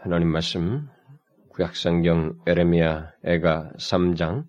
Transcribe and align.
하나님 0.00 0.28
말씀 0.28 0.88
구약성경 1.50 2.42
에레미야 2.46 3.12
애가 3.24 3.72
3장 3.78 4.44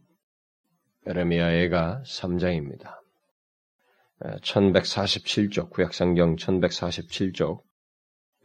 에레미야 1.06 1.52
애가 1.54 2.04
3장입니다. 2.06 2.98
1147쪽 4.42 5.70
구약성경 5.70 6.36
1147쪽 6.36 7.62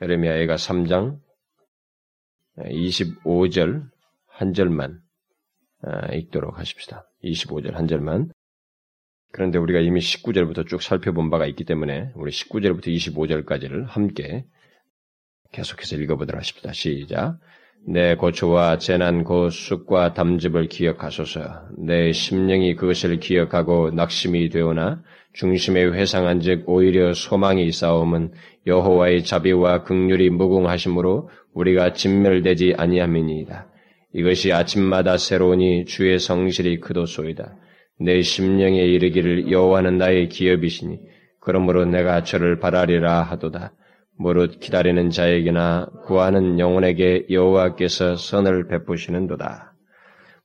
에레미야 0.01 0.37
애가 0.38 0.57
3장 0.57 1.19
25절 2.59 3.91
한 4.27 4.53
절만 4.55 5.00
읽도록 6.12 6.59
하십시다. 6.59 7.09
25절 7.25 7.73
한 7.73 7.89
절만 7.89 8.30
그런데 9.32 9.59
우리가 9.59 9.80
이미 9.80 10.00
19절부터 10.00 10.69
쭉 10.69 10.82
살펴본 10.82 11.30
바가 11.30 11.46
있기 11.46 11.64
때문에 11.64 12.12
우리 12.14 12.30
19절부터 12.30 12.87
25절까지를 12.89 13.87
함께 13.87 14.45
계속해서 15.53 15.96
읽어보도록 15.96 16.41
하십시다. 16.41 16.73
시작. 16.73 17.39
내 17.87 18.14
고초와 18.14 18.79
재난 18.79 19.24
고 19.24 19.51
쑥과 19.51 20.15
담즙을 20.15 20.69
기억하소서. 20.69 21.69
내 21.78 22.12
심령이 22.12 22.77
그것을 22.77 23.19
기억하고 23.19 23.91
낙심이 23.91 24.48
되오나 24.51 25.02
중심에 25.33 25.84
회상한즉 25.84 26.69
오히려 26.69 27.12
소망이 27.12 27.73
싸움은 27.73 28.33
여호와의 28.66 29.25
자비와 29.25 29.83
극률이 29.83 30.30
무궁하심으로 30.30 31.28
우리가 31.55 31.92
진멸되지 31.92 32.75
아니함이니이다. 32.77 33.69
이것이 34.14 34.53
아침마다 34.53 35.16
새로우니 35.16 35.87
주의 35.87 36.19
성실이 36.19 36.80
크도소이다. 36.80 37.56
내 37.98 38.23
심령에 38.23 38.78
이르기를 38.78 39.50
여호와는 39.50 39.98
나의 39.98 40.28
기업이시니 40.28 40.98
그러므로 41.41 41.84
내가 41.84 42.23
저를 42.23 42.61
바라리라 42.61 43.23
하도다. 43.23 43.73
무릇 44.19 44.61
기다리는 44.61 45.11
자에게나 45.11 45.87
구하는 46.07 46.59
영혼에게 46.59 47.27
여호와께서 47.30 48.16
선을 48.16 48.69
베푸시는도다. 48.69 49.75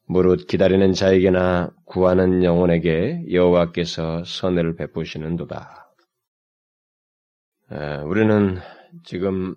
무릇 0.06 0.48
기다리는 0.48 0.94
자에게나 0.94 1.72
구하는 1.86 2.44
영혼에게 2.44 3.26
여호와께서 3.32 4.24
선을 4.24 4.76
베푸시는도다. 4.76 5.94
우리는 8.06 8.58
지금 9.04 9.56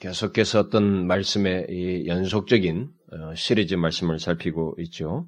계속해서 0.00 0.60
어떤 0.60 1.06
말씀의 1.06 1.66
이 1.70 2.06
연속적인 2.06 2.90
어, 3.12 3.34
시리즈 3.34 3.74
말씀을 3.74 4.18
살피고 4.18 4.74
있죠. 4.80 5.26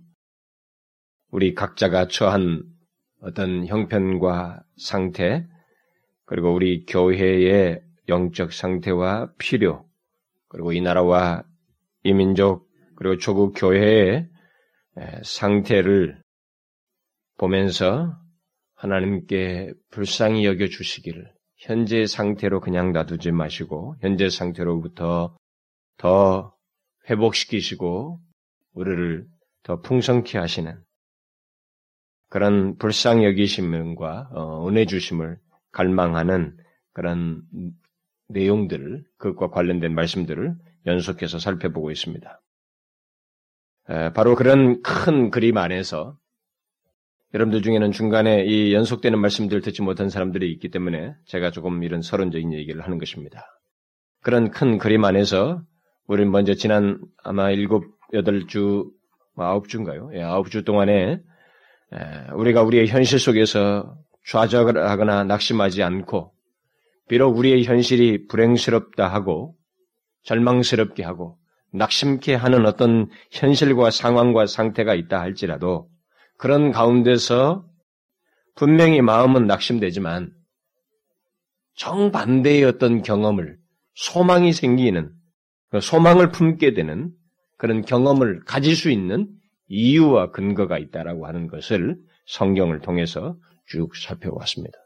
우리 1.30 1.54
각자가 1.54 2.08
처한 2.08 2.64
어떤 3.20 3.66
형편과 3.66 4.62
상태, 4.76 5.46
그리고 6.26 6.52
우리 6.52 6.84
교회의 6.86 7.80
영적 8.08 8.52
상태와 8.52 9.32
필요, 9.38 9.86
그리고 10.48 10.72
이 10.72 10.80
나라와 10.80 11.42
이 12.02 12.12
민족, 12.12 12.68
그리고 12.96 13.16
조국 13.18 13.54
교회의 13.56 14.28
상태를 15.22 16.22
보면서 17.36 18.16
하나님께 18.74 19.72
불쌍히 19.90 20.44
여겨 20.44 20.68
주시기를 20.68 21.32
현재 21.56 22.06
상태로 22.06 22.60
그냥 22.60 22.92
놔두지 22.92 23.32
마시고 23.32 23.96
현재 24.00 24.28
상태로부터 24.28 25.36
더 25.96 26.54
회복시키시고 27.08 28.20
우리를 28.74 29.26
더 29.62 29.80
풍성케 29.80 30.38
하시는 30.38 30.82
그런 32.28 32.76
불쌍 32.78 33.24
여기심과 33.24 34.30
어, 34.32 34.68
은혜 34.68 34.86
주심을 34.86 35.38
갈망하는 35.72 36.56
그런 36.92 37.42
내용들을 38.34 39.04
그것과 39.16 39.54
관련된 39.54 39.94
말씀들을 39.94 40.54
연속해서 40.86 41.38
살펴보고 41.38 41.90
있습니다. 41.90 42.40
바로 44.14 44.34
그런 44.34 44.82
큰 44.82 45.30
그림 45.30 45.56
안에서 45.56 46.18
여러분들 47.32 47.62
중에는 47.62 47.90
중간에 47.90 48.44
이 48.44 48.72
연속되는 48.74 49.18
말씀들을 49.18 49.62
듣지 49.62 49.82
못한 49.82 50.08
사람들이 50.08 50.52
있기 50.52 50.70
때문에 50.70 51.14
제가 51.24 51.50
조금 51.50 51.82
이런 51.82 52.02
서론적인 52.02 52.52
얘기를 52.52 52.82
하는 52.82 52.98
것입니다. 52.98 53.44
그런 54.22 54.50
큰 54.50 54.78
그림 54.78 55.04
안에서 55.04 55.62
우리는 56.06 56.30
먼저 56.30 56.54
지난 56.54 57.00
아마 57.22 57.50
일곱, 57.50 57.84
여덟 58.12 58.46
주, 58.46 58.90
뭐 59.34 59.46
아홉 59.46 59.68
주인가요? 59.68 60.10
예, 60.14 60.22
아홉 60.22 60.50
주 60.50 60.64
동안에 60.64 61.20
우리가 62.34 62.62
우리의 62.62 62.86
현실 62.88 63.18
속에서 63.18 63.96
좌절하거나 64.26 65.24
낙심하지 65.24 65.82
않고 65.82 66.33
비록 67.08 67.36
우리의 67.36 67.64
현실이 67.64 68.26
불행스럽다 68.28 69.08
하고 69.08 69.56
절망스럽게 70.22 71.02
하고 71.02 71.38
낙심케 71.72 72.34
하는 72.34 72.66
어떤 72.66 73.08
현실과 73.30 73.90
상황과 73.90 74.46
상태가 74.46 74.94
있다 74.94 75.20
할지라도 75.20 75.90
그런 76.38 76.72
가운데서 76.72 77.66
분명히 78.54 79.00
마음은 79.00 79.46
낙심되지만 79.46 80.32
정반대의 81.76 82.64
어떤 82.64 83.02
경험을 83.02 83.58
소망이 83.94 84.52
생기는 84.52 85.12
그 85.70 85.80
소망을 85.80 86.30
품게 86.30 86.74
되는 86.74 87.10
그런 87.56 87.82
경험을 87.82 88.44
가질 88.44 88.76
수 88.76 88.90
있는 88.90 89.28
이유와 89.68 90.30
근거가 90.30 90.78
있다라고 90.78 91.26
하는 91.26 91.48
것을 91.48 91.96
성경을 92.26 92.80
통해서 92.80 93.36
쭉 93.66 93.96
살펴왔습니다. 93.96 94.83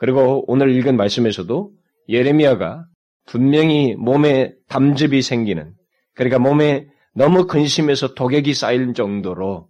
그리고 0.00 0.50
오늘 0.50 0.70
읽은 0.70 0.96
말씀에서도 0.96 1.72
예레미야가 2.08 2.86
분명히 3.26 3.94
몸에 3.96 4.54
담즙이 4.68 5.20
생기는 5.20 5.74
그러니까 6.14 6.38
몸에 6.38 6.88
너무 7.14 7.46
근심해서 7.46 8.14
독액이 8.14 8.54
쌓일 8.54 8.94
정도로 8.94 9.68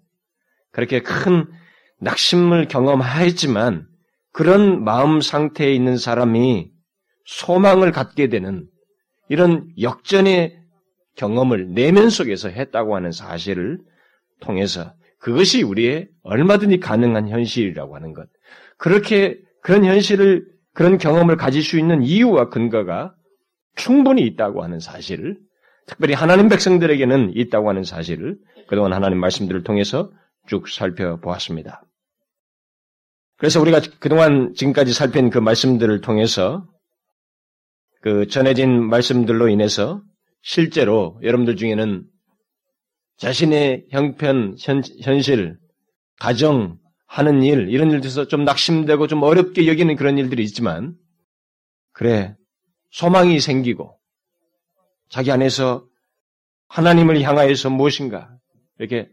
그렇게 0.70 1.00
큰 1.00 1.48
낙심을 1.98 2.68
경험하였지만 2.68 3.88
그런 4.32 4.84
마음 4.84 5.20
상태에 5.20 5.74
있는 5.74 5.96
사람이 5.96 6.70
소망을 7.24 7.90
갖게 7.90 8.28
되는 8.28 8.68
이런 9.28 9.68
역전의 9.80 10.60
경험을 11.16 11.74
내면 11.74 12.08
속에서 12.08 12.48
했다고 12.50 12.94
하는 12.94 13.10
사실을 13.10 13.80
통해서 14.38 14.94
그것이 15.18 15.64
우리의 15.64 16.08
얼마든지 16.22 16.78
가능한 16.78 17.28
현실이라고 17.28 17.96
하는 17.96 18.14
것. 18.14 18.28
그렇게 18.78 19.40
그런 19.62 19.84
현실을, 19.84 20.46
그런 20.72 20.98
경험을 20.98 21.36
가질 21.36 21.62
수 21.62 21.78
있는 21.78 22.02
이유와 22.02 22.48
근거가 22.48 23.14
충분히 23.76 24.22
있다고 24.22 24.62
하는 24.62 24.80
사실을, 24.80 25.38
특별히 25.86 26.14
하나님 26.14 26.48
백성들에게는 26.48 27.32
있다고 27.34 27.68
하는 27.68 27.82
사실을 27.84 28.38
그동안 28.68 28.92
하나님 28.92 29.18
말씀들을 29.18 29.64
통해서 29.64 30.10
쭉 30.46 30.68
살펴보았습니다. 30.68 31.82
그래서 33.36 33.60
우리가 33.60 33.80
그동안 33.98 34.52
지금까지 34.54 34.92
살핀 34.92 35.30
그 35.30 35.38
말씀들을 35.38 36.00
통해서 36.02 36.66
그 38.02 38.26
전해진 38.26 38.84
말씀들로 38.84 39.48
인해서 39.48 40.02
실제로 40.42 41.18
여러분들 41.22 41.56
중에는 41.56 42.04
자신의 43.16 43.86
형편, 43.90 44.56
현, 44.58 44.82
현실, 45.02 45.58
가정, 46.18 46.78
하는 47.10 47.42
일, 47.42 47.68
이런 47.70 47.90
일들에서 47.90 48.28
좀 48.28 48.44
낙심되고 48.44 49.08
좀 49.08 49.24
어렵게 49.24 49.66
여기는 49.66 49.96
그런 49.96 50.16
일들이 50.16 50.44
있지만, 50.44 50.94
그래, 51.90 52.36
소망이 52.92 53.40
생기고, 53.40 53.98
자기 55.08 55.32
안에서 55.32 55.84
하나님을 56.68 57.20
향하여서 57.20 57.70
무엇인가, 57.70 58.30
이렇게 58.78 59.10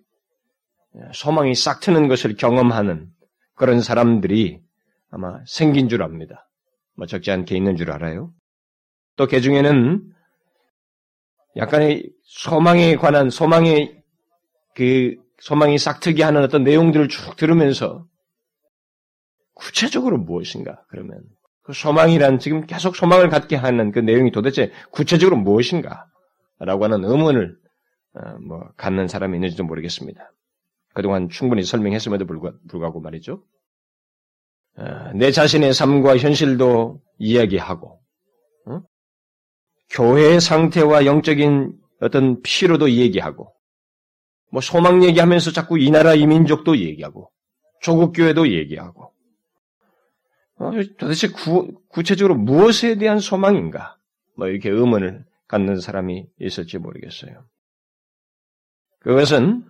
소망이 1.11 1.55
싹 1.55 1.79
트는 1.79 2.07
것을 2.07 2.35
경험하는 2.35 3.09
그런 3.55 3.81
사람들이 3.81 4.61
아마 5.09 5.39
생긴 5.47 5.89
줄 5.89 6.03
압니다. 6.03 6.47
뭐 6.95 7.07
적지 7.07 7.31
않게 7.31 7.57
있는 7.57 7.77
줄 7.77 7.89
알아요. 7.91 8.31
또 9.15 9.25
그 9.25 9.41
중에는 9.41 10.13
약간의 11.55 12.11
소망에 12.21 12.95
관한 12.95 13.31
소망의 13.31 14.03
그 14.75 15.15
소망이 15.39 15.77
싹트게 15.77 16.23
하는 16.23 16.43
어떤 16.43 16.63
내용들을 16.63 17.09
쭉 17.09 17.35
들으면서 17.35 18.05
구체적으로 19.53 20.17
무엇인가 20.17 20.83
그러면 20.89 21.23
그 21.63 21.73
소망이란 21.73 22.39
지금 22.39 22.65
계속 22.65 22.95
소망을 22.95 23.29
갖게 23.29 23.55
하는 23.55 23.91
그 23.91 23.99
내용이 23.99 24.31
도대체 24.31 24.71
구체적으로 24.91 25.37
무엇인가 25.37 26.05
라고 26.59 26.85
하는 26.85 27.03
의문을 27.03 27.57
어, 28.13 28.37
뭐 28.39 28.71
갖는 28.77 29.07
사람이 29.07 29.35
있는지도 29.35 29.63
모르겠습니다. 29.63 30.31
그동안 30.93 31.29
충분히 31.29 31.63
설명했음에도 31.63 32.25
불구하고 32.25 33.01
말이죠. 33.01 33.43
어, 34.77 35.11
내 35.13 35.31
자신의 35.31 35.73
삶과 35.73 36.17
현실도 36.17 37.01
이야기하고 37.19 37.99
어? 38.67 38.81
교회의 39.89 40.39
상태와 40.39 41.05
영적인 41.05 41.73
어떤 41.99 42.41
피로도 42.41 42.91
얘기하고 42.91 43.53
뭐 44.51 44.61
소망 44.61 45.03
얘기하면서 45.03 45.51
자꾸 45.51 45.79
이 45.79 45.91
나라 45.91 46.13
이 46.13 46.25
민족도 46.25 46.77
얘기하고 46.77 47.31
조국 47.81 48.13
교회도 48.13 48.51
얘기하고 48.51 49.13
어, 50.59 50.71
도대체 50.97 51.27
구, 51.27 51.71
구체적으로 51.89 52.35
무엇에 52.35 52.97
대한 52.97 53.19
소망인가? 53.19 53.97
뭐 54.35 54.47
이렇게 54.47 54.69
의문을 54.69 55.25
갖는 55.47 55.79
사람이 55.79 56.25
있을지 56.39 56.77
모르겠어요. 56.77 57.45
그것은 58.99 59.63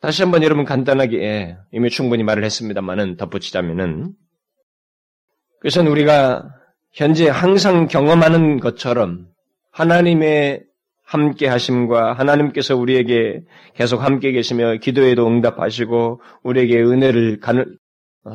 다시 0.00 0.22
한번 0.22 0.42
여러분 0.42 0.64
간단하게 0.64 1.56
이미 1.72 1.90
충분히 1.90 2.22
말을 2.22 2.44
했습니다만은 2.44 3.16
덧붙이자면은 3.16 4.14
그것은 5.60 5.86
우리가 5.86 6.48
현재 6.92 7.28
항상 7.28 7.86
경험하는 7.86 8.60
것처럼 8.60 9.28
하나님의 9.72 10.64
함께 11.06 11.46
하심과 11.46 12.14
하나님께서 12.14 12.76
우리에게 12.76 13.42
계속 13.74 14.02
함께 14.02 14.32
계시며 14.32 14.78
기도에도 14.78 15.26
응답하시고 15.28 16.20
우리에게 16.42 16.82
은혜를 16.82 17.38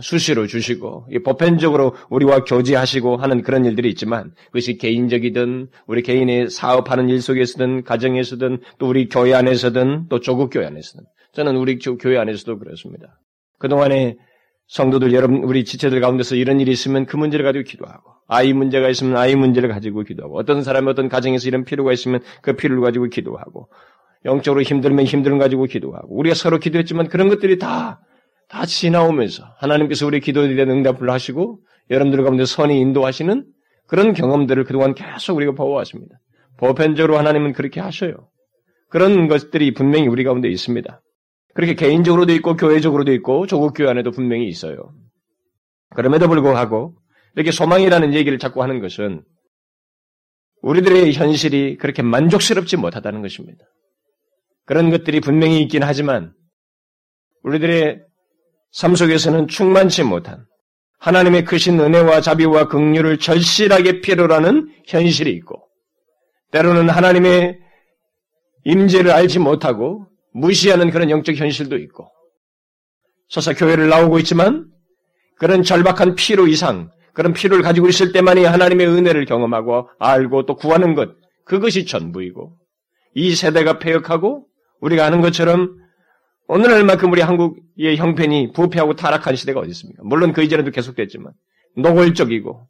수시로 0.02 0.48
주시고 0.48 1.08
보편적으로 1.26 1.96
우리와 2.10 2.46
교제하시고 2.46 3.18
하는 3.18 3.42
그런 3.42 3.66
일들이 3.66 3.90
있지만 3.90 4.34
그것이 4.46 4.78
개인적이든 4.78 5.68
우리 5.86 6.02
개인의 6.02 6.50
사업하는 6.50 7.10
일 7.10 7.22
속에서든 7.22 7.84
가정에서든 7.84 8.60
또 8.80 8.88
우리 8.88 9.10
교회 9.10 9.34
안에서든 9.34 10.08
또 10.08 10.22
조국 10.22 10.50
교회 10.50 10.66
안에서든 10.66 11.04
저는 11.34 11.58
우리 11.58 11.78
교회 11.78 12.18
안에서도 12.18 12.58
그렇습니다. 12.58 13.20
그동안에 13.60 14.16
성도들 14.72 15.14
여러분 15.14 15.44
우리 15.44 15.64
지체들 15.64 16.00
가운데서 16.02 16.36
이런 16.36 16.60
일이 16.60 16.72
있으면 16.72 17.06
그 17.06 17.18
문제를 17.18 17.46
가지고 17.46 17.64
기도하고 17.64 18.12
아이 18.28 18.54
문제가 18.54 18.90
있으면 18.90 19.18
아이 19.18 19.36
문제를 19.36 19.70
가지고 19.70 20.04
기도하고 20.04 20.38
어떤 20.38 20.64
사람이 20.64 20.90
어떤 20.90 21.10
가정에서 21.10 21.48
이런 21.48 21.64
필요가 21.66 21.94
있으면 21.94 22.22
그 22.42 22.54
필요를 22.54 22.82
가지고 22.82 23.06
기도하고 23.06 23.70
영적으로 24.26 24.62
힘들면 24.62 25.06
힘들은 25.06 25.38
가지고 25.40 25.66
기도하고 25.66 26.18
우리가 26.18 26.36
서로 26.36 26.58
기도했지만 26.60 27.08
그런 27.08 27.30
것들이 27.30 27.58
다 27.58 28.00
다 28.52 28.66
지나오면서 28.66 29.46
하나님께서 29.60 30.06
우리 30.06 30.20
기도에 30.20 30.54
대한 30.54 30.70
응답을 30.70 31.10
하시고 31.10 31.60
여러분들 31.90 32.22
가운데 32.22 32.44
선이 32.44 32.78
인도하시는 32.82 33.46
그런 33.88 34.14
경험들을 34.14 34.66
그동안 34.66 34.94
계속 34.94 35.38
우리가 35.38 35.54
보아왔습니다. 35.54 36.18
보편적으로 36.58 37.18
하나님은 37.18 37.54
그렇게 37.54 37.80
하셔요. 37.80 38.28
그런 38.90 39.30
것들이 39.30 39.74
분명히 39.74 40.08
우리 40.08 40.26
가운데 40.26 40.50
있습니다. 40.50 41.02
그렇게 41.54 41.74
개인적으로도 41.76 42.34
있고 42.34 42.56
교회적으로도 42.56 43.12
있고 43.14 43.48
조국 43.48 43.74
교회 43.76 43.90
안에도 43.90 44.12
분명히 44.12 44.48
있어요. 44.48 44.94
그럼에도 45.96 46.28
불구하고 46.28 46.96
이렇게 47.36 47.52
소망이라는 47.52 48.14
얘기를 48.14 48.40
자꾸 48.40 48.64
하는 48.64 48.80
것은 48.80 49.24
우리들의 50.62 51.14
현실이 51.14 51.78
그렇게 51.78 52.02
만족스럽지 52.02 52.78
못하다는 52.78 53.22
것입니다. 53.22 53.66
그런 54.66 54.90
것들이 54.90 55.20
분명히 55.20 55.62
있긴 55.62 55.84
하지만 55.84 56.34
우리들의 57.44 58.02
삶 58.72 58.96
속에서는 58.96 59.48
충만치 59.48 60.04
못한 60.04 60.46
하나님의 61.00 61.46
크신 61.46 61.80
은혜와 61.80 62.22
자비와 62.22 62.68
긍휼을 62.68 63.18
절실하게 63.18 64.02
필요로 64.02 64.34
하는 64.36 64.72
현실이 64.88 65.32
있고 65.32 65.68
때로는 66.52 66.90
하나님의 66.90 67.60
임재를 68.64 69.12
알지 69.12 69.40
못하고 69.40 70.08
무시하는 70.34 70.92
그런 70.92 71.10
영적 71.10 71.36
현실도 71.36 71.78
있고 71.78 72.10
서서 73.30 73.54
교회를 73.54 73.90
나오고 73.90 74.20
있지만 74.20 74.68
그런 75.38 75.64
절박한 75.64 76.16
필요 76.16 76.48
이상 76.48 76.92
그런 77.14 77.34
필요를 77.34 77.64
가지고 77.64 77.88
있을 77.88 78.12
때만이 78.12 78.44
하나님의 78.46 78.88
은혜를 78.88 79.26
경험하고 79.26 79.90
알고 80.00 80.46
또 80.46 80.56
구하는 80.56 80.96
것 80.96 81.10
그것이 81.46 81.86
전부이고 81.86 82.58
이 83.16 83.36
세대가 83.36 83.80
폐역하고 83.80 84.48
우리가 84.80 85.06
아는 85.06 85.22
것처럼 85.22 85.78
오늘날만큼 86.48 87.12
우리 87.12 87.22
한국의 87.22 87.98
형편이 87.98 88.52
부패하고 88.54 88.96
타락한 88.96 89.36
시대가 89.36 89.62
어디 89.62 89.70
있습니까? 89.72 90.04
물론 90.04 90.34
그 90.34 90.44
이전에도 90.44 90.72
계속됐지만 90.72 91.32
노골적이고 91.78 92.68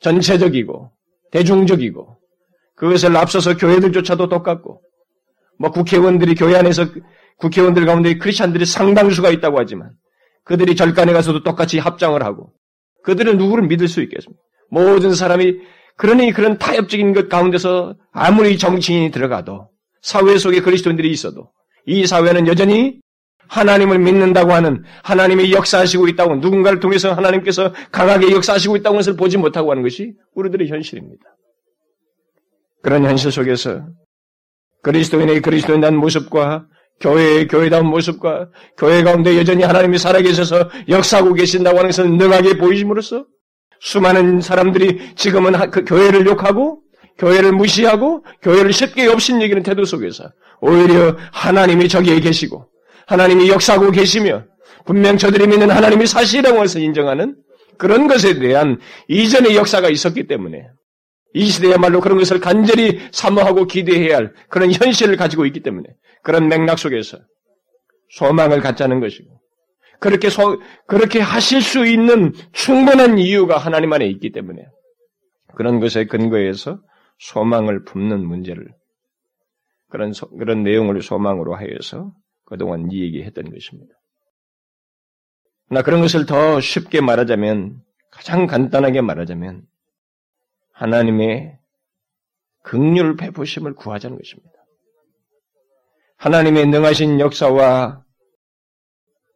전체적이고 0.00 0.92
대중적이고 1.32 2.18
그것을 2.74 3.16
앞서서 3.16 3.56
교회들조차도 3.56 4.28
똑같고 4.28 4.82
뭐 5.58 5.70
국회의원들이 5.70 6.34
교회 6.34 6.56
안에서 6.56 6.86
국회의원들 7.38 7.86
가운데 7.86 8.16
크리스찬들이 8.18 8.64
상당수가 8.64 9.30
있다고 9.30 9.58
하지만 9.58 9.90
그들이 10.44 10.76
절간에 10.76 11.12
가서도 11.12 11.42
똑같이 11.42 11.78
합장을 11.78 12.22
하고 12.22 12.52
그들은 13.02 13.36
누구를 13.38 13.66
믿을 13.66 13.88
수 13.88 14.02
있겠습니까? 14.02 14.40
모든 14.70 15.14
사람이 15.14 15.54
그러니 15.96 16.32
그런 16.32 16.58
타협적인 16.58 17.14
것 17.14 17.28
가운데서 17.28 17.94
아무리 18.12 18.58
정치인이 18.58 19.10
들어가도 19.10 19.70
사회 20.02 20.38
속에 20.38 20.60
그리스도인들이 20.60 21.10
있어도 21.10 21.50
이 21.86 22.06
사회는 22.06 22.46
여전히 22.46 23.00
하나님을 23.48 23.98
믿는다고 23.98 24.52
하는 24.52 24.84
하나님이 25.04 25.52
역사하시고 25.52 26.08
있다고 26.08 26.36
누군가를 26.36 26.80
통해서 26.80 27.12
하나님께서 27.12 27.72
강하게 27.92 28.32
역사하시고 28.32 28.76
있다고 28.76 28.96
것을 28.96 29.16
보지 29.16 29.36
못하고 29.36 29.70
하는 29.70 29.82
것이 29.82 30.12
우리들의 30.34 30.68
현실입니다. 30.68 31.22
그런 32.82 33.04
현실 33.04 33.30
속에서 33.30 33.86
그리스도인의 34.86 35.42
그리스도인다운 35.42 35.96
모습과 35.96 36.66
교회의 37.00 37.48
교회다운 37.48 37.86
모습과 37.86 38.50
교회 38.78 39.02
가운데 39.02 39.36
여전히 39.36 39.64
하나님이 39.64 39.98
살아계셔서 39.98 40.70
역사하고 40.88 41.34
계신다고 41.34 41.78
하는 41.78 41.88
것을 41.90 42.16
능하게 42.16 42.56
보이심으로써 42.58 43.26
수많은 43.80 44.40
사람들이 44.40 45.16
지금은 45.16 45.70
그 45.70 45.84
교회를 45.84 46.24
욕하고 46.26 46.82
교회를 47.18 47.50
무시하고 47.52 48.24
교회를 48.42 48.72
쉽게 48.72 49.08
없인 49.08 49.42
여기는 49.42 49.64
태도 49.64 49.84
속에서 49.84 50.30
오히려 50.60 51.16
하나님이 51.32 51.88
저기에 51.88 52.20
계시고 52.20 52.68
하나님이 53.08 53.48
역사하고 53.48 53.90
계시며 53.90 54.44
분명 54.84 55.18
저들이 55.18 55.48
믿는 55.48 55.68
하나님이 55.68 56.06
사실이라고 56.06 56.62
해서 56.62 56.78
인정하는 56.78 57.34
그런 57.76 58.06
것에 58.06 58.38
대한 58.38 58.78
이전의 59.08 59.56
역사가 59.56 59.90
있었기 59.90 60.28
때문에 60.28 60.68
이 61.36 61.44
시대야말로 61.44 62.00
그런 62.00 62.16
것을 62.16 62.40
간절히 62.40 62.98
사모하고 63.12 63.66
기대해야 63.66 64.16
할 64.16 64.32
그런 64.48 64.72
현실을 64.72 65.16
가지고 65.18 65.44
있기 65.44 65.60
때문에 65.60 65.86
그런 66.22 66.48
맥락 66.48 66.78
속에서 66.78 67.18
소망을 68.08 68.60
갖자는 68.60 69.00
것이고 69.00 69.38
그렇게 70.00 70.30
소, 70.30 70.58
그렇게 70.86 71.20
하실 71.20 71.60
수 71.60 71.84
있는 71.84 72.32
충분한 72.52 73.18
이유가 73.18 73.58
하나님 73.58 73.92
안에 73.92 74.06
있기 74.06 74.32
때문에 74.32 74.64
그런 75.54 75.78
것에 75.78 76.06
근거해서 76.06 76.80
소망을 77.18 77.84
품는 77.84 78.26
문제를 78.26 78.68
그런 79.90 80.14
소, 80.14 80.30
그런 80.30 80.62
내용을 80.62 81.02
소망으로 81.02 81.54
하여서 81.54 82.12
그동안 82.46 82.90
이 82.90 83.02
얘기했던 83.02 83.50
것입니다. 83.50 83.92
나 85.68 85.82
그런 85.82 86.00
것을 86.00 86.24
더 86.24 86.60
쉽게 86.60 87.02
말하자면 87.02 87.82
가장 88.10 88.46
간단하게 88.46 89.02
말하자면 89.02 89.62
하나님의 90.76 91.58
극률 92.62 93.16
베푸심을 93.16 93.74
구하자는 93.74 94.18
것입니다. 94.18 94.50
하나님의 96.18 96.66
능하신 96.66 97.20
역사와 97.20 98.04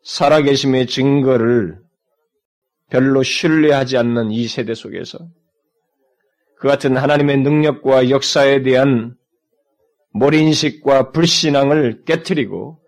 살아계심의 0.03 0.87
증거를 0.87 1.79
별로 2.91 3.23
신뢰하지 3.23 3.97
않는 3.97 4.31
이 4.31 4.49
세대 4.49 4.75
속에서 4.75 5.19
그 6.57 6.69
같은 6.69 6.97
하나님의 6.97 7.39
능력과 7.39 8.11
역사에 8.11 8.63
대한 8.63 9.17
몰인식과 10.13 11.13
불신앙을 11.13 12.05
깨뜨리고 12.05 12.81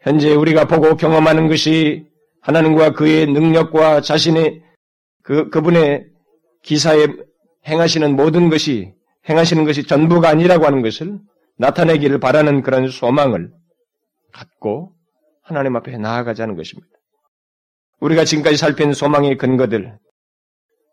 현재 0.00 0.34
우리가 0.34 0.66
보고 0.66 0.96
경험하는 0.96 1.48
것이 1.48 2.06
하나님과 2.40 2.94
그의 2.94 3.26
능력과 3.26 4.00
자신의 4.00 4.62
그, 5.22 5.50
그분의 5.50 6.11
기사에 6.62 7.06
행하시는 7.66 8.16
모든 8.16 8.48
것이 8.50 8.92
행하시는 9.28 9.64
것이 9.64 9.86
전부가 9.86 10.28
아니라고 10.28 10.66
하는 10.66 10.82
것을 10.82 11.18
나타내기를 11.58 12.18
바라는 12.18 12.62
그런 12.62 12.88
소망을 12.88 13.50
갖고 14.32 14.92
하나님 15.42 15.76
앞에 15.76 15.96
나아가자는 15.98 16.56
것입니다. 16.56 16.88
우리가 18.00 18.24
지금까지 18.24 18.56
살핀 18.56 18.94
소망의 18.94 19.36
근거들, 19.36 19.96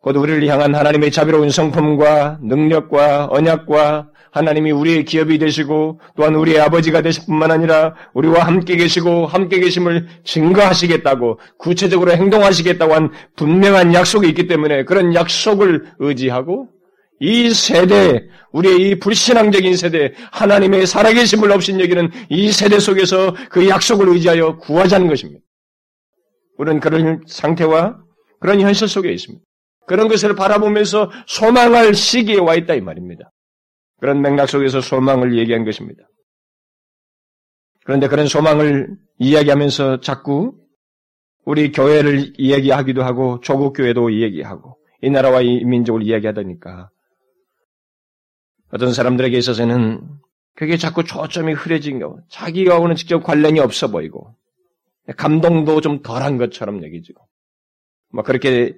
곧 0.02 0.16
우리를 0.16 0.48
향한 0.48 0.76
하나님의 0.76 1.12
자비로운 1.12 1.50
성품과 1.50 2.40
능력과 2.44 3.28
언약과 3.32 4.12
하나님이 4.32 4.72
우리의 4.72 5.06
기업이 5.06 5.38
되시고 5.40 6.00
또한 6.16 6.36
우리의 6.36 6.60
아버지가 6.62 7.02
되실 7.02 7.26
뿐만 7.26 7.52
아니라 7.52 7.96
우리와 8.14 8.46
함께 8.46 8.76
계시고 8.76 9.26
함께 9.28 9.60
계심을 9.60 10.08
증거하시겠다고 10.24 11.40
구체적으로 11.58 12.12
행동하시겠다고 12.12 12.94
한 12.94 13.12
분명한 13.36 13.94
약속이 13.94 14.28
있기 14.30 14.48
때문에 14.48 14.84
그런 14.84 15.14
약속을 15.14 15.94
의지하고 16.00 16.68
이 17.22 17.54
세대, 17.54 18.30
우리의 18.54 18.80
이 18.80 19.00
불신앙적인 19.00 19.76
세대, 19.76 20.14
하나님의 20.32 20.88
살아계심을 20.88 21.52
없인 21.52 21.82
여기는 21.82 22.12
이 22.30 22.52
세대 22.52 22.80
속에서 22.80 23.36
그 23.50 23.68
약속을 23.68 24.08
의지하여 24.08 24.58
구하자는 24.58 25.08
것입니다. 25.08 25.42
우리는 26.58 26.80
그런 26.80 27.22
상태와 27.28 27.98
그런 28.40 28.62
현실 28.62 28.88
속에 28.88 29.12
있습니다. 29.12 29.44
그런 29.86 30.08
것을 30.08 30.36
바라보면서 30.36 31.12
소망할 31.28 31.94
시기에 31.94 32.38
와 32.38 32.56
있다 32.56 32.76
이 32.76 32.82
말입니다. 32.82 33.32
그런 34.00 34.22
맥락 34.22 34.50
속에서 34.50 34.82
소망을 34.82 35.38
얘기한 35.38 35.66
것입니다. 35.66 36.04
그런데 37.84 38.08
그런 38.08 38.28
소망을 38.28 38.96
이야기하면서 39.18 40.02
자꾸 40.02 40.56
우리 41.46 41.72
교회를 41.72 42.34
이야기하기도 42.38 43.04
하고 43.04 43.40
조국 43.42 43.74
교회도 43.74 44.10
이야기하고 44.10 44.78
이 45.02 45.10
나라와 45.10 45.42
이 45.42 45.64
민족을 45.64 46.04
이야기하다니까 46.04 46.90
어떤 48.72 48.94
사람들에게 48.94 49.38
있어서는 49.38 50.02
그게 50.56 50.78
자꾸 50.78 51.04
초점이 51.04 51.54
흐려진 51.54 52.00
거, 52.00 52.20
자기하고는 52.30 52.96
직접 52.96 53.24
관련이 53.24 53.60
없어 53.62 53.90
보이고, 53.90 54.36
감동도 55.16 55.80
좀 55.82 56.02
덜한 56.02 56.38
것처럼 56.38 56.84
여기지고, 56.84 57.26
뭐 58.12 58.24
그렇게 58.24 58.78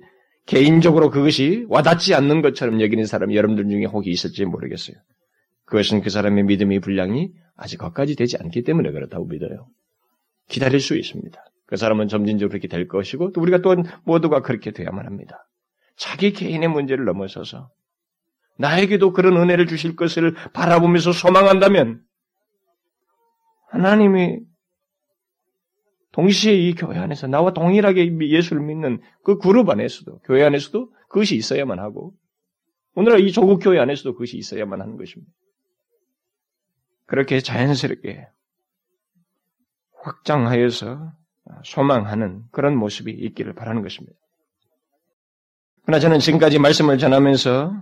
개인적으로 0.52 1.10
그것이 1.10 1.66
와닿지 1.70 2.14
않는 2.14 2.42
것처럼 2.42 2.82
여기는 2.82 3.06
사람이 3.06 3.38
여러분들 3.38 3.70
중에 3.70 3.86
혹이 3.86 4.10
있을지 4.10 4.44
모르겠어요. 4.44 4.98
그것은 5.64 6.02
그 6.02 6.10
사람의 6.10 6.44
믿음의 6.44 6.82
분량이 6.82 7.32
아직 7.56 7.78
거기까지 7.78 8.18
되지 8.18 8.36
않기 8.36 8.64
때문에 8.64 8.92
그렇다고 8.92 9.24
믿어요. 9.28 9.68
기다릴 10.50 10.82
수 10.82 10.98
있습니다. 10.98 11.42
그 11.68 11.78
사람은 11.78 12.10
점진적으로 12.10 12.50
그렇게 12.50 12.68
될 12.68 12.90
것이고, 12.90 13.32
또 13.32 13.40
우리가 13.40 13.62
또한 13.62 13.86
모두가 14.04 14.42
그렇게 14.42 14.72
돼야만 14.72 15.06
합니다. 15.06 15.48
자기 15.96 16.34
개인의 16.34 16.68
문제를 16.68 17.06
넘어서서 17.06 17.70
나에게도 18.58 19.14
그런 19.14 19.38
은혜를 19.38 19.68
주실 19.68 19.96
것을 19.96 20.36
바라보면서 20.52 21.14
소망한다면 21.14 22.02
하나님이 23.70 24.40
동시에 26.12 26.54
이 26.54 26.76
교회 26.76 26.98
안에서 26.98 27.28
나와 27.28 27.54
동일하게 27.54 28.18
예수를 28.28 28.62
믿는 28.62 29.02
그 29.24 29.38
그룹 29.38 29.70
안에서도 29.70 30.20
교회 30.20 30.44
안에서도 30.44 30.92
그것이 31.08 31.36
있어야만 31.36 31.80
하고 31.80 32.14
오늘날 32.96 33.22
이 33.22 33.32
조국 33.32 33.60
교회 33.60 33.80
안에서도 33.80 34.14
그것이 34.14 34.38
있어야만 34.38 34.82
하는 34.82 34.98
것입니다. 34.98 35.32
그렇게 37.06 37.40
자연스럽게 37.40 38.28
확장하여서 40.04 41.14
소망하는 41.64 42.44
그런 42.52 42.76
모습이 42.76 43.12
있기를 43.12 43.54
바라는 43.54 43.82
것입니다. 43.82 44.18
그러나 45.84 46.00
저는 46.00 46.20
지금까지 46.20 46.60
말씀을 46.60 46.98
전하면서 46.98 47.74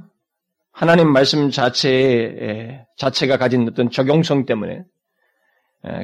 하나님 0.71 1.11
말씀 1.11 1.49
자체의 1.49 2.85
자체가 2.97 3.37
가진 3.37 3.67
어떤 3.67 3.89
적용성 3.89 4.45
때문에 4.45 4.83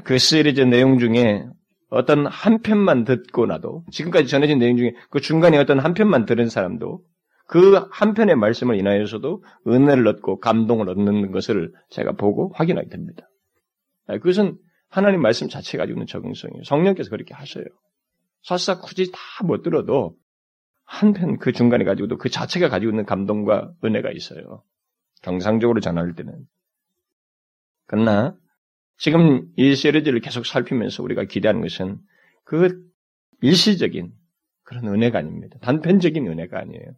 그 0.04 0.18
시리즈 0.18 0.62
내용 0.62 1.00
중에 1.00 1.48
어떤 1.90 2.26
한 2.26 2.62
편만 2.62 3.04
듣고 3.06 3.46
나도 3.46 3.84
지금까지 3.92 4.28
전해진 4.28 4.60
내용 4.60 4.78
중에 4.78 4.94
그 5.10 5.22
중간에 5.22 5.58
어떤 5.58 5.80
한 5.80 5.94
편만 5.94 6.26
들은 6.26 6.50
사람도 6.50 7.02
그 7.48 7.88
한 7.92 8.14
편의 8.16 8.36
말씀을 8.36 8.76
인하여서도 8.80 9.44
은혜를 9.68 10.08
얻고 10.08 10.40
감동을 10.40 10.90
얻는 10.90 11.32
것을 11.32 11.72
제가 11.90 12.14
보고 12.14 12.52
확인하게 12.56 12.90
됩니다. 12.90 13.30
그것은 14.08 14.58
하나님 14.90 15.22
말씀 15.22 15.48
자체가 15.48 15.84
가지고 15.84 15.98
있는 15.98 16.08
적응성이에요. 16.08 16.64
성령께서 16.64 17.10
그렇게 17.10 17.34
하셔요. 17.34 17.66
설사 18.42 18.80
굳이 18.80 19.12
다 19.12 19.20
못 19.44 19.62
들어도 19.64 20.16
한편 20.86 21.38
그 21.38 21.52
중간에 21.52 21.84
가지고도 21.84 22.18
그 22.18 22.30
자체가 22.30 22.70
가지고 22.70 22.92
있는 22.92 23.06
감동과 23.06 23.74
은혜가 23.84 24.12
있어요. 24.12 24.64
정상적으로 25.22 25.80
전할 25.82 26.14
때는. 26.14 26.46
그러나 27.88 28.36
지금 28.98 29.48
이 29.56 29.76
시리즈를 29.76 30.20
계속 30.22 30.46
살피면서 30.46 31.04
우리가 31.04 31.26
기대하는 31.26 31.62
것은 31.62 32.00
그 32.44 32.82
일시적인 33.42 34.14
그런 34.64 34.88
은혜가 34.88 35.20
아닙니다. 35.20 35.58
단편적인 35.62 36.28
은혜가 36.28 36.60
아니에요. 36.60 36.96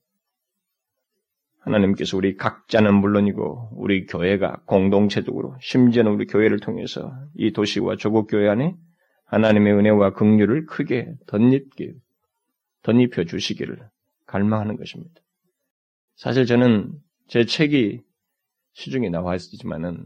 하나님께서 1.60 2.16
우리 2.16 2.38
각자는 2.38 2.96
물론이고 2.96 3.72
우리 3.74 4.06
교회가 4.06 4.62
공동체적으로 4.66 5.58
심지어는 5.60 6.12
우리 6.12 6.26
교회를 6.26 6.60
통해서 6.60 7.14
이 7.36 7.52
도시와 7.52 7.98
조국 7.98 8.28
교회 8.28 8.48
안에 8.48 8.76
하나님의 9.26 9.74
은혜와 9.74 10.14
긍휼을 10.14 10.66
크게 10.66 11.14
덧입게 11.26 11.94
덧입혀 12.84 13.26
주시기를 13.26 13.80
갈망하는 14.26 14.78
것입니다. 14.78 15.16
사실 16.16 16.46
저는 16.46 16.94
제 17.28 17.44
책이 17.44 18.02
시중에 18.74 19.10
나와 19.10 19.36
있지만은 19.36 20.06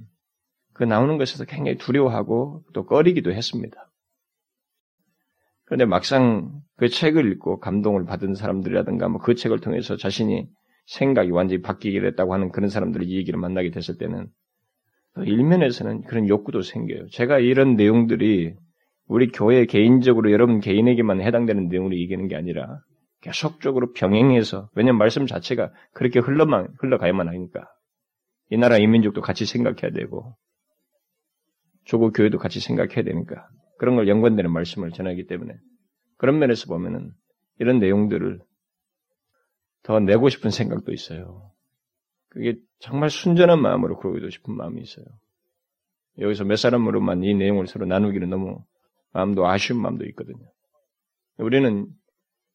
그 0.82 0.86
나오는 0.86 1.20
것에서 1.20 1.46
굉장히 1.46 1.78
두려워하고 1.78 2.64
또 2.74 2.88
꺼리기도 2.88 3.32
했습니다. 3.32 3.88
그런데 5.66 5.86
막상 5.86 6.60
그 6.76 6.90
책을 6.90 7.32
읽고 7.32 7.60
감동을 7.60 8.04
받은 8.06 8.34
사람들이라든가 8.34 9.08
뭐 9.08 9.22
그 9.22 9.36
책을 9.36 9.60
통해서 9.60 9.96
자신이 9.96 10.48
생각이 10.88 11.30
완전히 11.30 11.62
바뀌게 11.62 12.02
됐다고 12.02 12.34
하는 12.34 12.52
그런 12.52 12.72
사람들의 12.72 13.12
얘기를 13.12 13.40
만나게 13.40 13.70
됐을 13.70 14.00
때는 14.00 14.26
일면에서는 15.18 16.02
그런 16.06 16.28
욕구도 16.28 16.64
생겨요. 16.64 17.10
제가 17.10 17.38
이런 17.38 17.76
내용들이 17.76 18.56
우리 19.06 19.32
교회 19.32 19.68
개인적으로 19.68 20.32
여러분 20.32 20.62
개인에게만 20.62 21.22
해당되는 21.22 21.68
내용으로 21.68 21.96
이기는 21.96 22.28
게 22.28 22.36
아니라 22.36 22.80
계속적으로 23.22 23.94
병행해서 23.94 24.72
왜냐하면 24.74 24.98
말씀 24.98 25.28
자체가 25.28 25.72
그렇게 25.94 26.18
흘러만 26.18 26.70
흘러가야만 26.80 27.28
하니까 27.28 27.68
이 28.50 28.58
나라 28.58 28.80
이민족도 28.80 29.22
같이 29.22 29.46
생각해야 29.46 29.92
되고 29.92 30.36
조국 31.91 32.13
교회도 32.13 32.38
같이 32.38 32.62
생각해야 32.62 33.03
되니까 33.03 33.50
그런 33.77 33.98
걸 33.98 34.07
연관되는 34.07 34.50
말씀을 34.50 34.91
전하기 34.91 35.27
때문에 35.27 35.57
그런 36.15 36.39
면에서 36.39 36.67
보면은 36.67 37.12
이런 37.60 37.79
내용들을 37.79 38.39
더 39.83 40.00
내고 40.00 40.29
싶은 40.29 40.51
생각도 40.51 40.93
있어요. 40.93 41.51
그게 42.29 42.55
정말 42.79 43.10
순전한 43.10 43.62
마음으로 43.62 43.98
그러기도 43.98 44.29
싶은 44.29 44.55
마음이 44.55 44.81
있어요. 44.81 45.03
여기서 46.19 46.45
몇 46.45 46.55
사람으로만 46.55 47.25
이 47.25 47.33
내용을 47.33 47.67
서로 47.67 47.86
나누기는 47.86 48.29
너무 48.29 48.63
마음도 49.12 49.45
아쉬운 49.45 49.81
마음도 49.81 50.05
있거든요. 50.05 50.50
우리는 51.39 51.88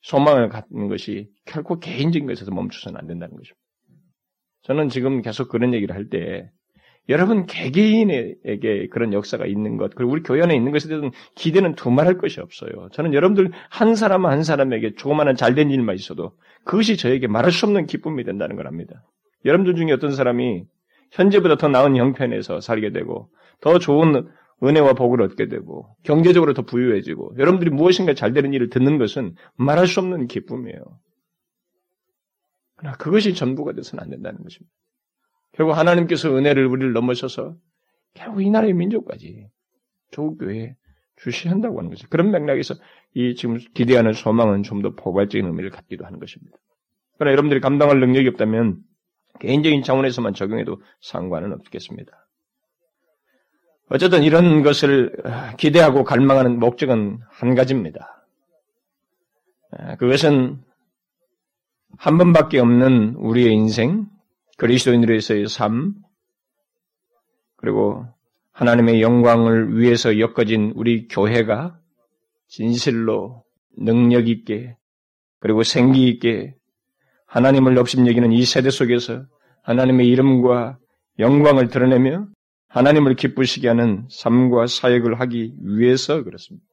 소망을 0.01 0.49
갖는 0.49 0.89
것이 0.89 1.31
결코 1.45 1.79
개인적인 1.79 2.27
것에서 2.27 2.53
멈춰서는 2.53 2.99
안 2.99 3.07
된다는 3.07 3.37
것입니다. 3.37 3.61
저는 4.63 4.89
지금 4.89 5.21
계속 5.21 5.51
그런 5.51 5.75
얘기를 5.75 5.95
할 5.95 6.09
때 6.09 6.51
여러분 7.09 7.47
개개인에게 7.47 8.89
그런 8.91 9.13
역사가 9.13 9.47
있는 9.47 9.77
것, 9.77 9.95
그리고 9.95 10.13
우리 10.13 10.23
교회 10.23 10.43
안에 10.43 10.57
있는 10.57 10.73
것에 10.73 10.89
대해서는 10.89 11.13
기대는 11.37 11.75
두말할 11.77 12.19
것이 12.19 12.41
없어요. 12.41 12.89
저는 12.93 13.15
여러분들 13.15 13.53
한 13.71 13.95
사람 13.95 14.27
한 14.27 14.43
사람에게 14.43 14.95
조그마한 14.97 15.37
잘된 15.37 15.71
일만 15.71 15.95
있어도 15.95 16.33
그것이 16.65 16.97
저에게 16.97 17.29
말할 17.29 17.53
수 17.53 17.67
없는 17.67 17.87
기쁨이 17.87 18.25
된다는 18.25 18.57
걸 18.57 18.67
압니다. 18.67 19.05
여러분들 19.45 19.77
중에 19.77 19.93
어떤 19.93 20.13
사람이 20.13 20.65
현재보다 21.13 21.57
더 21.57 21.69
나은 21.69 21.97
형편에서 21.97 22.61
살게 22.61 22.91
되고 22.91 23.31
더 23.61 23.79
좋은 23.79 24.29
은혜와 24.63 24.95
복을 24.95 25.23
얻게 25.23 25.49
되고 25.49 25.87
경제적으로 26.03 26.55
더 26.55 26.63
부유해지고 26.63 27.37
여러분들이 27.39 27.71
무엇인가 27.71 28.15
잘 28.15 28.33
되는 28.33 28.53
일을 28.53 28.71
듣는 28.71 28.99
것은 28.99 29.35
말할 29.57 29.87
수 29.87 30.01
없는 30.01 30.27
기쁨이에요. 30.27 30.81
그러나 32.77 32.97
그것이 32.97 33.35
전부가 33.35 33.73
돼서는 33.73 34.03
안 34.03 34.11
된다는 34.11 34.43
것입니다. 34.43 34.73
결국 35.57 35.77
하나님께서 35.77 36.37
은혜를 36.37 36.67
우리를 36.67 36.93
넘어서서 36.93 37.57
결국 38.15 38.43
이 38.43 38.51
나라의 38.51 38.75
민족까지 38.75 39.49
조국 40.11 40.39
교회에 40.39 40.77
주시한다고 41.17 41.79
하는 41.79 41.91
것이죠. 41.91 42.09
그런 42.11 42.31
맥락에서 42.31 42.75
이 43.15 43.35
지금 43.35 43.59
기대하는 43.75 44.13
소망은 44.13 44.63
좀 44.63 44.83
더 44.83 44.95
포괄적인 44.95 45.47
의미를 45.47 45.71
갖기도 45.71 46.05
하는 46.05 46.19
것입니다. 46.19 46.59
그러나 47.19 47.33
여러분들이 47.33 47.61
감당할 47.61 47.99
능력이 48.01 48.29
없다면 48.29 48.79
개인적인 49.41 49.83
차원에서만 49.83 50.35
적용해도 50.35 50.81
상관은 51.01 51.53
없겠습니다. 51.55 52.13
어쨌든 53.89 54.23
이런 54.25 54.63
것을 54.63 55.17
기대하고 55.57 56.05
갈망하는 56.05 56.59
목적은 56.59 57.21
한 57.31 57.55
가지입니다. 57.55 58.27
그것은 59.99 60.61
한 61.97 62.19
번밖에 62.19 62.59
없는 62.59 63.15
우리의 63.17 63.55
인생, 63.55 64.07
그리스도인으로서의 64.57 65.49
삶, 65.49 65.95
그리고 67.57 68.07
하나님의 68.53 69.03
영광을 69.03 69.79
위해서 69.79 70.19
엮어진 70.19 70.73
우리 70.77 71.09
교회가 71.09 71.79
진실로 72.49 73.45
능력 73.77 74.29
있게 74.29 74.77
그리고 75.41 75.63
생기 75.63 76.09
있게 76.09 76.55
하나님을 77.27 77.77
욕심여기는 77.77 78.33
이 78.33 78.45
세대 78.45 78.71
속에서 78.71 79.25
하나님의 79.63 80.09
이름과 80.09 80.79
영광을 81.19 81.69
드러내며 81.69 82.29
하나님을 82.69 83.15
기쁘시게 83.15 83.69
하는 83.69 84.07
삶과 84.11 84.67
사역을 84.67 85.21
하기 85.21 85.55
위해서 85.61 86.23
그렇습니다. 86.23 86.67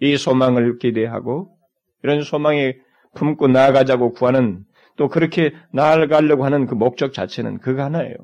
이 0.00 0.16
소망을 0.16 0.78
기대하고 0.78 1.56
이런 2.02 2.22
소망에 2.22 2.76
품고 3.14 3.48
나아가자고 3.48 4.12
구하는 4.12 4.64
또 4.96 5.08
그렇게 5.08 5.52
나아가려고 5.72 6.44
하는 6.44 6.66
그 6.66 6.74
목적 6.74 7.12
자체는 7.12 7.58
그거 7.58 7.82
하나예요. 7.84 8.16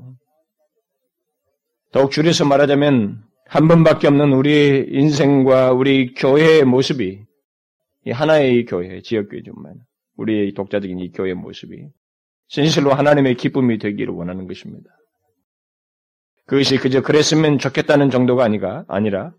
더욱 1.93 2.11
줄여서 2.11 2.45
말하자면 2.45 3.23
한 3.47 3.69
번밖에 3.69 4.09
없는 4.09 4.33
우리 4.33 4.87
인생과 4.91 5.73
우리 5.73 6.15
교회의 6.15 6.65
모습이 6.65 7.21
이 8.07 8.11
하나의 8.11 8.57
이 8.57 8.65
교회, 8.65 9.01
지역교회지만 9.01 9.75
우리의 10.17 10.53
독자적인 10.55 10.99
이 10.99 11.13
교회의 11.13 11.35
모습이 11.35 11.89
진실로 12.49 12.93
하나님의 12.93 13.37
기쁨이 13.37 13.79
되기를 13.79 14.13
원하는 14.13 14.47
것입니다. 14.47 14.91
그것이 16.47 16.79
그저 16.79 17.03
그랬으면 17.03 17.59
좋겠다는 17.59 18.11
정도가 18.11 18.49
아니라 18.89 19.33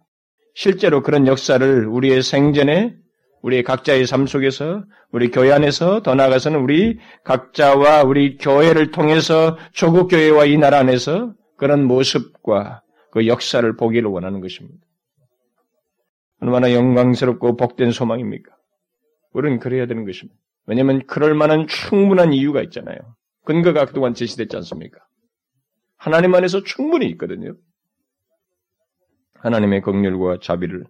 실제로 0.55 1.01
그런 1.03 1.27
역사를 1.27 1.85
우리의 1.85 2.21
생전에 2.21 2.95
우리 3.41 3.63
각자의 3.63 4.07
삶 4.07 4.25
속에서, 4.25 4.83
우리 5.11 5.29
교회 5.29 5.51
안에서, 5.51 6.01
더 6.01 6.15
나아가서는 6.15 6.59
우리 6.59 6.99
각자와 7.23 8.03
우리 8.03 8.37
교회를 8.37 8.91
통해서 8.91 9.57
조국 9.71 10.09
교회와 10.09 10.45
이 10.45 10.57
나라 10.57 10.79
안에서 10.79 11.33
그런 11.55 11.85
모습과 11.85 12.81
그 13.11 13.27
역사를 13.27 13.75
보기를 13.75 14.09
원하는 14.09 14.41
것입니다. 14.41 14.79
얼마나 16.39 16.73
영광스럽고 16.73 17.55
복된 17.55 17.91
소망입니까? 17.91 18.55
우리는 19.33 19.59
그래야 19.59 19.85
되는 19.87 20.05
것입니다. 20.05 20.39
왜냐하면 20.65 21.05
그럴 21.07 21.33
만한 21.33 21.67
충분한 21.67 22.33
이유가 22.33 22.61
있잖아요. 22.63 22.97
근거가 23.45 23.85
그동안 23.85 24.13
제시됐지 24.13 24.55
않습니까? 24.57 24.99
하나님 25.95 26.35
안에서 26.35 26.63
충분히 26.63 27.07
있거든요. 27.11 27.55
하나님의 29.35 29.81
긍휼과 29.81 30.39
자비를 30.41 30.85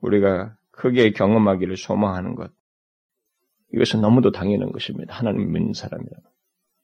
우리가 0.00 0.54
크게 0.76 1.12
경험하기를 1.12 1.76
소망하는 1.76 2.34
것. 2.34 2.52
이것은 3.72 4.00
너무도 4.00 4.30
당연한 4.30 4.72
것입니다. 4.72 5.14
하나님 5.14 5.52
믿는 5.52 5.72
사람이라면. 5.72 6.22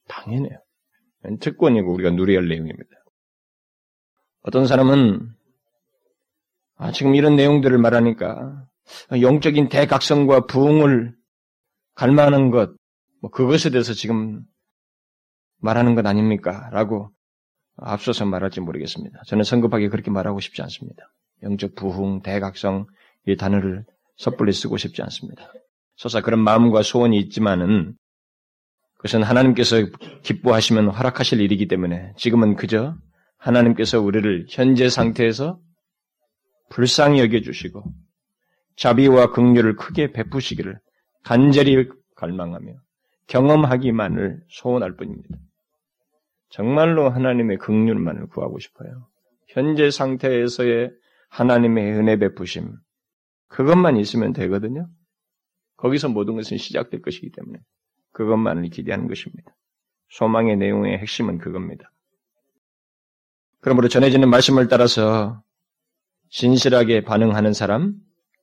당연해요. 0.09 0.59
특권이고 1.41 1.93
우리가 1.93 2.11
누려야 2.11 2.39
할 2.39 2.49
내용입니다. 2.49 2.91
어떤 4.43 4.67
사람은 4.67 5.35
아, 6.77 6.93
지금 6.93 7.15
이런 7.15 7.37
내용들을 7.37 7.77
말하니까 7.77 8.67
영적인 9.21 9.69
대각성과 9.69 10.47
부흥을 10.47 11.15
갈망하는 11.95 12.51
것, 12.51 12.75
뭐 13.21 13.31
그것에 13.31 13.69
대해서 13.69 13.93
지금 13.93 14.43
말하는 15.59 15.95
것 15.95 16.07
아닙니까? 16.07 16.71
라고 16.73 17.11
앞서서 17.77 18.25
말할지 18.25 18.61
모르겠습니다. 18.61 19.23
저는 19.27 19.45
성급하게 19.45 19.89
그렇게 19.89 20.11
말하고 20.11 20.41
싶지 20.41 20.63
않습니다. 20.63 21.13
영적 21.43 21.75
부흥, 21.75 22.23
대각성 22.23 22.87
이 23.27 23.37
단어를 23.37 23.85
섣불리 24.17 24.53
쓰고 24.53 24.77
싶지 24.77 25.03
않습니다. 25.03 25.53
설사 25.97 26.21
그런 26.21 26.41
마음과 26.41 26.83
소원이 26.83 27.19
있지만은 27.19 27.95
그것은 28.97 29.23
하나님께서 29.23 29.77
기뻐하시면 30.23 30.89
허락하실 30.89 31.41
일이기 31.41 31.69
때문에 31.69 32.12
지금은 32.17 32.57
그저 32.57 32.97
하나님께서 33.39 34.00
우리를 34.00 34.47
현재 34.49 34.89
상태에서 34.89 35.59
불쌍히 36.69 37.21
여겨주시고 37.21 37.83
자비와 38.77 39.33
긍휼을 39.33 39.77
크게 39.77 40.12
베푸시기를 40.12 40.79
간절히 41.25 41.89
갈망하며 42.17 42.73
경험하기만을 43.27 44.41
소원할 44.49 44.97
뿐입니다. 44.97 45.37
정말로 46.50 47.09
하나님의 47.09 47.59
긍휼만을 47.59 48.27
구하고 48.29 48.59
싶어요. 48.59 49.07
현재 49.49 49.91
상태에서의 49.91 50.91
하나님의 51.29 51.93
은혜 51.93 52.17
베푸심 52.19 52.73
그것만 53.50 53.97
있으면 53.99 54.33
되거든요. 54.33 54.88
거기서 55.76 56.09
모든 56.09 56.37
것은 56.37 56.57
시작될 56.57 57.02
것이기 57.02 57.33
때문에 57.33 57.59
그것만을 58.12 58.71
기대하는 58.71 59.09
것입니다. 59.09 59.54
소망의 60.09 60.57
내용의 60.57 60.99
핵심은 60.99 61.38
그겁니다. 61.38 61.92
그러므로 63.61 63.88
전해지는 63.88 64.30
말씀을 64.30 64.69
따라서 64.69 65.42
진실하게 66.30 67.02
반응하는 67.02 67.52
사람, 67.52 67.95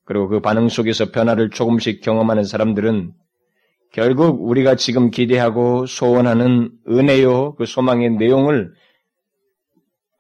그리고 0.04 0.28
그 0.28 0.40
반응 0.42 0.70
속에서 0.70 1.12
변화를 1.12 1.50
조금씩 1.50 2.02
경험하는 2.02 2.44
사람들은 2.44 3.14
결국 3.92 4.44
우리가 4.44 4.76
지금 4.76 5.10
기대하고 5.10 5.86
소원하는 5.86 6.72
은혜요, 6.88 7.56
그 7.56 7.66
소망의 7.66 8.12
내용을 8.12 8.74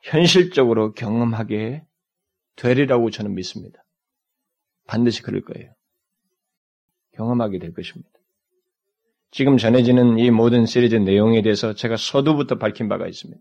현실적으로 0.01 0.93
경험하게 0.93 1.83
되리라고 2.55 3.11
저는 3.11 3.35
믿습니다. 3.35 3.83
반드시 4.87 5.21
그럴 5.21 5.41
거예요. 5.41 5.71
경험하게 7.13 7.59
될 7.59 7.73
것입니다. 7.73 8.09
지금 9.31 9.57
전해지는 9.57 10.19
이 10.19 10.31
모든 10.31 10.65
시리즈 10.65 10.95
내용에 10.95 11.41
대해서 11.41 11.73
제가 11.73 11.97
서두부터 11.97 12.57
밝힌 12.57 12.87
바가 12.87 13.07
있습니다. 13.07 13.39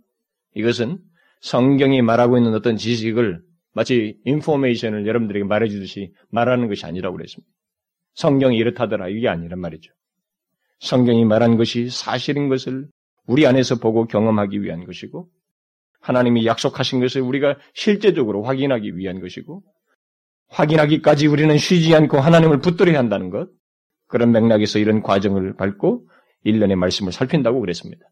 이것은 0.54 0.98
성경이 1.40 2.02
말하고 2.02 2.36
있는 2.38 2.54
어떤 2.54 2.76
지식을 2.76 3.42
마치 3.72 4.18
인포메이션을 4.24 5.06
여러분들에게 5.06 5.44
말해주듯이 5.44 6.12
말하는 6.30 6.68
것이 6.68 6.84
아니라고 6.86 7.16
그랬습니다. 7.16 7.50
성경이 8.14 8.56
이렇다더라 8.56 9.08
이게 9.08 9.28
아니란 9.28 9.60
말이죠. 9.60 9.92
성경이 10.80 11.24
말한 11.24 11.56
것이 11.56 11.88
사실인 11.90 12.48
것을 12.48 12.88
우리 13.26 13.46
안에서 13.46 13.76
보고 13.76 14.06
경험하기 14.06 14.62
위한 14.62 14.84
것이고 14.84 15.28
하나님이 16.00 16.46
약속하신 16.46 17.00
것을 17.00 17.20
우리가 17.22 17.58
실제적으로 17.74 18.42
확인하기 18.44 18.96
위한 18.96 19.20
것이고 19.20 19.62
확인하기까지 20.48 21.26
우리는 21.26 21.56
쉬지 21.58 21.94
않고 21.94 22.18
하나님을 22.18 22.60
붙들어야 22.60 22.98
한다는 22.98 23.30
것 23.30 23.48
그런 24.06 24.32
맥락에서 24.32 24.78
이런 24.78 25.02
과정을 25.02 25.56
밟고 25.56 26.08
일련의 26.44 26.76
말씀을 26.76 27.12
살핀다고 27.12 27.60
그랬습니다. 27.60 28.06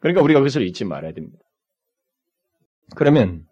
그러니까 0.00 0.22
우리가 0.22 0.40
그것을 0.40 0.66
잊지 0.66 0.84
말아야 0.84 1.12
됩니다. 1.12 1.38
그러면 2.94 3.46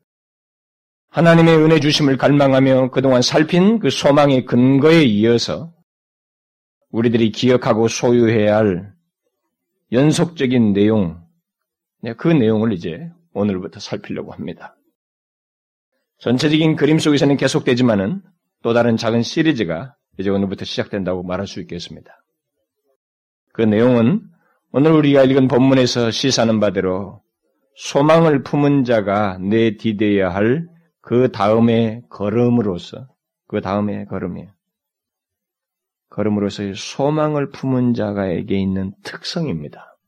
하나님의 1.08 1.56
은혜 1.58 1.80
주심을 1.80 2.16
갈망하며 2.16 2.90
그동안 2.90 3.22
살핀 3.22 3.78
그 3.78 3.90
소망의 3.90 4.46
근거에 4.46 5.02
이어서 5.04 5.72
우리들이 6.90 7.30
기억하고 7.30 7.88
소유해야 7.88 8.56
할 8.56 8.92
연속적인 9.92 10.72
내용, 10.72 11.22
네, 12.00 12.14
그 12.14 12.28
내용을 12.28 12.72
이제 12.72 13.10
오늘부터 13.32 13.80
살피려고 13.80 14.32
합니다. 14.32 14.76
전체적인 16.18 16.77
그림 16.77 16.98
속에서는 16.98 17.37
계속되지만은 17.37 18.22
또 18.62 18.72
다른 18.72 18.96
작은 18.96 19.22
시리즈가 19.22 19.94
이제 20.18 20.31
오늘부터 20.31 20.64
시작된다고 20.64 21.22
말할 21.22 21.46
수 21.46 21.61
있겠습니다. 21.61 22.24
그 23.53 23.62
내용은 23.62 24.22
오늘 24.72 24.92
우리가 24.92 25.24
읽은 25.24 25.48
본문에서 25.48 26.11
시사하는 26.11 26.61
바대로 26.61 27.22
소망을 27.77 28.42
품은 28.42 28.85
자가 28.85 29.38
내디뎌야 29.38 30.31
할 30.31 30.74
그 31.05 31.31
다음에 31.31 32.00
걸음으로서, 32.09 33.09
그 33.46 33.61
다음에 33.61 34.07
걸음이에요. 34.07 34.48
걸음으로서의 36.09 36.74
소망을 36.77 37.50
품은 37.50 37.92
자가에게 37.92 38.57
있는 38.57 38.94
특성입니다. 39.03 39.98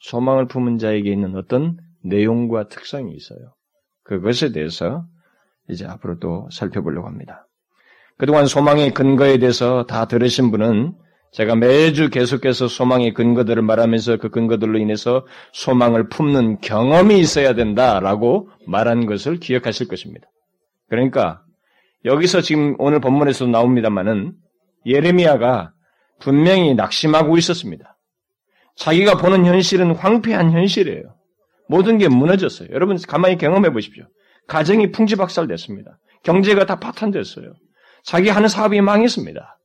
소망을 0.00 0.48
품은 0.48 0.78
자에게 0.78 1.12
있는 1.12 1.36
어떤 1.36 1.78
내용과 2.02 2.68
특성이 2.68 3.14
있어요. 3.14 3.54
그것에 4.02 4.50
대해서 4.50 5.06
이제 5.68 5.86
앞으로 5.86 6.18
또 6.18 6.48
살펴보려고 6.50 7.06
합니다. 7.06 7.46
그동안 8.18 8.46
소망의 8.46 8.94
근거에 8.94 9.38
대해서 9.38 9.84
다 9.84 10.06
들으신 10.06 10.50
분은 10.50 10.94
제가 11.32 11.54
매주 11.54 12.08
계속해서 12.08 12.66
소망의 12.66 13.12
근거들을 13.12 13.62
말하면서 13.62 14.16
그 14.16 14.30
근거들로 14.30 14.78
인해서 14.78 15.26
소망을 15.52 16.08
품는 16.08 16.60
경험이 16.60 17.18
있어야 17.18 17.54
된다라고 17.54 18.48
말한 18.66 19.04
것을 19.06 19.38
기억하실 19.38 19.88
것입니다. 19.88 20.28
그러니까 20.88 21.42
여기서 22.06 22.40
지금 22.40 22.74
오늘 22.78 23.00
본문에서 23.00 23.46
나옵니다만은 23.48 24.32
예레미야가 24.86 25.72
분명히 26.20 26.74
낙심하고 26.74 27.36
있었습니다. 27.36 27.98
자기가 28.76 29.18
보는 29.18 29.44
현실은 29.44 29.94
황폐한 29.94 30.52
현실이에요. 30.52 31.14
모든 31.68 31.98
게 31.98 32.08
무너졌어요. 32.08 32.68
여러분 32.72 32.96
가만히 33.06 33.36
경험해 33.36 33.70
보십시오. 33.72 34.04
가정이 34.48 34.92
풍지박살됐습니다. 34.92 35.98
경제가 36.22 36.66
다 36.66 36.78
파탄됐어요. 36.78 37.54
자기 38.04 38.28
하는 38.28 38.48
사업이 38.48 38.80
망했습니다. 38.80 39.58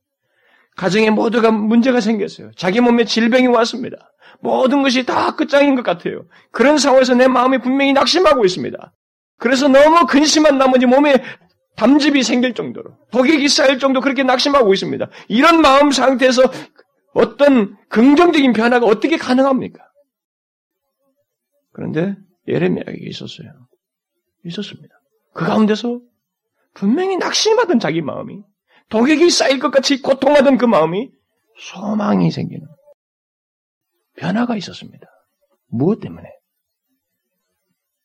가정에 0.76 1.10
모두가 1.10 1.50
문제가 1.50 2.00
생겼어요. 2.00 2.50
자기 2.56 2.80
몸에 2.80 3.04
질병이 3.04 3.46
왔습니다. 3.48 4.12
모든 4.40 4.82
것이 4.82 5.04
다 5.04 5.36
끝장인 5.36 5.74
것 5.74 5.82
같아요. 5.84 6.24
그런 6.50 6.78
상황에서 6.78 7.14
내 7.14 7.28
마음이 7.28 7.58
분명히 7.58 7.92
낙심하고 7.92 8.44
있습니다. 8.44 8.92
그래서 9.38 9.68
너무 9.68 10.06
근심한 10.06 10.58
나머지 10.58 10.86
몸에 10.86 11.22
담즙이 11.76 12.22
생길 12.22 12.54
정도로 12.54 12.96
독액이 13.10 13.48
쌓일 13.48 13.78
정도 13.78 14.00
그렇게 14.00 14.22
낙심하고 14.22 14.72
있습니다. 14.72 15.08
이런 15.28 15.60
마음 15.60 15.90
상태에서 15.90 16.42
어떤 17.14 17.76
긍정적인 17.88 18.52
변화가 18.52 18.86
어떻게 18.86 19.16
가능합니까? 19.16 19.82
그런데 21.72 22.16
예레미야에게 22.48 23.06
있었어요. 23.08 23.48
있었습니다. 24.44 24.94
그 25.32 25.44
가운데서 25.44 26.00
분명히 26.74 27.16
낙심하던 27.16 27.78
자기 27.78 28.02
마음이 28.02 28.42
독액이 28.88 29.30
쌓일 29.30 29.58
것 29.58 29.70
같이 29.70 30.02
고통하던 30.02 30.58
그 30.58 30.64
마음이 30.64 31.10
소망이 31.58 32.30
생기는 32.30 32.66
변화가 34.16 34.56
있었습니다. 34.56 35.06
무엇 35.68 36.00
때문에? 36.00 36.28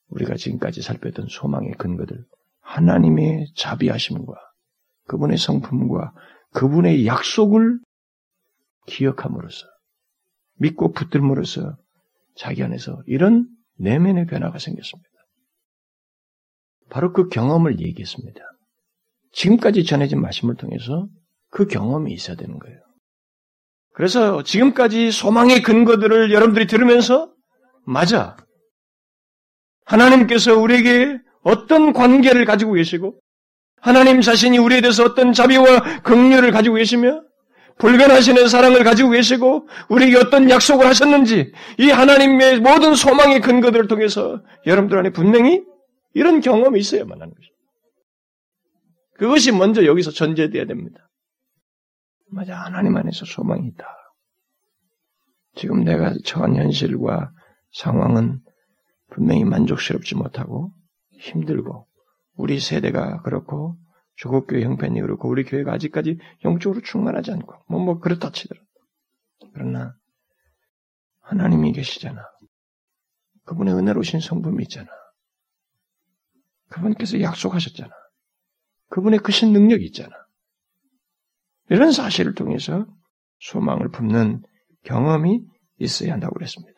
우리가 0.10 0.36
지금까지 0.36 0.82
살펴던 0.82 1.28
소망의 1.30 1.74
근거들, 1.74 2.24
하나님의 2.62 3.48
자비하심과 3.56 4.34
그분의 5.08 5.38
성품과 5.38 6.14
그분의 6.54 7.06
약속을 7.06 7.80
기억함으로써 8.86 9.68
믿고 10.56 10.94
붙들므로써 10.94 11.78
자기 12.36 12.64
안에서 12.64 13.02
이런 13.06 13.48
내면의 13.78 14.26
변화가 14.28 14.60
생겼습니다. 14.60 15.10
바로 16.90 17.14
그 17.14 17.30
경험을 17.30 17.80
얘기했습니다. 17.80 18.40
지금까지 19.34 19.84
전해진 19.86 20.22
말씀을 20.22 20.56
통해서 20.56 21.08
그 21.50 21.68
경험이 21.68 22.14
있어야 22.14 22.36
되는 22.36 22.58
거예요. 22.60 22.78
그래서 23.94 24.44
지금까지 24.44 25.12
소망의 25.12 25.64
근거들을 25.64 26.32
여러분들이 26.32 26.68
들으면서 26.68 27.32
맞아. 27.86 28.38
하나님께서 29.86 30.58
우리에게 30.58 31.18
어떤 31.44 31.94
관계를 31.94 32.46
가지고 32.46 32.74
계시고 32.74 33.20
하나님 33.82 34.22
자신이 34.22 34.58
우리에 34.58 34.82
대해서 34.82 35.04
어떤 35.04 35.34
자비와 35.34 36.02
긍휼을 36.04 36.52
가지고 36.52 36.76
계시며 36.76 37.22
불변하시는 37.80 38.48
사랑을 38.48 38.84
가지고 38.84 39.12
계시고 39.12 39.68
우리에게 39.90 40.18
어떤 40.18 40.50
약속을 40.50 40.86
하셨는지 40.86 41.52
이 41.78 41.90
하나님의 41.90 42.60
모든 42.60 42.96
소망의 42.96 43.42
근거들을 43.42 43.88
통해서 43.88 44.42
여러분들 44.66 44.98
안에 44.98 45.12
분명히 45.12 45.64
이런 46.18 46.42
경험이 46.42 46.80
있어야만 46.80 47.22
하는 47.22 47.32
것입니다. 47.32 47.56
그것이 49.20 49.52
먼저 49.52 49.86
여기서 49.86 50.10
전제돼야 50.10 50.66
됩니다. 50.66 51.12
맞아, 52.32 52.58
하나님 52.58 52.98
안에서 52.98 53.26
소망이 53.26 53.68
있다. 53.68 53.86
지금 55.54 55.84
내가 55.84 56.16
처한 56.26 56.56
현실과 56.56 57.32
상황은 57.72 58.42
분명히 59.12 59.44
만족스럽지 59.44 60.16
못하고 60.16 60.74
힘들고 61.20 61.88
우리 62.34 62.60
세대가 62.60 63.22
그렇고 63.22 63.78
조국교회 64.16 64.64
형편이 64.64 65.00
그렇고 65.02 65.30
우리 65.30 65.44
교회가 65.44 65.72
아직까지 65.74 66.18
영적으로 66.46 66.82
충만하지 66.82 67.32
않고 67.32 67.54
뭐뭐 67.70 67.86
뭐 67.86 68.00
그렇다 68.00 68.32
치더라도 68.32 68.66
그러나 69.54 69.94
하나님이 71.22 71.74
계시잖아. 71.74 72.24
그분의 73.46 73.76
은혜로우신 73.76 74.20
성품이 74.20 74.64
있잖아. 74.64 74.90
그분께서 76.70 77.22
약속하셨잖아. 77.22 77.90
그분의 78.90 79.20
크신 79.20 79.54
능력이 79.54 79.86
있잖아. 79.86 80.16
이런 81.70 81.92
사실을 81.92 82.34
통해서 82.34 82.86
소망을 83.40 83.90
품는 83.90 84.44
경험이 84.84 85.44
있어야 85.80 86.14
한다고 86.14 86.34
그랬습니다. 86.34 86.78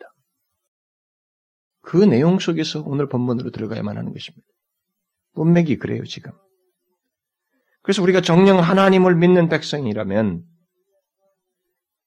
그 1.82 1.96
내용 1.96 2.38
속에서 2.38 2.82
오늘 2.82 3.08
본문으로 3.08 3.50
들어가야만 3.50 3.96
하는 3.96 4.12
것입니다. 4.12 4.46
문맥이 5.32 5.78
그래요, 5.78 6.04
지금. 6.04 6.32
그래서 7.82 8.02
우리가 8.02 8.20
정령 8.20 8.58
하나님을 8.58 9.16
믿는 9.16 9.48
백성이라면 9.48 10.44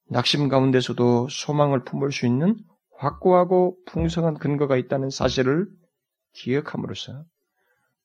낙심 0.10 0.50
가운데서도 0.50 1.30
소망을 1.30 1.84
품을 1.84 2.12
수 2.12 2.26
있는 2.28 2.58
확고하고 2.98 3.78
풍성한 3.88 4.36
근거가 4.36 4.78
있다는 4.78 5.10
사실을 5.10 5.68
기억함으로써 6.34 7.26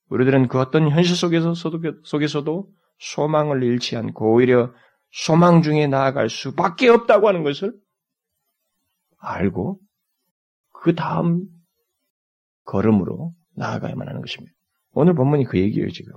우리들은 0.09 0.47
그 0.47 0.59
어떤 0.59 0.89
현실 0.89 1.15
속에서도, 1.15 2.67
소망을 2.97 3.63
잃지 3.63 3.95
않고 3.95 4.33
오히려 4.33 4.73
소망 5.11 5.61
중에 5.61 5.87
나아갈 5.87 6.29
수밖에 6.29 6.89
없다고 6.89 7.27
하는 7.27 7.43
것을 7.43 7.73
알고 9.19 9.79
그 10.73 10.95
다음 10.95 11.45
걸음으로 12.65 13.33
나아가야만 13.55 14.07
하는 14.07 14.21
것입니다. 14.21 14.53
오늘 14.91 15.15
본문이 15.15 15.45
그 15.45 15.57
얘기예요, 15.59 15.89
지금. 15.89 16.13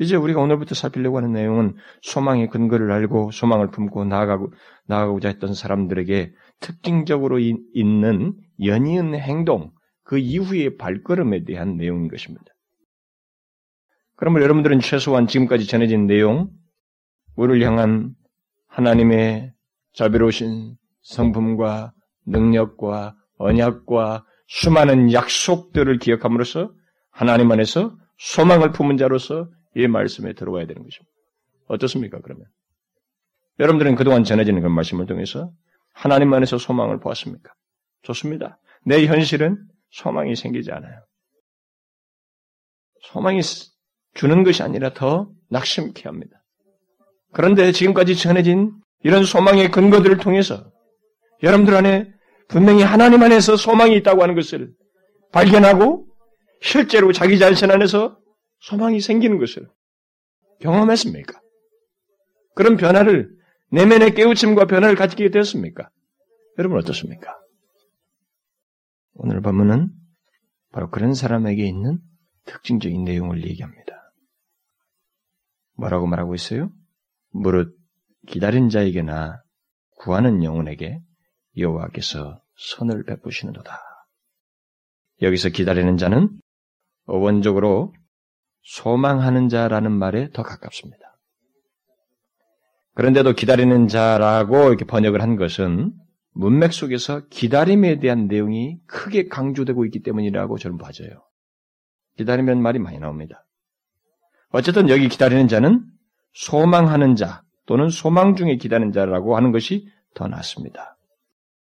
이제 0.00 0.16
우리가 0.16 0.40
오늘부터 0.40 0.74
살피려고 0.74 1.18
하는 1.18 1.32
내용은 1.32 1.76
소망의 2.02 2.48
근거를 2.50 2.90
알고 2.90 3.30
소망을 3.30 3.70
품고 3.70 4.04
나아가고, 4.04 4.52
나아가고자 4.86 5.28
했던 5.28 5.54
사람들에게 5.54 6.32
특징적으로 6.60 7.38
있는 7.38 8.34
연이은 8.62 9.14
행동, 9.14 9.72
그 10.04 10.18
이후의 10.18 10.76
발걸음에 10.76 11.44
대한 11.44 11.76
내용인 11.76 12.08
것입니다. 12.08 12.44
그러면 14.16 14.42
여러분들은 14.42 14.80
최소한 14.80 15.26
지금까지 15.26 15.66
전해진 15.66 16.06
내용, 16.06 16.50
우리를 17.36 17.66
향한 17.66 18.14
하나님의 18.68 19.52
자비로우신 19.94 20.76
성품과 21.02 21.92
능력과 22.26 23.16
언약과 23.38 24.24
수많은 24.46 25.12
약속들을 25.12 25.98
기억함으로써 25.98 26.72
하나님 27.10 27.50
안에서 27.50 27.96
소망을 28.18 28.72
품은 28.72 28.96
자로서 28.96 29.48
이 29.74 29.86
말씀에 29.88 30.34
들어와야 30.34 30.66
되는 30.66 30.82
것입니다. 30.82 31.12
어떻습니까, 31.66 32.20
그러면? 32.20 32.46
여러분들은 33.58 33.94
그동안 33.96 34.24
전해지는 34.24 34.62
그 34.62 34.68
말씀을 34.68 35.06
통해서 35.06 35.50
하나님 35.92 36.32
안에서 36.32 36.58
소망을 36.58 37.00
보았습니까? 37.00 37.52
좋습니다. 38.02 38.58
내 38.84 39.06
현실은 39.06 39.64
소망이 39.94 40.34
생기지 40.34 40.72
않아요. 40.72 41.04
소망이 43.02 43.40
주는 44.14 44.42
것이 44.44 44.62
아니라 44.62 44.92
더 44.92 45.30
낙심케 45.50 46.02
합니다. 46.04 46.42
그런데 47.32 47.72
지금까지 47.72 48.16
전해진 48.16 48.72
이런 49.02 49.24
소망의 49.24 49.70
근거들을 49.70 50.18
통해서 50.18 50.70
여러분들 51.42 51.74
안에 51.74 52.12
분명히 52.48 52.82
하나님 52.82 53.22
안에서 53.22 53.56
소망이 53.56 53.96
있다고 53.96 54.22
하는 54.22 54.34
것을 54.34 54.72
발견하고 55.32 56.06
실제로 56.60 57.12
자기 57.12 57.38
자신 57.38 57.70
안에서 57.70 58.18
소망이 58.60 59.00
생기는 59.00 59.38
것을 59.38 59.68
경험했습니까? 60.60 61.40
그런 62.54 62.76
변화를 62.76 63.30
내면의 63.70 64.14
깨우침과 64.14 64.66
변화를 64.66 64.94
가지게 64.96 65.30
되었습니까? 65.30 65.90
여러분 66.58 66.78
어떻습니까? 66.78 67.43
오늘 69.14 69.40
본문은 69.40 69.90
바로 70.72 70.90
그런 70.90 71.14
사람에게 71.14 71.64
있는 71.64 71.98
특징적인 72.46 73.04
내용을 73.04 73.44
얘기합니다. 73.46 74.12
뭐라고 75.76 76.06
말하고 76.06 76.34
있어요? 76.34 76.70
무릇 77.30 77.76
기다린 78.26 78.68
자에게나 78.68 79.42
구하는 79.96 80.42
영혼에게 80.42 81.00
여호와께서 81.56 82.42
선을 82.56 83.04
베푸시는도다. 83.04 83.80
여기서 85.22 85.50
기다리는 85.50 85.96
자는 85.96 86.30
어원적으로 87.06 87.94
소망하는 88.62 89.48
자라는 89.48 89.92
말에 89.92 90.30
더 90.32 90.42
가깝습니다. 90.42 91.04
그런데도 92.94 93.32
기다리는 93.34 93.88
자라고 93.88 94.68
이렇게 94.68 94.84
번역을 94.84 95.20
한 95.20 95.36
것은 95.36 95.92
문맥 96.34 96.72
속에서 96.72 97.26
기다림에 97.28 98.00
대한 98.00 98.26
내용이 98.26 98.78
크게 98.86 99.28
강조되고 99.28 99.84
있기 99.86 100.02
때문이라고 100.02 100.58
저는 100.58 100.78
봐져요. 100.78 101.22
기다리면 102.16 102.60
말이 102.60 102.78
많이 102.78 102.98
나옵니다. 102.98 103.46
어쨌든 104.50 104.88
여기 104.88 105.08
기다리는 105.08 105.48
자는 105.48 105.84
소망하는 106.32 107.16
자 107.16 107.42
또는 107.66 107.88
소망 107.88 108.36
중에 108.36 108.56
기다리는 108.56 108.92
자라고 108.92 109.36
하는 109.36 109.52
것이 109.52 109.88
더 110.14 110.28
낫습니다. 110.28 110.96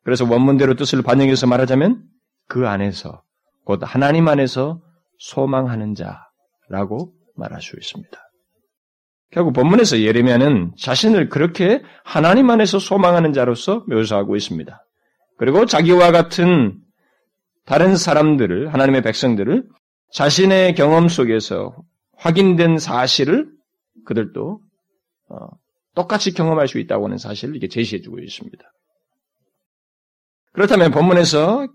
그래서 0.03 0.27
원문대로 0.29 0.75
뜻을 0.75 1.01
반영해서 1.01 1.47
말하자면 1.47 2.03
그 2.47 2.67
안에서 2.67 3.23
곧 3.63 3.79
하나님 3.83 4.27
안에서 4.27 4.81
소망하는 5.17 5.95
자라고 5.95 7.13
말할 7.35 7.61
수 7.61 7.75
있습니다. 7.75 8.24
결국 9.35 9.51
본문에서 9.51 9.99
예레미야는 9.99 10.75
자신을 10.77 11.27
그렇게 11.27 11.83
하나님 12.05 12.49
안에서 12.49 12.79
소망하는 12.79 13.33
자로서 13.33 13.83
묘사하고 13.85 14.37
있습니다. 14.37 14.81
그리고 15.37 15.65
자기와 15.65 16.13
같은 16.13 16.79
다른 17.65 17.97
사람들을 17.97 18.73
하나님의 18.73 19.01
백성들을 19.01 19.67
자신의 20.13 20.75
경험 20.75 21.09
속에서 21.09 21.75
확인된 22.15 22.77
사실을 22.77 23.49
그들도 24.05 24.61
어, 25.27 25.35
똑같이 25.95 26.33
경험할 26.33 26.69
수 26.69 26.79
있다고 26.79 27.03
하는 27.03 27.17
사실을 27.17 27.55
이렇게 27.55 27.67
제시해주고 27.67 28.19
있습니다. 28.19 28.63
그렇다면 30.53 30.91
본문에서 30.91 31.67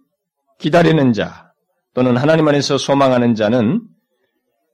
기다리는 0.58 1.12
자 1.12 1.52
또는 1.92 2.16
하나님 2.16 2.48
안에서 2.48 2.78
소망하는 2.78 3.34
자는 3.34 3.82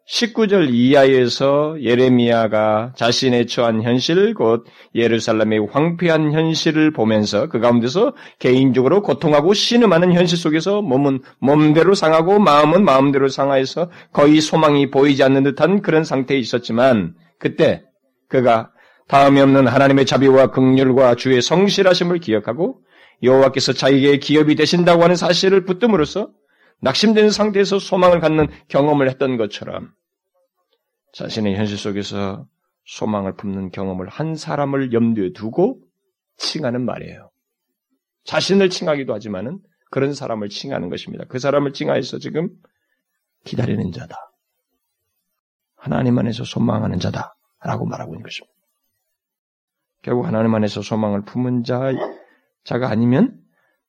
19절 0.09 0.73
이하에서 0.73 1.83
예레미야가 1.83 2.93
자신의 2.95 3.49
처한 3.49 3.83
현실, 3.83 4.35
곧 4.35 4.65
예루살렘의 4.95 5.67
황폐한 5.71 6.33
현실을 6.33 6.93
보면서 6.93 7.49
그 7.49 7.59
가운데서 7.59 8.15
개인적으로 8.39 9.03
고통하고 9.03 9.53
신음하는 9.53 10.13
현실 10.13 10.39
속에서 10.39 10.81
몸은 10.81 11.23
몸대로 11.41 11.95
상하고 11.95 12.39
마음은 12.39 12.85
마음대로 12.85 13.27
상하여서 13.27 13.91
거의 14.13 14.41
소망이 14.41 14.91
보이지 14.91 15.25
않는 15.25 15.43
듯한 15.43 15.83
그런 15.83 16.05
상태에 16.05 16.39
있었지만 16.39 17.15
그때 17.41 17.83
그가 18.29 18.71
다음이 19.09 19.41
없는 19.41 19.67
하나님의 19.67 20.07
자비와 20.07 20.53
극률과 20.53 21.17
주의 21.17 21.43
성실하심을 21.43 22.21
기억하고 22.21 22.79
여호와께서 23.25 23.73
자기에게 23.73 24.19
기업이 24.19 24.55
되신다고 24.55 25.03
하는 25.03 25.17
사실을 25.17 25.65
붙듦으로써 25.65 26.29
낙심된 26.81 27.31
상태에서 27.31 27.79
소망을 27.79 28.21
갖는 28.21 28.49
경험을 28.69 29.09
했던 29.09 29.37
것처럼 29.37 29.93
자신의 31.13 31.57
현실 31.57 31.79
속에서 31.79 32.47
소망을 32.85 33.37
품는 33.37 33.71
경험을 33.71 34.09
한 34.09 34.37
사람을 34.37 34.93
염두에 34.93 35.33
두고 35.33 35.81
칭하는 36.37 36.85
말이에요. 36.85 37.31
자신을 38.25 38.71
칭하기도 38.71 39.15
하지만은 39.15 39.61
그런 39.91 40.13
사람을 40.15 40.49
칭하는 40.49 40.91
것입니다. 40.91 41.25
그 41.29 41.39
사람을 41.39 41.73
칭하여서 41.73 42.19
지금 42.19 42.51
기다리는 43.45 43.93
자다. 43.93 44.17
하나님 45.77 46.19
안에서 46.19 46.45
소망하는 46.45 46.99
자다 46.99 47.37
라고 47.61 47.87
말하고 47.87 48.13
있는 48.13 48.23
것입니다. 48.23 48.55
결국 50.03 50.27
하나님 50.27 50.55
안에서 50.55 50.83
소망을 50.83 51.25
품은 51.25 51.65
자, 51.65 51.93
자가 52.65 52.91
아니면 52.91 53.41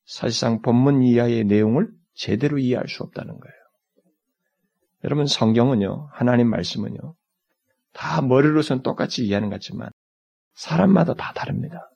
사실상 0.05 0.61
본문 0.61 1.03
이하의 1.03 1.43
내용을 1.43 1.89
제대로 2.17 2.57
이해할 2.57 2.87
수 2.89 3.03
없다는 3.03 3.39
거예요. 3.39 3.55
여러분 5.03 5.27
성경은요, 5.27 6.09
하나님 6.11 6.49
말씀은요, 6.49 7.15
다 7.93 8.21
머리로선 8.21 8.81
똑같이 8.81 9.25
이해하는 9.25 9.49
것 9.49 9.55
같지만 9.55 9.89
사람마다 10.55 11.13
다 11.13 11.31
다릅니다. 11.33 11.89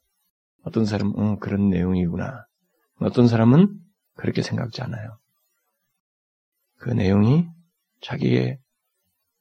어떤 0.63 0.86
사람은 0.86 1.17
음, 1.17 1.39
그런 1.39 1.69
내용이구나. 1.69 2.45
어떤 2.99 3.27
사람은 3.27 3.75
그렇게 4.15 4.43
생각지 4.43 4.84
않아요. 4.84 5.17
그 6.77 6.91
내용이 6.91 7.47
자기의 8.01 8.60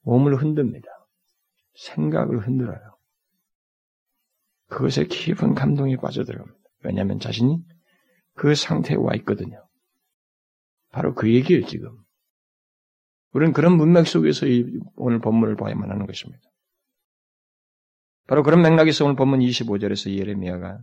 몸을 0.02 0.36
흔듭니다. 0.36 0.88
생각을 1.74 2.46
흔들어요. 2.46 2.80
그것에 4.68 5.04
깊은 5.04 5.54
감동이 5.54 5.98
빠져들어갑니다. 5.98 6.58
왜냐하면 6.84 7.20
자신이 7.20 7.62
그 8.34 8.54
상태에 8.54 8.96
와 8.96 9.14
있거든요. 9.16 9.69
바로 10.90 11.14
그 11.14 11.32
얘기예요, 11.32 11.64
지금. 11.66 11.96
우리는 13.32 13.52
그런 13.52 13.76
문맥 13.76 14.06
속에서 14.06 14.46
오늘 14.96 15.20
본문을 15.20 15.56
봐야만 15.56 15.90
하는 15.90 16.06
것입니다. 16.06 16.42
바로 18.26 18.42
그런 18.42 18.62
맥락에서 18.62 19.04
오늘 19.04 19.16
본문 19.16 19.40
25절에서 19.40 20.12
예레미야가 20.16 20.78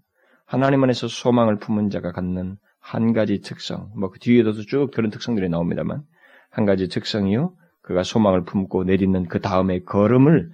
하나님 0.45 0.83
안에서 0.83 1.07
소망을 1.07 1.59
품은 1.59 1.89
자가 1.89 2.11
갖는 2.11 2.57
한 2.79 3.13
가지 3.13 3.41
특성, 3.41 3.91
뭐 3.97 4.09
그 4.11 4.19
뒤에도 4.19 4.53
쭉 4.53 4.91
그런 4.93 5.11
특성들이 5.11 5.49
나옵니다만 5.49 6.03
한 6.49 6.65
가지 6.65 6.87
특성이요. 6.87 7.55
그가 7.81 8.03
소망을 8.03 8.43
품고 8.43 8.85
내딛는 8.85 9.27
그 9.27 9.39
다음에 9.41 9.83
걸음을 9.83 10.51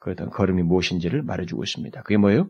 그 0.00 0.10
어떤 0.10 0.30
걸음이 0.30 0.62
무엇인지를 0.62 1.22
말해주고 1.22 1.64
있습니다. 1.64 2.02
그게 2.02 2.16
뭐예요? 2.16 2.48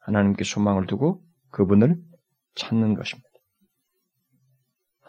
하나님께 0.00 0.44
소망을 0.44 0.86
두고 0.86 1.22
그분을 1.50 1.96
찾는 2.54 2.94
것입니다. 2.94 3.29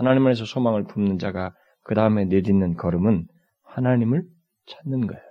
하나님 0.02 0.26
안에서 0.26 0.46
소망을 0.46 0.86
품는 0.86 1.20
자가 1.20 1.54
그 1.84 1.94
다음에 1.94 2.26
내딛는 2.26 2.76
걸음은 2.76 3.28
하나님을 3.62 4.24
찾는 4.66 5.06
거예요. 5.06 5.22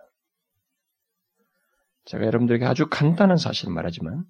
제가 2.04 2.24
여러분들에게 2.24 2.64
아주 2.64 2.87
간단한 2.88 3.37
사실을 3.37 3.74
말하지만 3.74 4.22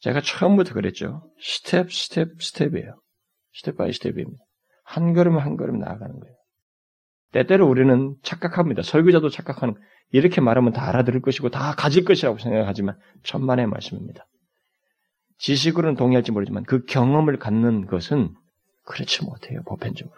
제가 0.00 0.20
처음부터 0.20 0.74
그랬죠. 0.74 1.22
step, 1.40 1.92
step, 1.92 2.42
step이에요. 2.42 3.00
step 3.54 3.76
by 3.76 3.92
step입니다. 3.92 4.42
한 4.82 5.12
걸음 5.12 5.38
한 5.38 5.56
걸음 5.56 5.78
나아가는 5.78 6.18
거예요. 6.18 6.36
때때로 7.30 7.68
우리는 7.68 8.16
착각합니다. 8.24 8.82
설교자도 8.82 9.28
착각하는 9.28 9.76
이렇게 10.10 10.40
말하면 10.40 10.72
다 10.72 10.88
알아들을 10.88 11.20
것이고 11.20 11.50
다 11.50 11.76
가질 11.76 12.04
것이라고 12.04 12.38
생각하지만 12.38 12.98
천만의 13.22 13.68
말씀입니다. 13.68 14.26
지식으로는 15.38 15.94
동의할지 15.94 16.32
모르지만 16.32 16.64
그 16.64 16.84
경험을 16.86 17.38
갖는 17.38 17.86
것은 17.86 18.34
그렇지 18.84 19.24
못해요. 19.24 19.62
보편적으로. 19.66 20.16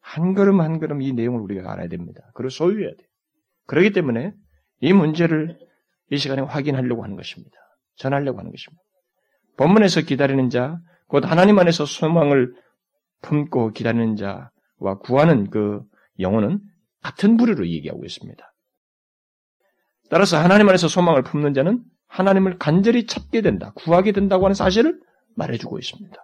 한 0.00 0.34
걸음 0.34 0.60
한 0.60 0.80
걸음 0.80 1.00
이 1.02 1.12
내용을 1.12 1.40
우리가 1.40 1.72
알아야 1.72 1.88
됩니다. 1.88 2.20
그리고 2.34 2.50
소유해야 2.50 2.90
돼요. 2.90 3.08
그렇기 3.66 3.92
때문에 3.92 4.32
이 4.80 4.92
문제를 4.92 5.58
이 6.10 6.16
시간에 6.18 6.42
확인하려고 6.42 7.04
하는 7.04 7.16
것입니다. 7.16 7.56
전하려고 7.96 8.38
하는 8.38 8.50
것입니다. 8.50 8.82
본문에서 9.56 10.02
기다리는 10.02 10.50
자, 10.50 10.80
곧 11.06 11.24
하나님 11.24 11.58
안에서 11.58 11.86
소망을 11.86 12.54
품고 13.22 13.72
기다리는 13.72 14.16
자와 14.16 14.98
구하는 15.02 15.50
그 15.50 15.82
영혼은 16.18 16.60
같은 17.02 17.36
부류로 17.36 17.68
얘기하고 17.68 18.04
있습니다. 18.04 18.52
따라서 20.10 20.38
하나님 20.38 20.68
안에서 20.68 20.88
소망을 20.88 21.22
품는 21.22 21.54
자는 21.54 21.82
하나님을 22.08 22.58
간절히 22.58 23.06
찾게 23.06 23.40
된다, 23.40 23.72
구하게 23.74 24.12
된다고 24.12 24.44
하는 24.44 24.54
사실을 24.54 25.00
말해주고 25.36 25.78
있습니다. 25.78 26.16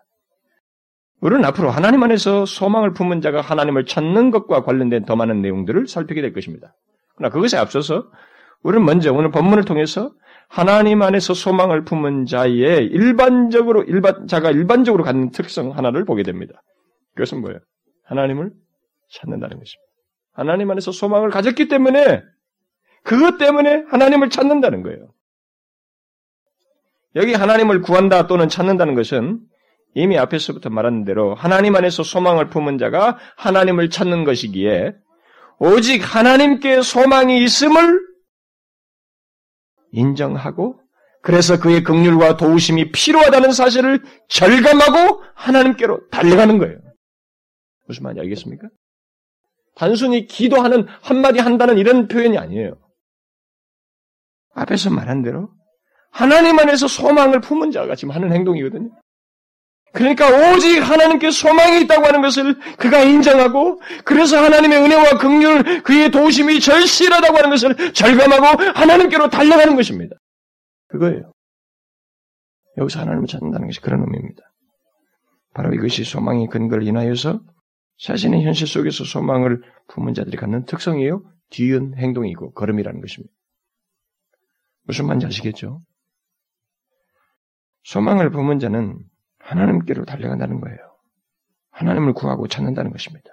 우리는 1.21 1.45
앞으로 1.45 1.71
하나님 1.71 2.03
안에서 2.03 2.47
소망을 2.47 2.93
품은 2.93 3.21
자가 3.21 3.41
하나님을 3.41 3.87
찾는 3.87 4.31
것과 4.31 4.63
관련된 4.63 5.05
더 5.05 5.17
많은 5.17 5.43
내용들을 5.43 5.89
살피게 5.89 6.21
될 6.21 6.33
것입니다. 6.33 6.75
그러나 7.17 7.33
그것에 7.33 7.57
앞서서 7.57 8.11
우리는 8.63 8.85
먼저 8.85 9.13
오늘 9.13 9.31
본문을 9.31 9.65
통해서 9.65 10.13
하나님 10.49 11.03
안에서 11.03 11.35
소망을 11.35 11.85
품은 11.85 12.27
자의 12.27 12.87
일반적으로 12.87 13.83
일반 13.83 14.27
자가 14.27 14.51
일반적으로 14.51 15.05
갖는 15.05 15.31
특성 15.31 15.77
하나를 15.77 16.05
보게 16.05 16.23
됩니다. 16.23 16.63
그것은 17.15 17.41
뭐예요? 17.41 17.59
하나님을 18.05 18.53
찾는다는 19.11 19.59
것입니다. 19.59 19.89
하나님 20.33 20.71
안에서 20.71 20.93
소망을 20.93 21.31
가졌기 21.31 21.69
때문에 21.69 22.23
그것 23.03 23.39
때문에 23.39 23.85
하나님을 23.89 24.31
찾는다는 24.31 24.83
거예요. 24.83 25.13
여기 27.17 27.35
하나님을 27.35 27.81
구한다 27.83 28.27
또는 28.27 28.49
찾는다는 28.49 28.95
것은 28.95 29.41
이미 29.95 30.19
앞에서부터 30.19 30.71
말한 30.71 31.05
대로 31.05 31.35
하나님 31.35 31.75
안에서 31.77 32.03
소망을 32.03 32.51
품은 32.51 32.79
자가 32.79 33.19
하나님을 33.37 33.91
찾는 33.91 34.25
것이기에 34.25 34.95
오직 35.59 36.03
하나님께 36.03 36.83
소망이 36.83 37.43
있음을 37.43 38.01
인정하고 39.93 40.81
그래서 41.23 41.59
그의 41.59 41.83
긍휼과 41.83 42.37
도우심이 42.37 42.93
필요하다는 42.93 43.53
사실을 43.53 44.03
절감하고 44.29 45.23
하나님께로 45.35 46.09
달려가는 46.11 46.59
거예요. 46.59 46.79
무슨 47.87 48.05
말인지 48.05 48.21
알겠습니까? 48.21 48.69
단순히 49.75 50.27
기도하는 50.27 50.87
한마디 51.03 51.39
한다는 51.39 51.79
이런 51.79 52.09
표현이 52.09 52.39
아니에요. 52.39 52.77
앞에서 54.55 54.91
말한 54.91 55.23
대로 55.23 55.51
하나님 56.11 56.59
안에서 56.59 56.89
소망을 56.89 57.41
품은 57.41 57.71
자가 57.71 57.95
지금 57.95 58.15
하는 58.15 58.33
행동이거든요. 58.33 58.91
그러니까 59.93 60.29
오직 60.53 60.79
하나님께 60.81 61.31
소망이 61.31 61.83
있다고 61.83 62.07
하는 62.07 62.21
것을 62.21 62.59
그가 62.77 63.03
인정하고 63.03 63.81
그래서 64.05 64.43
하나님의 64.43 64.79
은혜와 64.79 65.19
긍휼 65.19 65.83
그의 65.83 66.11
도우심이 66.11 66.61
절실하다고 66.61 67.37
하는 67.37 67.51
것을 67.51 67.93
절감하고 67.93 68.63
하나님께로 68.75 69.31
달려가는 69.31 69.77
것입니다. 69.77 70.17
그거예요. 70.89 71.33
여기서 72.77 73.01
하나님을 73.01 73.27
찾는다는 73.27 73.67
것이 73.67 73.81
그런 73.81 74.01
의미입니다. 74.01 74.43
바로 75.55 75.73
이것이 75.75 76.05
소망의 76.05 76.49
근거를 76.49 76.87
인하여서 76.87 77.41
자신의 77.99 78.45
현실 78.45 78.67
속에서 78.67 79.05
소망을 79.05 79.63
품은 79.89 80.15
자들이 80.15 80.37
갖는 80.37 80.67
특성이에요. 80.67 81.23
뒤은 81.51 81.97
행동이고 81.97 82.53
걸음이라는 82.53 83.01
것입니다. 83.01 83.35
무슨 84.85 85.07
말인지 85.07 85.27
아시겠죠? 85.27 85.81
소망을 87.83 88.31
품은 88.31 88.59
자는 88.59 88.99
하나님께로 89.49 90.05
달려간다는 90.05 90.61
거예요. 90.61 90.79
하나님을 91.71 92.13
구하고 92.13 92.49
찾는다는 92.49 92.91
것입니다. 92.91 93.31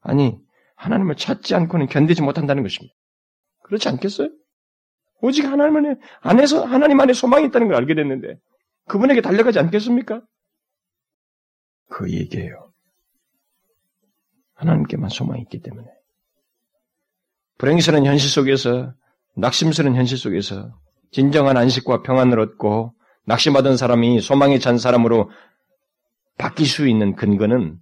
아니, 0.00 0.38
하나님을 0.76 1.16
찾지 1.16 1.54
않고는 1.54 1.86
견디지 1.86 2.22
못한다는 2.22 2.62
것입니다. 2.62 2.94
그렇지 3.62 3.88
않겠어요? 3.88 4.30
오직 5.20 5.44
하나님 5.44 5.96
안에서 6.20 6.64
하나님 6.64 6.98
안에 6.98 7.12
소망이 7.12 7.46
있다는 7.46 7.68
걸 7.68 7.76
알게 7.76 7.94
됐는데 7.94 8.38
그분에게 8.88 9.20
달려가지 9.20 9.58
않겠습니까? 9.58 10.22
그 11.90 12.10
얘기예요. 12.10 12.72
하나님께만 14.54 15.10
소망이 15.10 15.42
있기 15.42 15.60
때문에 15.60 15.86
불행스러운 17.58 18.06
현실 18.06 18.30
속에서 18.30 18.94
낙심스러운 19.36 19.94
현실 19.94 20.16
속에서 20.16 20.74
진정한 21.10 21.56
안식과 21.58 22.02
평안을 22.02 22.40
얻고 22.40 22.94
낙심받은 23.26 23.76
사람이 23.76 24.20
소망에 24.20 24.58
찬 24.58 24.78
사람으로 24.78 25.30
바뀔 26.40 26.66
수 26.66 26.88
있는 26.88 27.14
근거는 27.16 27.78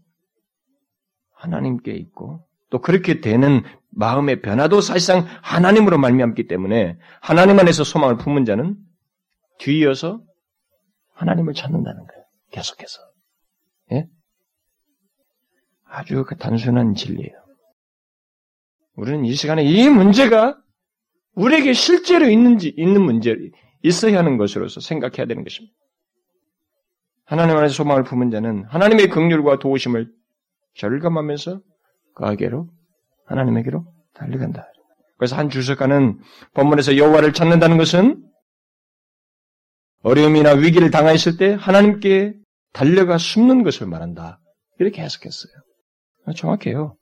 하나님께 1.32 1.92
있고 1.92 2.44
또 2.70 2.80
그렇게 2.80 3.20
되는 3.20 3.62
마음의 3.90 4.42
변화도 4.42 4.80
사실상 4.80 5.26
하나님으로 5.42 5.96
말미암기 5.96 6.48
때문에 6.48 6.98
하나님 7.20 7.58
안에서 7.58 7.84
소망을 7.84 8.16
품은 8.16 8.44
자는 8.44 8.76
뒤이어서 9.60 10.20
하나님을 11.14 11.54
찾는다는 11.54 12.06
거예요. 12.06 12.24
계속해서. 12.50 12.98
예? 13.92 14.06
아주 15.84 16.24
그 16.24 16.36
단순한 16.36 16.94
진리예요. 16.94 17.38
우리는 18.94 19.24
이 19.24 19.34
시간에 19.34 19.62
이 19.62 19.88
문제가 19.88 20.58
우리에게 21.34 21.72
실제로 21.72 22.28
있는지 22.28 22.74
있는 22.76 23.02
문제 23.02 23.36
있어야 23.82 24.18
하는 24.18 24.36
것으로서 24.36 24.80
생각해야 24.80 25.26
되는 25.26 25.44
것입니다. 25.44 25.77
하나님 27.28 27.58
안에서 27.58 27.74
소망을 27.74 28.04
품은 28.04 28.30
자는 28.30 28.64
하나님의 28.64 29.10
긍휼과 29.10 29.58
도우심을 29.58 30.10
절감하면서 30.76 31.60
그에게로 32.14 32.70
하나님에게로 33.26 33.84
달려간다. 34.14 34.66
그래서 35.18 35.36
한 35.36 35.50
주석가는 35.50 36.18
본문에서 36.54 36.96
여호와를 36.96 37.34
찾는다는 37.34 37.76
것은 37.76 38.24
어려움이나 40.02 40.52
위기를 40.52 40.90
당하였을 40.90 41.36
때 41.36 41.52
하나님께 41.52 42.32
달려가 42.72 43.18
숨는 43.18 43.62
것을 43.62 43.86
말한다. 43.86 44.40
이렇게 44.78 45.02
해석했어요. 45.02 45.52
정확해요. 46.34 46.96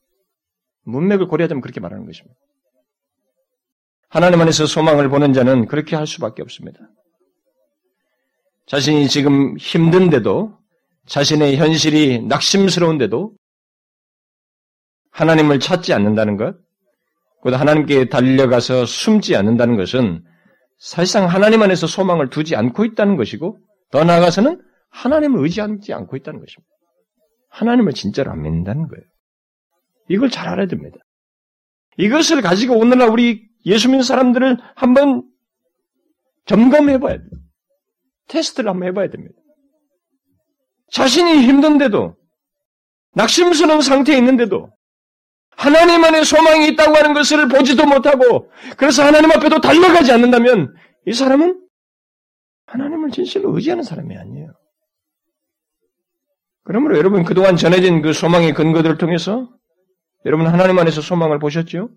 문맥을 0.83 1.29
고려하자면 1.29 1.61
그렇게 1.61 1.79
말하는 1.79 2.05
것입니다. 2.05 2.37
하나님 4.09 4.41
안에서 4.41 4.67
소망을 4.67 5.09
보는 5.09 5.33
자는 5.35 5.67
그렇게 5.67 5.95
할 5.95 6.09
수밖에 6.09 6.43
없습니다. 6.43 6.81
자신이 8.67 9.09
지금 9.09 9.57
힘든데도 9.59 10.57
자신의 11.07 11.57
현실이 11.57 12.23
낙심스러운데도 12.27 13.33
하나님을 15.13 15.61
찾지 15.61 15.93
않는다는 15.93 16.37
것, 16.37 16.57
곧 17.43 17.55
하나님께 17.55 18.09
달려가서 18.09 18.87
숨지 18.87 19.37
않는다는 19.37 19.77
것은 19.77 20.25
사실상 20.79 21.29
하나님 21.29 21.63
안에서 21.63 21.87
소망을 21.87 22.29
두지 22.29 22.57
않고 22.57 22.85
있다는 22.85 23.17
것이고 23.17 23.59
더 23.93 24.05
나아가서는 24.05 24.61
하나님을 24.91 25.43
의지하지 25.43 25.93
않고 25.93 26.17
있다는 26.17 26.41
것입니다. 26.41 26.69
하나님을 27.51 27.93
진짜로 27.93 28.33
안 28.33 28.43
믿는다는 28.43 28.89
거예요. 28.89 29.05
이걸 30.09 30.29
잘 30.29 30.49
알아야 30.49 30.67
됩니다. 30.67 30.97
이것을 31.99 32.43
가지고 32.43 32.79
오늘날 32.79 33.09
우리 33.09 33.49
예수 33.65 33.89
믿는 33.89 34.03
사람들을 34.03 34.59
한번 34.75 35.23
점검해 36.47 36.99
봐야 36.99 37.17
돼요. 37.17 37.46
테스트를 38.29 38.71
한번 38.71 38.89
해봐야 38.89 39.09
됩니다. 39.09 39.35
자신이 40.91 41.43
힘든데도, 41.47 42.17
낙심스러운 43.15 43.81
상태에 43.81 44.17
있는데도, 44.19 44.71
하나님 45.51 46.05
안에 46.05 46.23
소망이 46.25 46.69
있다고 46.69 46.97
하는 46.97 47.15
것을 47.15 47.49
보지도 47.49 47.87
못하고, 47.87 48.51
그래서 48.77 49.05
하나님 49.05 49.31
앞에도 49.33 49.61
달려가지 49.61 50.13
않는다면, 50.13 50.75
이 51.07 51.13
사람은 51.13 51.67
하나님을 52.67 53.11
진실로 53.11 53.55
의지하는 53.55 53.83
사람이 53.83 54.17
아니에요. 54.17 54.53
그러므로 56.65 56.99
여러분 56.99 57.25
그동안 57.25 57.57
전해진 57.57 58.03
그 58.03 58.13
소망의 58.13 58.53
근거들을 58.53 58.99
통해서 58.99 59.49
여러분 60.25 60.49
하나님 60.49 60.77
안에서 60.79 61.01
소망을 61.01 61.39
보셨죠? 61.39 61.91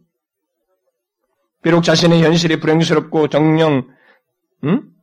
비록 1.63 1.81
자신의 1.83 2.23
현실이 2.23 2.59
불행스럽고 2.59 3.29
정령, 3.29 3.87
음? 4.65 4.93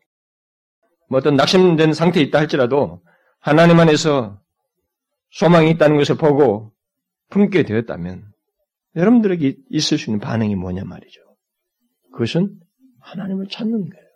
뭐 1.08 1.18
어떤 1.18 1.36
낙심된 1.36 1.92
상태에 1.92 2.22
있다 2.24 2.38
할지라도 2.38 3.02
하나님 3.38 3.78
안에서 3.78 4.40
소망이 5.30 5.70
있다는 5.70 5.96
것을 5.98 6.16
보고 6.16 6.72
품게 7.30 7.64
되었다면 7.64 8.32
여러분들에게 8.96 9.56
있을 9.70 9.98
수 9.98 10.10
있는 10.10 10.20
반응이 10.20 10.56
뭐냐 10.56 10.84
말이죠. 10.84 11.20
그것은 12.12 12.58
하나님을 13.00 13.48
찾는 13.48 13.90
거예요. 13.90 14.06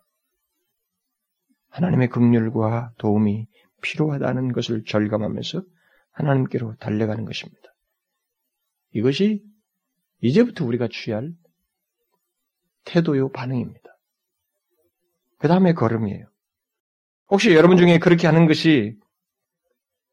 하나님의 1.69 2.09
긍휼과 2.09 2.95
도움이 2.99 3.47
필요하다는 3.83 4.53
것을 4.53 4.85
절감하면서 4.85 5.63
하나님께로 6.13 6.77
달려가는 6.77 7.25
것입니다. 7.25 7.61
이것이 8.93 9.43
이제부터 10.21 10.65
우리가 10.65 10.89
취할 10.91 11.33
태도요 12.85 13.31
반응입니다. 13.31 13.81
그 15.39 15.49
다음에 15.49 15.73
걸음이에요. 15.73 16.30
혹시 17.31 17.55
여러분 17.55 17.77
중에 17.77 17.99
그렇게 17.99 18.27
하는 18.27 18.47
것이 18.47 18.97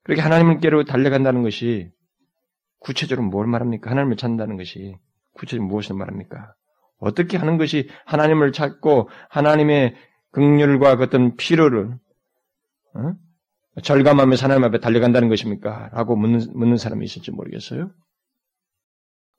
그렇게 0.03 0.21
하나님께로 0.21 0.85
달려간다는 0.85 1.43
것이 1.43 1.91
구체적으로 2.79 3.27
뭘 3.27 3.47
말합니까? 3.47 3.89
하나님을 3.91 4.17
찾는다는 4.17 4.55
것이 4.55 4.95
구체적으로 5.33 5.67
무엇을 5.67 5.95
말합니까? 5.95 6.53
어떻게 6.99 7.37
하는 7.37 7.57
것이 7.57 7.89
하나님을 8.05 8.51
찾고 8.51 9.09
하나님의 9.29 9.95
극률과 10.31 10.97
그 10.97 11.03
어떤 11.03 11.35
필요를 11.35 11.97
어? 12.93 13.81
절감하면서 13.83 14.43
하나님 14.43 14.63
앞에 14.63 14.79
달려간다는 14.79 15.29
것입니까? 15.29 15.89
라고 15.93 16.15
묻는, 16.15 16.41
묻는 16.53 16.77
사람이 16.77 17.05
있을지 17.05 17.31
모르겠어요. 17.31 17.91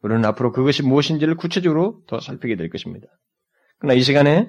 우리는 0.03 0.25
앞으로 0.25 0.53
그것이 0.53 0.83
무엇인지를 0.83 1.37
구체적으로 1.37 2.03
더 2.07 2.21
살피게 2.21 2.57
될 2.57 2.71
것입니다. 2.71 3.09
그러나 3.79 3.95
이 3.95 4.01
시간에 4.01 4.49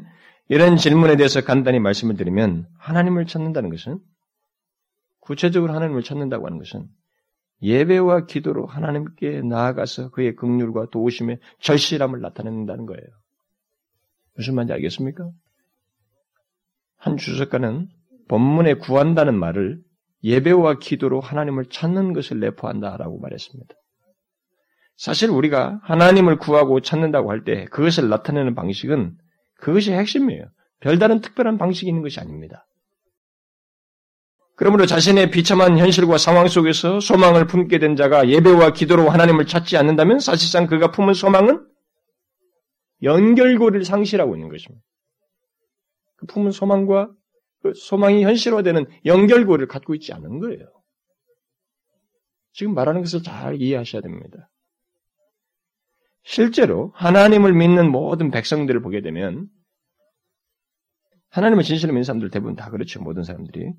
이런 0.49 0.77
질문에 0.77 1.15
대해서 1.15 1.41
간단히 1.41 1.79
말씀을 1.79 2.17
드리면 2.17 2.67
하나님을 2.79 3.27
찾는다는 3.27 3.69
것은 3.69 3.99
구체적으로 5.19 5.73
하나님을 5.73 6.01
찾는다고 6.01 6.47
하는 6.47 6.57
것은 6.57 6.87
예배와 7.61 8.25
기도로 8.25 8.65
하나님께 8.65 9.41
나아가서 9.43 10.09
그의 10.09 10.35
긍휼과 10.35 10.87
도우심의 10.91 11.39
절실함을 11.59 12.19
나타낸다는 12.21 12.87
거예요. 12.87 13.03
무슨 14.35 14.55
말인지 14.55 14.73
알겠습니까? 14.73 15.29
한 16.97 17.17
주석가는 17.17 17.87
본문에 18.27 18.75
구한다는 18.75 19.37
말을 19.37 19.81
예배와 20.23 20.79
기도로 20.79 21.19
하나님을 21.19 21.65
찾는 21.65 22.13
것을 22.13 22.39
내포한다라고 22.39 23.19
말했습니다. 23.19 23.75
사실 24.97 25.29
우리가 25.29 25.79
하나님을 25.83 26.39
구하고 26.39 26.81
찾는다고 26.81 27.29
할 27.29 27.43
때 27.43 27.65
그것을 27.65 28.09
나타내는 28.09 28.55
방식은 28.55 29.15
그것이 29.59 29.91
핵심이에요. 29.91 30.45
별다른 30.79 31.21
특별한 31.21 31.57
방식이 31.57 31.87
있는 31.87 32.01
것이 32.01 32.19
아닙니다. 32.19 32.65
그러므로 34.55 34.85
자신의 34.85 35.31
비참한 35.31 35.77
현실과 35.77 36.17
상황 36.17 36.47
속에서 36.47 36.99
소망을 36.99 37.47
품게 37.47 37.79
된 37.79 37.95
자가 37.95 38.27
예배와 38.27 38.73
기도로 38.73 39.09
하나님을 39.09 39.45
찾지 39.45 39.77
않는다면 39.77 40.19
사실상 40.19 40.67
그가 40.67 40.91
품은 40.91 41.13
소망은 41.13 41.65
연결고리를 43.01 43.85
상실하고 43.85 44.35
있는 44.35 44.49
것입니다. 44.49 44.83
그 46.17 46.25
품은 46.25 46.51
소망과 46.51 47.09
그 47.61 47.73
소망이 47.73 48.23
현실화되는 48.23 48.85
연결고리를 49.05 49.67
갖고 49.67 49.95
있지 49.95 50.11
않은 50.13 50.39
거예요. 50.39 50.65
지금 52.51 52.73
말하는 52.73 53.01
것을 53.01 53.23
잘 53.23 53.61
이해하셔야 53.61 54.01
됩니다. 54.01 54.49
실제로 56.23 56.91
하나님을 56.95 57.53
믿는 57.53 57.91
모든 57.91 58.31
백성들을 58.31 58.81
보게 58.81 59.01
되면 59.01 59.47
하나님을 61.29 61.63
진실로 61.63 61.93
믿는 61.93 62.03
사람들 62.03 62.29
대부분 62.29 62.55
다 62.55 62.69
그렇죠. 62.69 63.01
모든 63.01 63.23
사람들이 63.23 63.73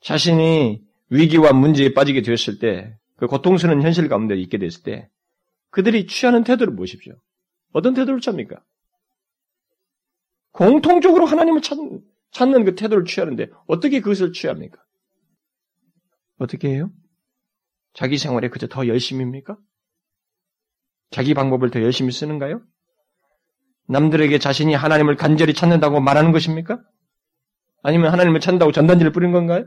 자신이 0.00 0.82
위기와 1.10 1.52
문제에 1.52 1.92
빠지게 1.92 2.22
되었을 2.22 2.58
때, 2.58 2.96
그 3.16 3.26
고통스러운 3.26 3.82
현실 3.82 4.08
가운데 4.08 4.36
있게 4.36 4.58
됐을 4.58 4.82
때, 4.82 5.08
그들이 5.70 6.06
취하는 6.06 6.44
태도를 6.44 6.74
보십시오. 6.74 7.14
어떤 7.72 7.94
태도를 7.94 8.20
취합니까? 8.20 8.62
공통적으로 10.52 11.26
하나님을 11.26 11.62
찾, 11.62 11.76
찾는 12.32 12.64
그 12.64 12.74
태도를 12.74 13.04
취하는데 13.04 13.50
어떻게 13.66 14.00
그것을 14.00 14.32
취합니까? 14.32 14.82
어떻게 16.38 16.68
해요? 16.68 16.90
자기 17.92 18.18
생활에 18.18 18.48
그저 18.48 18.66
더 18.66 18.86
열심입니까? 18.86 19.58
자기 21.10 21.34
방법을 21.34 21.70
더 21.70 21.82
열심히 21.82 22.12
쓰는가요? 22.12 22.62
남들에게 23.88 24.38
자신이 24.38 24.74
하나님을 24.74 25.16
간절히 25.16 25.52
찾는다고 25.52 26.00
말하는 26.00 26.32
것입니까? 26.32 26.80
아니면 27.82 28.12
하나님을 28.12 28.40
찾는다고 28.40 28.72
전단지를 28.72 29.10
뿌린 29.12 29.32
건가요? 29.32 29.66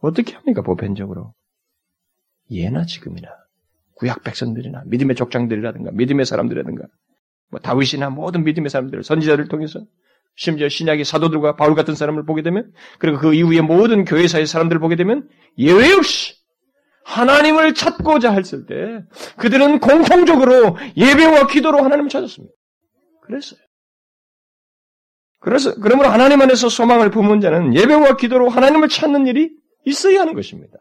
어떻게 0.00 0.34
합니까, 0.34 0.62
보편적으로? 0.62 1.34
예나 2.50 2.86
지금이나, 2.86 3.28
구약 3.94 4.22
백성들이나, 4.22 4.84
믿음의 4.86 5.16
족장들이라든가, 5.16 5.90
믿음의 5.92 6.24
사람들이라든가, 6.24 6.84
뭐 7.50 7.60
다윗이나 7.60 8.08
모든 8.10 8.44
믿음의 8.44 8.70
사람들, 8.70 9.02
선지자를 9.02 9.48
통해서, 9.48 9.80
심지어 10.36 10.68
신약의 10.68 11.04
사도들과 11.04 11.56
바울 11.56 11.74
같은 11.74 11.94
사람을 11.94 12.24
보게 12.24 12.42
되면, 12.42 12.72
그리고 12.98 13.18
그 13.18 13.34
이후에 13.34 13.60
모든 13.60 14.04
교회사의 14.04 14.46
사람들을 14.46 14.80
보게 14.80 14.96
되면, 14.96 15.28
예외 15.58 15.92
없이 15.92 16.37
하나님을 17.08 17.72
찾고자 17.72 18.32
했을 18.32 18.66
때, 18.66 19.02
그들은 19.38 19.80
공통적으로 19.80 20.76
예배와 20.94 21.46
기도로 21.46 21.82
하나님을 21.82 22.10
찾았습니다. 22.10 22.54
그랬어요. 23.22 23.58
그래서, 25.40 25.74
그러므로 25.80 26.10
하나님 26.10 26.42
안에서 26.42 26.68
소망을 26.68 27.10
품은 27.10 27.40
자는 27.40 27.74
예배와 27.74 28.16
기도로 28.16 28.50
하나님을 28.50 28.88
찾는 28.88 29.26
일이 29.26 29.50
있어야 29.86 30.20
하는 30.20 30.34
것입니다. 30.34 30.76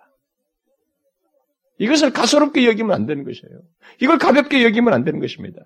이것을 1.80 2.12
가소롭게 2.12 2.68
여기면 2.68 2.94
안 2.94 3.06
되는 3.06 3.24
것이에요. 3.24 3.62
이걸 4.02 4.18
가볍게 4.18 4.66
여기면 4.66 4.94
안 4.94 5.06
되는 5.06 5.22
것입니다. 5.22 5.62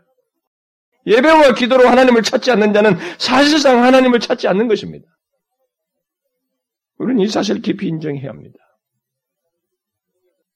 예배와 1.08 1.56
기도로 1.56 1.88
하나님을 1.88 2.22
찾지 2.22 2.52
않는 2.52 2.74
자는 2.74 2.98
사실상 3.18 3.84
하나님을 3.84 4.20
찾지 4.20 4.48
않는 4.48 4.68
것입니다. 4.68 5.08
우리는 7.00 7.20
이 7.24 7.28
사실을 7.28 7.62
깊이 7.62 7.88
인정해야 7.88 8.30
합니다. 8.30 8.61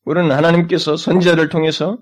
우리는 0.06 0.32
하나님께서 0.32 0.98
선지자를 0.98 1.50
통해서 1.50 1.98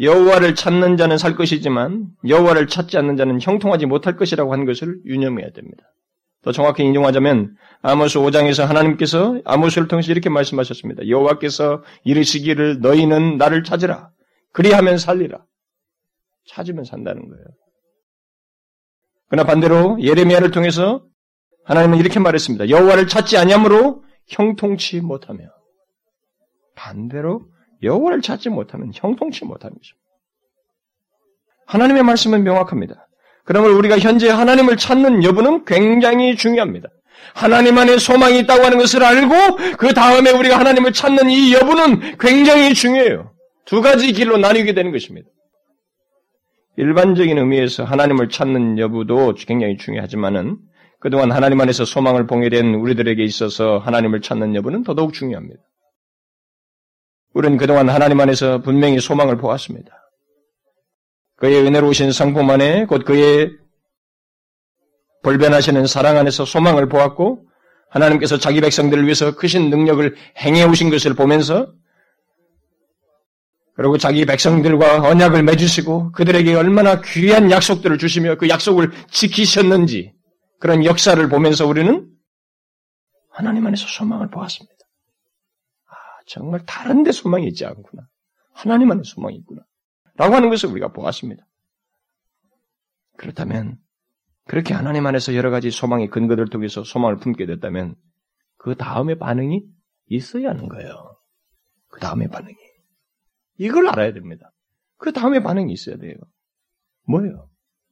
여호와를 0.00 0.54
찾는 0.54 0.96
자는 0.96 1.18
살 1.18 1.36
것이지만 1.36 2.08
여호와를 2.26 2.66
찾지 2.66 2.96
않는 2.98 3.16
자는 3.16 3.40
형통하지 3.40 3.86
못할 3.86 4.16
것이라고 4.16 4.52
하는 4.52 4.64
것을 4.64 5.00
유념해야 5.04 5.50
됩니다. 5.50 5.84
더 6.42 6.52
정확히 6.52 6.84
인용하자면 6.84 7.56
아모스 7.82 8.18
5장에서 8.18 8.66
하나님께서 8.66 9.40
아모스를 9.44 9.88
통해서 9.88 10.12
이렇게 10.12 10.28
말씀하셨습니다. 10.30 11.08
여호와께서 11.08 11.82
이르시기를 12.04 12.80
너희는 12.80 13.38
나를 13.38 13.64
찾으라. 13.64 14.10
그리하면 14.52 14.98
살리라. 14.98 15.44
찾으면 16.46 16.84
산다는 16.84 17.28
거예요. 17.28 17.44
그러나 19.28 19.46
반대로 19.46 19.96
예레미야를 20.00 20.50
통해서 20.50 21.04
하나님은 21.64 21.98
이렇게 21.98 22.20
말했습니다. 22.20 22.68
여호와를 22.68 23.08
찾지 23.08 23.38
아니하므로 23.38 24.04
형통치 24.26 25.00
못하며 25.00 25.44
반대로 26.74 27.46
여호와를 27.82 28.22
찾지 28.22 28.50
못하면 28.50 28.92
형통치 28.94 29.44
못하는 29.44 29.76
것입니다. 29.76 30.04
하나님의 31.66 32.02
말씀은 32.02 32.42
명확합니다. 32.44 33.08
그러므로 33.44 33.76
우리가 33.76 33.98
현재 33.98 34.30
하나님을 34.30 34.76
찾는 34.76 35.22
여부는 35.22 35.64
굉장히 35.64 36.36
중요합니다. 36.36 36.88
하나님 37.34 37.78
안에 37.78 37.98
소망이 37.98 38.40
있다고 38.40 38.64
하는 38.64 38.78
것을 38.78 39.02
알고 39.02 39.34
그 39.76 39.94
다음에 39.94 40.30
우리가 40.30 40.58
하나님을 40.58 40.92
찾는 40.92 41.30
이 41.30 41.52
여부는 41.52 42.18
굉장히 42.18 42.74
중요해요. 42.74 43.32
두 43.64 43.80
가지 43.80 44.12
길로 44.12 44.36
나뉘게 44.36 44.74
되는 44.74 44.92
것입니다. 44.92 45.28
일반적인 46.76 47.38
의미에서 47.38 47.84
하나님을 47.84 48.28
찾는 48.28 48.78
여부도 48.78 49.34
굉장히 49.46 49.76
중요하지만은 49.76 50.58
그동안 51.00 51.32
하나님 51.32 51.60
안에서 51.60 51.84
소망을 51.84 52.26
봉해된 52.26 52.74
우리들에게 52.74 53.22
있어서 53.22 53.78
하나님을 53.78 54.22
찾는 54.22 54.54
여부는 54.54 54.84
더더욱 54.84 55.12
중요합니다. 55.12 55.60
우리는 57.34 57.56
그동안 57.56 57.88
하나님 57.88 58.20
안에서 58.20 58.58
분명히 58.58 59.00
소망을 59.00 59.36
보았습니다. 59.36 59.90
그의 61.36 61.66
은혜로우신 61.66 62.12
상품 62.12 62.48
안에 62.48 62.86
곧 62.86 63.04
그의 63.04 63.50
불변하시는 65.24 65.86
사랑 65.86 66.16
안에서 66.16 66.44
소망을 66.44 66.88
보았고 66.88 67.44
하나님께서 67.90 68.38
자기 68.38 68.60
백성들을 68.60 69.04
위해서 69.04 69.34
크신 69.34 69.68
능력을 69.68 70.14
행해 70.38 70.62
오신 70.64 70.90
것을 70.90 71.14
보면서 71.14 71.72
그리고 73.74 73.98
자기 73.98 74.24
백성들과 74.24 75.08
언약을 75.08 75.42
맺으시고 75.42 76.12
그들에게 76.12 76.54
얼마나 76.54 77.00
귀한 77.00 77.50
약속들을 77.50 77.98
주시며 77.98 78.36
그 78.36 78.48
약속을 78.48 78.92
지키셨는지 79.10 80.12
그런 80.60 80.84
역사를 80.84 81.28
보면서 81.28 81.66
우리는 81.66 82.08
하나님 83.30 83.66
안에서 83.66 83.86
소망을 83.88 84.30
보았습니다. 84.30 84.73
아, 86.24 86.26
정말 86.26 86.64
다른 86.66 87.02
데 87.02 87.12
소망이 87.12 87.46
있지 87.48 87.64
않구나. 87.64 88.06
하나님 88.52 88.90
안에 88.90 89.02
소망이 89.04 89.36
있구나. 89.36 89.62
라고 90.16 90.34
하는 90.34 90.48
것을 90.50 90.70
우리가 90.70 90.92
보았습니다. 90.92 91.44
그렇다면 93.16 93.78
그렇게 94.46 94.74
하나님 94.74 95.06
안에서 95.06 95.34
여러 95.34 95.50
가지 95.50 95.70
소망의 95.70 96.08
근거들을 96.08 96.48
통해서 96.48 96.84
소망을 96.84 97.16
품게 97.16 97.46
됐다면 97.46 97.96
그 98.56 98.76
다음의 98.76 99.18
반응이 99.18 99.62
있어야 100.06 100.50
하는 100.50 100.68
거예요. 100.68 101.16
그 101.88 102.00
다음의 102.00 102.28
반응이. 102.28 102.56
이걸 103.58 103.88
알아야 103.88 104.12
됩니다. 104.12 104.50
그 104.96 105.12
다음에 105.12 105.42
반응이 105.42 105.72
있어야 105.72 105.96
돼요. 105.96 106.14
뭐예요? 107.06 107.48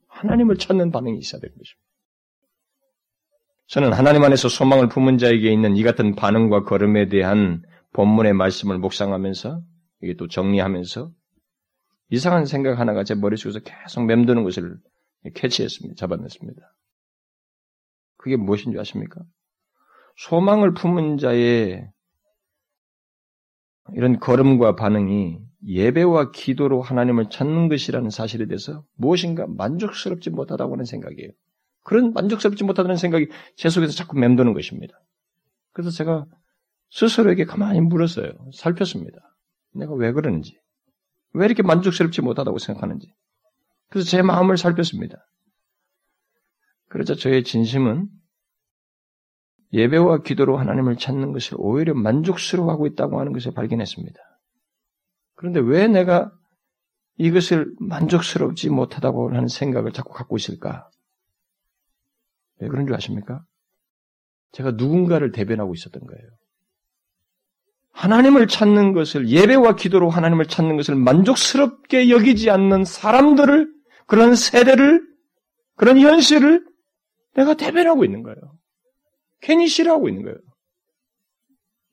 하나님을 0.08 0.56
찾는 0.56 0.90
반응이 0.90 1.18
있어야 1.18 1.40
되는 1.40 1.54
것입니다. 1.56 1.82
저는 3.66 3.92
하나님 3.92 4.22
안에서 4.22 4.48
소망을 4.48 4.88
품은 4.88 5.18
자에게 5.18 5.50
있는 5.50 5.76
이 5.76 5.82
같은 5.82 6.14
반응과 6.14 6.64
걸음에 6.64 7.08
대한 7.08 7.62
본문의 7.92 8.32
말씀을 8.32 8.78
묵상하면서 8.78 9.62
이게 10.02 10.14
또 10.14 10.28
정리하면서 10.28 11.10
이상한 12.10 12.44
생각 12.46 12.78
하나가 12.78 13.04
제 13.04 13.14
머릿속에서 13.14 13.60
계속 13.60 14.04
맴도는 14.04 14.44
것을 14.44 14.76
캐치했습니다. 15.34 15.94
잡아냈습니다. 15.96 16.60
그게 18.16 18.36
무엇인 18.36 18.72
줄 18.72 18.80
아십니까? 18.80 19.20
소망을 20.16 20.74
품은 20.74 21.18
자의 21.18 21.88
이런 23.94 24.20
걸음과 24.20 24.76
반응이 24.76 25.40
예배와 25.66 26.32
기도로 26.32 26.82
하나님을 26.82 27.30
찾는 27.30 27.68
것이라는 27.68 28.10
사실에 28.10 28.46
대해서 28.46 28.84
무엇인가 28.96 29.46
만족스럽지 29.46 30.30
못하다고 30.30 30.74
하는 30.74 30.84
생각이에요. 30.84 31.30
그런 31.82 32.12
만족스럽지 32.12 32.64
못하다는 32.64 32.96
생각이 32.96 33.28
제 33.56 33.68
속에서 33.68 33.92
자꾸 33.92 34.18
맴도는 34.18 34.54
것입니다. 34.54 34.94
그래서 35.72 35.90
제가 35.90 36.26
스스로에게 36.92 37.46
가만히 37.46 37.80
물었어요. 37.80 38.32
살폈습니다. 38.54 39.18
내가 39.74 39.94
왜 39.94 40.12
그러는지. 40.12 40.58
왜 41.32 41.46
이렇게 41.46 41.62
만족스럽지 41.62 42.20
못하다고 42.20 42.58
생각하는지. 42.58 43.12
그래서 43.88 44.08
제 44.08 44.20
마음을 44.20 44.58
살폈습니다. 44.58 45.16
그러자 46.88 47.14
저의 47.14 47.44
진심은 47.44 48.08
예배와 49.72 50.18
기도로 50.18 50.58
하나님을 50.58 50.96
찾는 50.96 51.32
것을 51.32 51.56
오히려 51.58 51.94
만족스러워하고 51.94 52.86
있다고 52.88 53.18
하는 53.18 53.32
것을 53.32 53.54
발견했습니다. 53.54 54.20
그런데 55.34 55.60
왜 55.60 55.88
내가 55.88 56.30
이것을 57.16 57.74
만족스럽지 57.80 58.68
못하다고 58.68 59.30
하는 59.30 59.48
생각을 59.48 59.92
자꾸 59.92 60.12
갖고 60.12 60.36
있을까? 60.36 60.90
왜 62.60 62.68
그런 62.68 62.86
줄 62.86 62.94
아십니까? 62.94 63.42
제가 64.52 64.72
누군가를 64.72 65.32
대변하고 65.32 65.72
있었던 65.72 66.02
거예요. 66.04 66.41
하나님을 67.92 68.48
찾는 68.48 68.92
것을 68.92 69.28
예배와 69.28 69.76
기도로 69.76 70.10
하나님을 70.10 70.46
찾는 70.46 70.76
것을 70.76 70.94
만족스럽게 70.96 72.08
여기지 72.10 72.50
않는 72.50 72.84
사람들을 72.84 73.72
그런 74.06 74.34
세대를 74.34 75.02
그런 75.76 75.98
현실을 75.98 76.64
내가 77.34 77.54
대변하고 77.54 78.04
있는 78.04 78.22
거예요. 78.22 78.36
괜히 79.40 79.68
싫어하고 79.68 80.08
있는 80.08 80.24
거예요. 80.24 80.38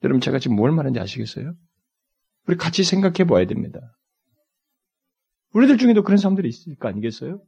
여러분 0.02 0.20
제가 0.20 0.38
지금 0.38 0.56
뭘 0.56 0.70
말하는지 0.70 1.00
아시겠어요? 1.00 1.54
우리 2.46 2.56
같이 2.56 2.84
생각해 2.84 3.24
봐야 3.26 3.46
됩니다. 3.46 3.80
우리들 5.52 5.78
중에도 5.78 6.02
그런 6.02 6.16
사람들이 6.16 6.48
있을 6.48 6.76
거 6.76 6.88
아니겠어요? 6.88 7.42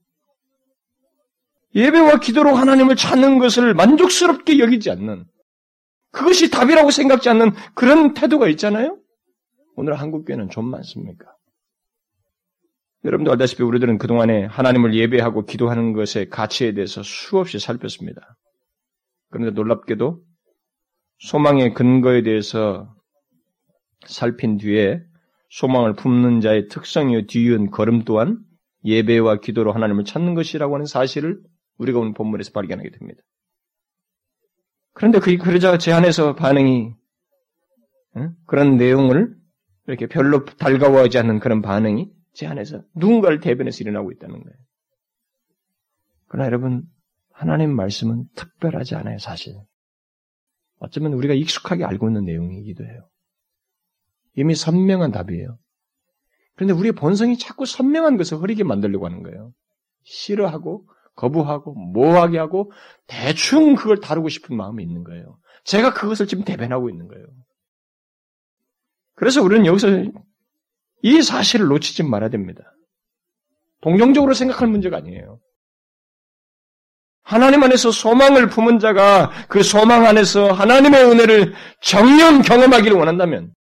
예배와 1.74 2.20
기도로 2.20 2.54
하나님을 2.54 2.96
찾는 2.96 3.38
것을 3.38 3.74
만족스럽게 3.74 4.58
여기지 4.58 4.90
않는 4.90 5.24
그것이 6.12 6.50
답이라고 6.50 6.90
생각지 6.90 7.28
않는 7.30 7.50
그런 7.74 8.14
태도가 8.14 8.48
있잖아요? 8.48 8.98
오늘 9.74 9.94
한국교회는 9.94 10.50
좀 10.50 10.70
많습니까? 10.70 11.34
여러분도 13.04 13.32
알다시피 13.32 13.62
우리들은 13.64 13.98
그동안에 13.98 14.44
하나님을 14.44 14.94
예배하고 14.94 15.44
기도하는 15.44 15.92
것의 15.92 16.28
가치에 16.30 16.72
대해서 16.72 17.02
수없이 17.02 17.58
살폈습니다. 17.58 18.20
그런데 19.30 19.50
놀랍게도 19.52 20.22
소망의 21.18 21.74
근거에 21.74 22.22
대해서 22.22 22.94
살핀 24.06 24.58
뒤에 24.58 25.02
소망을 25.48 25.94
품는 25.94 26.40
자의 26.40 26.68
특성이 26.68 27.26
뒤이은 27.26 27.70
걸음 27.70 28.04
또한 28.04 28.38
예배와 28.84 29.40
기도로 29.40 29.72
하나님을 29.72 30.04
찾는 30.04 30.34
것이라고 30.34 30.74
하는 30.74 30.86
사실을 30.86 31.40
우리가 31.78 31.98
오늘 31.98 32.14
본문에서 32.14 32.52
발견하게 32.52 32.90
됩니다. 32.90 33.22
그런데 34.94 35.18
그, 35.18 35.36
그러자 35.36 35.78
제 35.78 35.92
안에서 35.92 36.34
반응이, 36.34 36.94
응? 38.16 38.34
그런 38.46 38.76
내용을 38.76 39.34
이렇게 39.86 40.06
별로 40.06 40.44
달가워하지 40.44 41.18
않는 41.18 41.40
그런 41.40 41.62
반응이 41.62 42.10
제 42.34 42.46
안에서 42.46 42.82
누군가를 42.94 43.40
대변해서 43.40 43.78
일어나고 43.80 44.12
있다는 44.12 44.42
거예요. 44.42 44.56
그러나 46.28 46.46
여러분, 46.46 46.84
하나님 47.32 47.74
말씀은 47.74 48.26
특별하지 48.34 48.94
않아요, 48.94 49.18
사실. 49.18 49.54
어쩌면 50.78 51.12
우리가 51.14 51.34
익숙하게 51.34 51.84
알고 51.84 52.08
있는 52.08 52.24
내용이기도 52.24 52.84
해요. 52.84 53.08
이미 54.34 54.54
선명한 54.54 55.12
답이에요. 55.12 55.58
그런데 56.54 56.74
우리의 56.74 56.92
본성이 56.92 57.38
자꾸 57.38 57.66
선명한 57.66 58.16
것을 58.16 58.38
흐리게 58.38 58.64
만들려고 58.64 59.06
하는 59.06 59.22
거예요. 59.22 59.52
싫어하고, 60.04 60.86
거부하고, 61.14 61.74
모하게 61.74 62.38
하고, 62.38 62.72
대충 63.06 63.74
그걸 63.74 64.00
다루고 64.00 64.28
싶은 64.28 64.56
마음이 64.56 64.82
있는 64.82 65.04
거예요. 65.04 65.38
제가 65.64 65.92
그것을 65.92 66.26
지금 66.26 66.44
대변하고 66.44 66.90
있는 66.90 67.08
거예요. 67.08 67.26
그래서 69.14 69.42
우리는 69.42 69.66
여기서 69.66 69.88
이 71.02 71.22
사실을 71.22 71.66
놓치지 71.66 72.02
말아야 72.04 72.30
됩니다. 72.30 72.62
동정적으로 73.80 74.34
생각할 74.34 74.68
문제가 74.68 74.96
아니에요. 74.98 75.40
하나님 77.22 77.62
안에서 77.62 77.90
소망을 77.90 78.48
품은 78.48 78.78
자가 78.78 79.30
그 79.48 79.62
소망 79.62 80.06
안에서 80.06 80.52
하나님의 80.52 81.04
은혜를 81.04 81.54
정령 81.80 82.42
경험하기를 82.42 82.96
원한다면, 82.96 83.52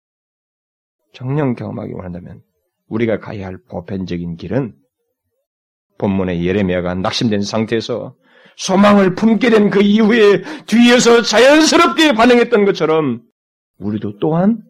정령 1.13 1.55
경험하기 1.55 1.93
원한다면, 1.93 2.41
우리가 2.87 3.19
가야 3.19 3.45
할 3.45 3.57
보편적인 3.69 4.37
길은 4.37 4.75
본문의 5.97 6.45
예레미야가 6.45 6.95
낙심된 6.95 7.41
상태에서 7.41 8.15
소망을 8.57 9.15
품게 9.15 9.49
된 9.49 9.69
그 9.69 9.81
이후에 9.81 10.41
뒤에서 10.67 11.21
자연스럽게 11.21 12.13
반응했던 12.13 12.65
것처럼 12.65 13.21
우리도 13.79 14.19
또한 14.19 14.61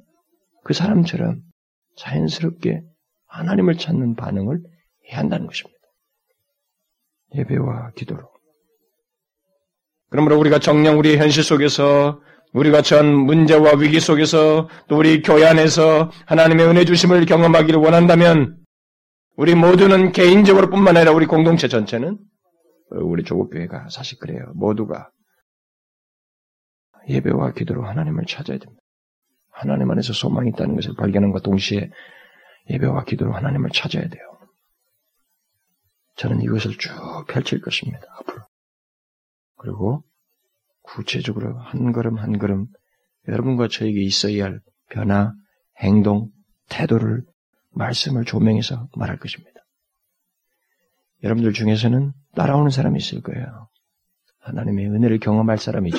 그 0.63 0.73
사람처럼 0.73 1.41
자연스럽게 1.97 2.81
하나님을 3.27 3.77
찾는 3.77 4.15
반응을 4.15 4.59
해야 5.09 5.19
한다는 5.19 5.47
것입니다. 5.47 5.77
예배와 7.35 7.91
기도로. 7.95 8.29
그러므로 10.09 10.37
우리가 10.39 10.59
정녕 10.59 10.99
우리 10.99 11.17
현실 11.17 11.43
속에서 11.43 12.21
우리가 12.53 12.81
전 12.81 13.13
문제와 13.13 13.75
위기 13.77 13.99
속에서 14.01 14.67
또 14.89 14.97
우리 14.97 15.21
교회 15.21 15.45
안에서 15.45 16.11
하나님의 16.25 16.65
은혜 16.67 16.85
주심을 16.85 17.25
경험하기를 17.25 17.79
원한다면 17.79 18.57
우리 19.37 19.55
모두는 19.55 20.11
개인적으로 20.11 20.69
뿐만 20.69 20.97
아니라 20.97 21.13
우리 21.13 21.25
공동체 21.25 21.67
전체는 21.67 22.19
우리 22.91 23.23
조국교회가 23.23 23.87
사실 23.89 24.17
그래요. 24.19 24.51
모두가 24.55 25.09
예배와 27.07 27.53
기도로 27.53 27.85
하나님을 27.85 28.25
찾아야 28.25 28.57
됩니다. 28.57 28.81
하나님 29.49 29.89
안에서 29.91 30.13
소망이 30.13 30.49
있다는 30.49 30.75
것을 30.75 30.95
발견함과 30.95 31.39
동시에 31.39 31.89
예배와 32.69 33.05
기도로 33.05 33.33
하나님을 33.33 33.69
찾아야 33.71 34.07
돼요. 34.07 34.23
저는 36.15 36.41
이것을 36.41 36.77
쭉 36.77 36.91
펼칠 37.27 37.61
것입니다. 37.61 38.05
앞으로. 38.19 38.43
그리고 39.57 40.03
구체적으로 40.83 41.57
한 41.57 41.91
걸음 41.91 42.17
한 42.17 42.37
걸음 42.37 42.67
여러분과 43.27 43.67
저에게 43.67 44.01
있어야 44.01 44.45
할 44.45 44.59
변화, 44.89 45.33
행동, 45.79 46.29
태도를 46.69 47.23
말씀을 47.71 48.25
조명해서 48.25 48.89
말할 48.95 49.17
것입니다. 49.17 49.51
여러분들 51.23 51.53
중에서는 51.53 52.13
따라오는 52.35 52.71
사람이 52.71 52.97
있을 52.97 53.21
거예요. 53.21 53.69
하나님의 54.39 54.87
은혜를 54.87 55.19
경험할 55.19 55.57
사람이죠. 55.57 55.97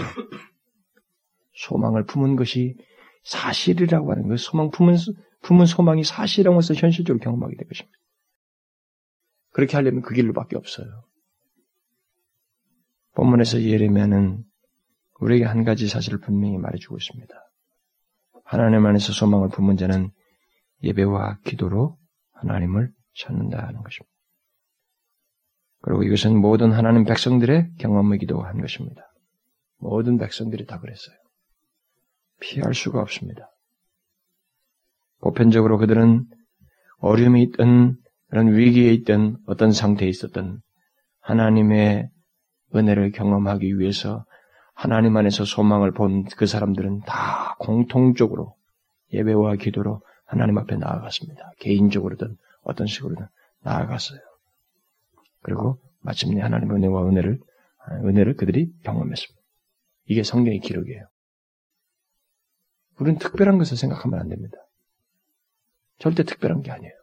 소망을 1.55 2.05
품은 2.07 2.37
것이 2.37 2.77
사실이라고 3.25 4.11
하는 4.11 4.29
것, 4.29 4.39
소망 4.41 4.71
품은, 4.71 4.97
품은 5.43 5.67
소망이 5.67 6.03
사실이라고 6.03 6.59
해서 6.59 6.75
현실적으로 6.75 7.23
경험하게 7.23 7.57
될 7.57 7.69
것입니다. 7.69 7.99
그렇게 9.53 9.77
하려면 9.77 10.03
그 10.03 10.15
길로밖에 10.15 10.57
없어요. 10.57 11.05
본문에서 13.15 13.63
예레미야는 13.63 14.45
우리에게 15.21 15.45
한 15.45 15.65
가지 15.65 15.87
사실을 15.87 16.19
분명히 16.19 16.59
말해주고 16.59 16.97
있습니다. 16.97 17.35
하나님 18.45 18.85
안에서 18.87 19.13
소망을 19.13 19.51
품은 19.51 19.77
자는 19.77 20.11
예배와 20.83 21.39
기도로 21.45 21.97
하나님을 22.33 22.91
찾는다 23.15 23.59
하는 23.59 23.83
것입니다. 23.83 24.13
그리고 25.81 26.03
이것은 26.03 26.41
모든 26.41 26.73
하나님 26.73 27.05
백성들의 27.05 27.73
경험이기도 27.79 28.41
한 28.43 28.61
것입니다. 28.61 29.03
모든 29.79 30.17
백성들이 30.19 30.67
다 30.67 30.79
그랬어요. 30.79 31.17
피할 32.41 32.75
수가 32.75 33.01
없습니다. 33.01 33.51
보편적으로 35.21 35.79
그들은 35.79 36.27
어려움이 36.99 37.43
있든 37.45 37.97
그런 38.29 38.55
위기에 38.55 38.93
있든 38.95 39.37
어떤 39.47 39.73
상태에 39.73 40.09
있었든 40.09 40.61
하나님의 41.21 42.09
은혜를 42.75 43.13
경험하기 43.13 43.79
위해서 43.79 44.25
하나님 44.75 45.17
안에서 45.17 45.45
소망을 45.45 45.93
본 45.93 46.25
그 46.37 46.47
사람들은 46.47 47.01
다 47.07 47.57
공통적으로 47.59 48.57
예배와 49.13 49.57
기도로 49.57 50.01
하나님 50.33 50.57
앞에 50.57 50.77
나아갔습니다. 50.77 51.53
개인적으로든 51.59 52.39
어떤 52.63 52.87
식으로든 52.87 53.27
나아갔어요. 53.61 54.19
그리고 55.43 55.79
마침내 56.01 56.41
하나님의 56.41 56.79
은혜와 56.79 57.07
은혜를 57.07 57.39
은혜를 58.05 58.37
그들이 58.37 58.73
경험했습니다. 58.83 59.43
이게 60.07 60.23
성경의 60.23 60.61
기록이에요. 60.61 61.07
우리는 62.99 63.19
특별한 63.19 63.59
것을 63.59 63.77
생각하면 63.77 64.21
안 64.21 64.29
됩니다. 64.31 64.57
절대 65.99 66.23
특별한 66.23 66.63
게 66.63 66.71
아니에요. 66.71 66.95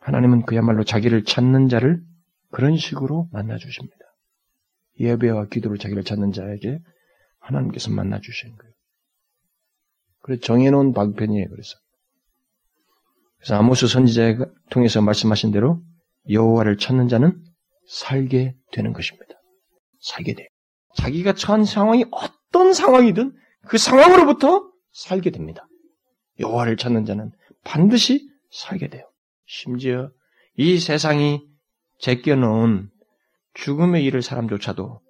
하나님은 0.00 0.46
그야말로 0.46 0.82
자기를 0.82 1.22
찾는 1.22 1.68
자를 1.68 2.02
그런 2.50 2.76
식으로 2.76 3.28
만나 3.30 3.56
주십니다. 3.56 3.96
예배와 4.98 5.46
기도로 5.46 5.76
자기를 5.76 6.02
찾는 6.02 6.32
자에게 6.32 6.80
하나님께서 7.38 7.92
만나 7.92 8.18
주시는 8.18 8.56
거예요. 8.56 8.74
그래서 10.22 10.40
정해놓은 10.42 10.92
방편이에요. 10.92 11.48
그래서 11.48 11.76
그래서 13.38 13.56
아모스 13.56 13.86
선지자에 13.86 14.36
통해서 14.70 15.00
말씀하신 15.00 15.50
대로 15.50 15.82
여호와를 16.28 16.76
찾는 16.76 17.08
자는 17.08 17.42
살게 17.88 18.54
되는 18.72 18.92
것입니다. 18.92 19.34
살게 20.00 20.34
돼요. 20.34 20.46
자기가 20.96 21.32
처한 21.34 21.64
상황이 21.64 22.04
어떤 22.10 22.72
상황이든 22.72 23.32
그 23.66 23.78
상황으로부터 23.78 24.70
살게 24.92 25.30
됩니다. 25.30 25.66
여호와를 26.38 26.76
찾는 26.76 27.04
자는 27.04 27.30
반드시 27.64 28.28
살게 28.50 28.88
돼요. 28.88 29.04
심지어 29.46 30.10
이 30.56 30.78
세상이 30.78 31.42
제껴놓은 31.98 32.90
죽음의 33.54 34.04
일을 34.04 34.22
사람조차도 34.22 35.00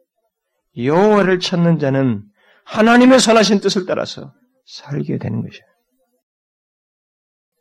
여호와를 0.76 1.40
찾는 1.40 1.78
자는 1.78 2.24
하나님의 2.64 3.20
선하신 3.20 3.61
뜻을 3.61 3.86
따라서 3.86 4.32
살게 4.70 5.18
되는 5.18 5.42
것이에요. 5.42 5.64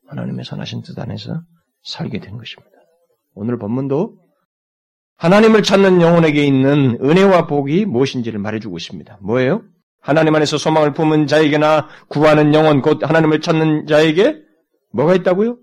하나님의 0.08 0.46
선하신 0.46 0.84
뜻 0.84 0.98
안에서 1.00 1.42
살게 1.84 2.20
되는 2.20 2.38
것입니다. 2.38 2.72
오늘 3.34 3.58
본문도 3.58 4.18
하나님을 5.18 5.64
찾는 5.64 6.02
영혼에게 6.02 6.44
있는 6.44 6.98
은혜와 7.02 7.48
복이 7.48 7.86
무엇인지를 7.86 8.40
말해주고 8.40 8.78
있습니다. 8.78 9.20
뭐예요? 9.22 9.64
하나님 10.02 10.34
안에서 10.36 10.58
소망을 10.58 10.94
품은 10.94 11.28
자에게나 11.28 11.90
구하는 12.08 12.54
영혼 12.54 12.82
곧 12.82 13.04
하나님을 13.04 13.42
찾는 13.42 13.88
자에게 13.88 14.42
뭐가 14.94 15.16
있다고요? 15.16 15.58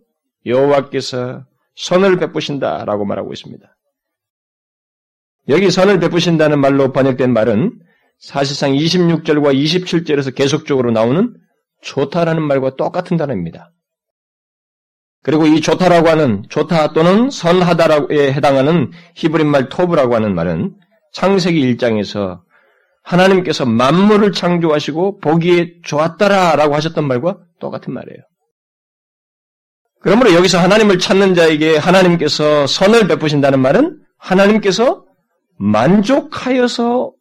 여호와께서 0.45 1.47
선을 1.75 2.19
베푸신다라고 2.19 3.05
말하고 3.05 3.33
있습니다. 3.33 3.67
여기 5.49 5.71
선을 5.71 6.01
베푸신다는 6.01 6.61
말로 6.61 6.93
번역된 6.93 7.33
말은 7.33 7.86
사실상 8.19 8.73
26절과 8.73 9.55
27절에서 9.55 10.35
계속적으로 10.35 10.91
나오는 10.91 11.35
좋다라는 11.83 12.43
말과 12.43 12.77
똑같은 12.77 13.17
단어입니다. 13.17 13.73
그리고 15.23 15.47
이 15.47 15.61
좋다라고 15.61 16.09
하는 16.09 16.45
좋다 16.49 16.93
또는 16.93 17.31
선하다라고에 17.31 18.33
해당하는 18.33 18.93
히브린 19.17 19.49
말 19.49 19.69
토브라고 19.69 20.15
하는 20.15 20.35
말은 20.35 20.77
창세기 21.13 21.77
1장에서 21.77 22.41
하나님께서 23.03 23.67
만물을 23.67 24.33
창조하시고 24.33 25.19
보기에 25.19 25.81
좋았다라라고 25.83 26.75
하셨던 26.75 27.07
말과 27.07 27.39
똑같은 27.61 27.93
말이에요. 27.93 28.21
그러므로 30.01 30.33
여기서 30.35 30.59
하나님을 30.59 30.99
찾는 30.99 31.35
자에게 31.35 31.77
하나님께서 31.77 32.67
선을 32.67 33.09
베푸신다는 33.09 33.61
말은 33.61 33.99
하나님께서 34.19 35.05
만족하여서 35.59 37.13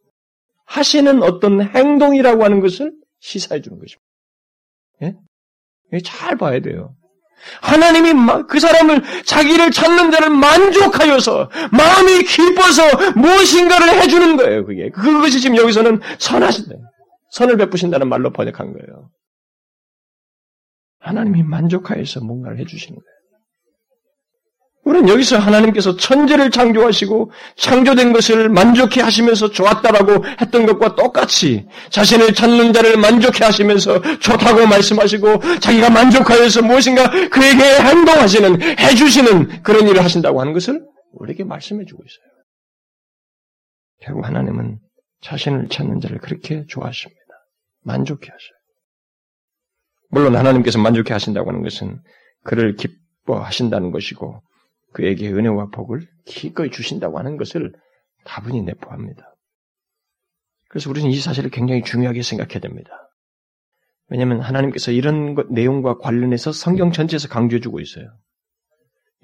하시는 0.65 1.23
어떤 1.23 1.61
행동이라고 1.61 2.43
하는 2.43 2.59
것을 2.59 2.91
시사해 3.19 3.61
주는 3.61 3.79
것입니다. 3.79 4.05
예? 5.93 5.99
잘 5.99 6.35
봐야 6.37 6.59
돼요. 6.59 6.95
하나님이 7.61 8.13
그 8.47 8.59
사람을 8.59 9.23
자기를 9.23 9.71
찾는 9.71 10.11
자를 10.11 10.29
만족하여서 10.29 11.49
마음이 11.71 12.23
기뻐서 12.23 12.83
무엇인가를 13.15 14.01
해주는 14.01 14.37
거예요. 14.37 14.65
그게 14.65 14.89
그것이 14.89 15.39
지금 15.39 15.57
여기서는 15.57 15.99
선하신다. 16.17 16.75
선을 17.31 17.57
베푸신다는 17.57 18.07
말로 18.07 18.31
번역한 18.31 18.73
거예요. 18.73 19.11
하나님이 20.99 21.43
만족하여서 21.43 22.21
뭔가를 22.21 22.57
해주시는 22.59 22.99
거예요. 22.99 23.14
우리는 24.85 25.09
여기서 25.09 25.39
하나님께서 25.39 25.97
천재를 25.97 26.51
창조하시고 26.51 27.31
창조된 27.57 28.13
것을 28.13 28.49
만족해 28.49 29.01
하시면서 29.01 29.49
좋았다라고 29.49 30.25
했던 30.39 30.65
것과 30.67 30.95
똑같이 30.95 31.67
자신을 31.89 32.35
찾는 32.35 32.71
자를 32.71 32.95
만족해 32.95 33.43
하시면서 33.43 33.99
좋다고 34.19 34.67
말씀하시고 34.67 35.59
자기가 35.59 35.89
만족하여서 35.89 36.61
무엇인가 36.61 37.09
그에게 37.29 37.63
행동하시는 37.63 38.61
해주시는 38.79 39.63
그런 39.63 39.87
일을 39.87 40.03
하신다고 40.03 40.39
하는 40.39 40.53
것을 40.53 40.85
우리에게 41.13 41.43
말씀해 41.43 41.85
주고 41.85 42.03
있어요. 42.03 42.25
결국 44.01 44.23
하나님은 44.27 44.77
자신을 45.21 45.67
찾는 45.69 45.99
자를 45.99 46.19
그렇게 46.19 46.63
좋아하십니다. 46.67 47.19
만족해 47.81 48.27
하셔요. 48.27 48.55
물론 50.09 50.35
하나님께서 50.35 50.77
만족해 50.77 51.11
하신다고 51.11 51.49
하는 51.49 51.63
것은 51.63 51.99
그를 52.43 52.75
기뻐하신다는 52.75 53.89
것이고 53.89 54.44
그에게 54.95 55.29
은혜와 55.29 55.67
복을 55.71 56.07
기꺼이 56.25 56.71
주신다고 56.71 57.19
하는 57.19 57.35
것을 57.35 57.73
다분히 58.23 58.61
내포합니다. 58.61 59.35
그래서 60.69 60.89
우리는 60.89 61.09
이 61.09 61.19
사실을 61.19 61.49
굉장히 61.49 61.83
중요하게 61.83 62.21
생각해야 62.21 62.59
됩니다. 62.59 62.91
왜냐하면 64.07 64.39
하나님께서 64.39 64.91
이런 64.91 65.35
것, 65.35 65.51
내용과 65.51 65.97
관련해서 65.97 66.53
성경 66.53 66.93
전체에서 66.93 67.27
강조해주고 67.27 67.81
있어요. 67.81 68.07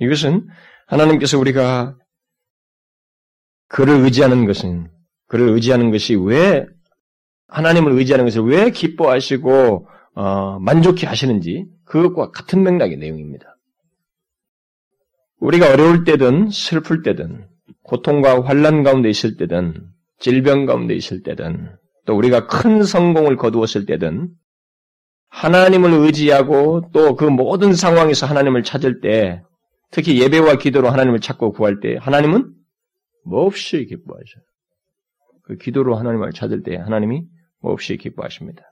이것은 0.02 0.50
하나님께서 0.88 1.40
우리가 1.40 1.98
그를 3.70 4.02
의지하는 4.02 4.46
것은 4.46 4.92
그를 5.28 5.50
의지하는 5.50 5.92
것이 5.92 6.16
왜 6.16 6.66
하나님을 7.48 7.94
의지하는 7.94 8.26
것을 8.26 8.42
왜 8.42 8.72
기뻐하시고 8.72 9.88
어, 10.16 10.60
만족해 10.60 11.08
하시는지 11.08 11.66
그것과 11.86 12.32
같은 12.32 12.62
맥락의 12.64 12.98
내용입니다. 12.98 13.51
우리가 15.42 15.74
어려울 15.74 16.04
때든 16.04 16.50
슬플 16.50 17.02
때든 17.02 17.48
고통과 17.84 18.42
환란 18.44 18.84
가운데 18.84 19.10
있을 19.10 19.38
때든 19.38 19.74
질병 20.20 20.66
가운데 20.66 20.94
있을 20.94 21.24
때든 21.24 21.76
또 22.06 22.16
우리가 22.16 22.48
큰 22.48 22.84
성공을 22.84 23.38
거두었을 23.38 23.86
때든 23.86 24.30
하나님을 25.30 25.94
의지하고 25.94 26.89
또 26.94 27.16
그 27.16 27.26
모든 27.26 27.74
상황에서 27.74 28.28
하나님을 28.28 28.64
찾을 28.64 29.02
때 29.02 29.42
특히 29.89 30.22
예배와 30.22 30.58
기도로 30.58 30.89
하나님을 30.89 31.20
찾고 31.20 31.54
구할 31.54 31.80
때 31.80 31.98
하나님은 32.00 32.54
몹시 33.26 33.86
기뻐하셔요. 33.86 34.44
그 35.44 35.58
기도로 35.58 35.96
하나님을 35.96 36.32
찾을 36.34 36.64
때 36.64 36.76
하나님이 36.76 37.24
몹시 37.62 37.98
기뻐하십니다. 37.98 38.64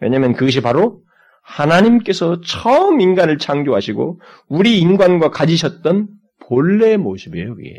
왜냐하면 0.00 0.32
그것이 0.32 0.60
바로 0.60 1.02
하나님께서 1.42 2.40
처음 2.42 3.00
인간을 3.00 3.38
창조하시고 3.38 4.20
우리 4.48 4.78
인간과 4.78 5.30
가지셨던 5.30 6.08
본래의 6.46 6.98
모습이에요, 6.98 7.54
그게. 7.54 7.70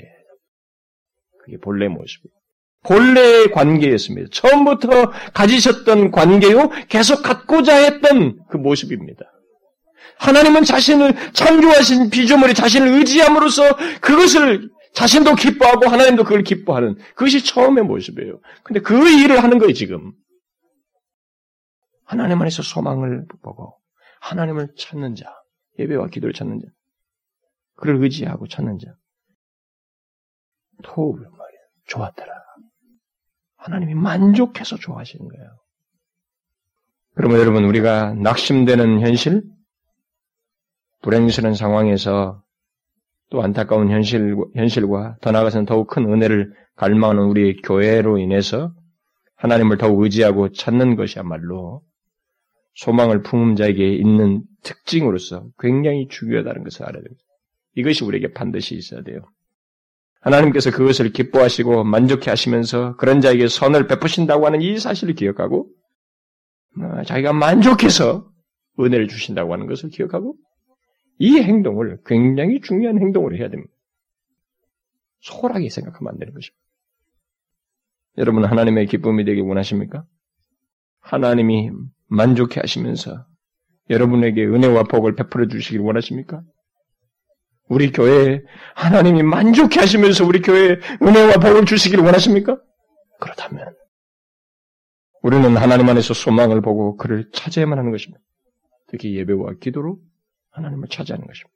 그게 1.43 1.57
본래의 1.57 1.89
모습이에요. 1.89 2.33
본래의 2.83 3.51
관계였습니다. 3.51 4.29
처음부터 4.31 5.11
가지셨던 5.33 6.11
관계요, 6.11 6.69
계속 6.89 7.21
갖고자 7.21 7.75
했던 7.75 8.39
그 8.49 8.57
모습입니다. 8.57 9.25
하나님은 10.17 10.63
자신을 10.63 11.13
창조하신 11.33 12.09
비조물이 12.09 12.53
자신을 12.53 12.87
의지함으로써 12.99 13.75
그것을 14.01 14.69
자신도 14.93 15.35
기뻐하고 15.35 15.87
하나님도 15.87 16.23
그걸 16.23 16.43
기뻐하는 16.43 16.95
그것이 17.15 17.43
처음의 17.43 17.85
모습이에요. 17.85 18.39
근데 18.63 18.81
그 18.81 19.09
일을 19.09 19.43
하는 19.43 19.57
거예요, 19.57 19.73
지금. 19.73 20.11
하나님 22.11 22.41
안에서 22.41 22.61
소망을 22.61 23.25
보고 23.41 23.79
하나님을 24.19 24.75
찾는 24.77 25.15
자, 25.15 25.33
예배와 25.79 26.07
기도를 26.07 26.33
찾는 26.33 26.59
자, 26.59 26.67
그를 27.77 28.03
의지하고 28.03 28.49
찾는 28.49 28.79
자. 28.79 28.93
토우를 30.83 31.25
말이야. 31.25 31.59
좋았더라. 31.87 32.33
하나님이 33.55 33.93
만족해서 33.93 34.75
좋아하시는 34.75 35.25
거예요. 35.25 35.57
그러면 37.13 37.39
여러분, 37.39 37.63
우리가 37.63 38.13
낙심되는 38.15 38.99
현실, 38.99 39.43
불행스러운 41.03 41.55
상황에서 41.55 42.43
또 43.29 43.41
안타까운 43.41 43.89
현실, 43.89 44.35
현실과 44.53 45.15
더 45.21 45.31
나아가서는 45.31 45.65
더욱 45.65 45.87
큰 45.87 46.11
은혜를 46.11 46.53
갈망하는 46.75 47.23
우리 47.23 47.61
교회로 47.61 48.17
인해서 48.17 48.73
하나님을 49.37 49.77
더욱 49.77 50.01
의지하고 50.01 50.51
찾는 50.51 50.97
것이야말로 50.97 51.83
소망을 52.73 53.21
품은 53.21 53.55
자에게 53.55 53.93
있는 53.95 54.43
특징으로서 54.63 55.47
굉장히 55.59 56.07
중요하다는 56.07 56.63
것을 56.63 56.83
알아야 56.83 57.01
됩니다. 57.01 57.23
이것이 57.75 58.03
우리에게 58.03 58.33
반드시 58.33 58.75
있어야 58.75 59.01
돼요. 59.01 59.21
하나님께서 60.21 60.71
그것을 60.71 61.11
기뻐하시고 61.11 61.83
만족해 61.83 62.29
하시면서 62.29 62.95
그런 62.97 63.21
자에게 63.21 63.47
선을 63.47 63.87
베푸신다고 63.87 64.45
하는 64.45 64.61
이 64.61 64.77
사실을 64.77 65.15
기억하고 65.15 65.67
어, 66.77 67.03
자기가 67.03 67.33
만족해서 67.33 68.29
은혜를 68.79 69.07
주신다고 69.07 69.51
하는 69.53 69.67
것을 69.67 69.89
기억하고 69.89 70.35
이 71.17 71.37
행동을 71.37 71.99
굉장히 72.05 72.61
중요한 72.61 72.99
행동으로 72.99 73.35
해야 73.35 73.49
됩니다. 73.49 73.73
소홀하게 75.21 75.69
생각하면 75.69 76.13
안 76.13 76.19
되는 76.19 76.33
것입니다. 76.33 76.61
여러분 78.17 78.45
하나님의 78.45 78.87
기쁨이 78.87 79.23
되길 79.25 79.43
원하십니까? 79.43 80.05
하나님이 80.99 81.71
만족해 82.11 82.59
하시면서 82.59 83.25
여러분에게 83.89 84.45
은혜와 84.45 84.83
복을 84.83 85.15
베풀어 85.15 85.47
주시길 85.47 85.79
원하십니까? 85.79 86.41
우리 87.67 87.91
교회에 87.91 88.41
하나님이 88.75 89.23
만족해 89.23 89.79
하시면서 89.79 90.25
우리 90.25 90.41
교회에 90.41 90.77
은혜와 91.01 91.35
복을 91.35 91.65
주시길 91.65 91.99
원하십니까? 91.99 92.59
그렇다면 93.19 93.73
우리는 95.21 95.55
하나님 95.55 95.87
안에서 95.87 96.13
소망을 96.13 96.61
보고 96.61 96.97
그를 96.97 97.29
찾아야만 97.31 97.77
하는 97.77 97.91
것입니다. 97.91 98.21
특히 98.89 99.15
예배와 99.15 99.53
기도로 99.61 99.99
하나님을 100.51 100.89
찾아하는 100.89 101.25
것입니다. 101.25 101.55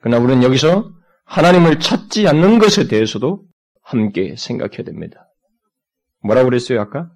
그러나 0.00 0.22
우리는 0.22 0.42
여기서 0.44 0.92
하나님을 1.24 1.80
찾지 1.80 2.28
않는 2.28 2.58
것에 2.58 2.86
대해서도 2.86 3.44
함께 3.82 4.36
생각해야 4.36 4.82
됩니다. 4.84 5.26
뭐라고 6.22 6.50
그랬어요, 6.50 6.80
아까? 6.80 7.10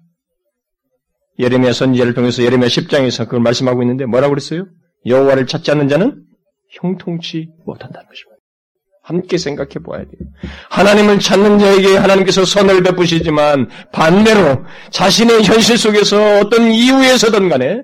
예레미야 1.39 1.73
선지자를 1.73 2.13
통해서 2.13 2.43
예레미야 2.43 2.67
10장에서 2.67 3.25
그걸 3.25 3.39
말씀하고 3.39 3.81
있는데 3.83 4.05
뭐라고 4.05 4.31
그랬어요? 4.33 4.67
여호와를 5.05 5.47
찾지 5.47 5.71
않는 5.71 5.87
자는 5.87 6.23
형통치 6.69 7.49
못한다는 7.65 8.07
것입니다. 8.07 8.29
함께 9.01 9.37
생각해 9.37 9.75
보아야 9.83 10.03
돼요. 10.03 10.21
하나님을 10.69 11.19
찾는 11.19 11.57
자에게 11.57 11.97
하나님께서 11.97 12.45
선을 12.45 12.83
베푸시지만 12.83 13.69
반대로 13.91 14.63
자신의 14.91 15.43
현실 15.43 15.77
속에서 15.77 16.39
어떤 16.39 16.69
이유에서든 16.69 17.49
간에 17.49 17.81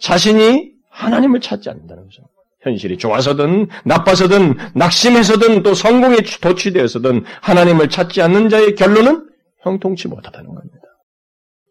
자신이 0.00 0.72
하나님을 0.90 1.40
찾지 1.40 1.70
않는다는 1.70 2.02
거죠. 2.04 2.22
현실이 2.60 2.98
좋아서든 2.98 3.68
나빠서든 3.84 4.56
낙심해서든 4.74 5.62
또 5.62 5.72
성공에 5.72 6.18
도취되어서든 6.42 7.24
하나님을 7.40 7.88
찾지 7.88 8.20
않는 8.22 8.48
자의 8.50 8.74
결론은 8.74 9.28
형통치 9.62 10.08
못하다는 10.08 10.46
겁니다. 10.54 10.75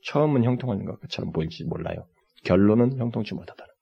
처음은 0.05 0.43
형통한 0.43 0.85
것처럼 0.85 1.31
보일지 1.31 1.63
몰라요. 1.63 2.07
결론은 2.43 2.97
형통치 2.97 3.33
못하다는. 3.33 3.73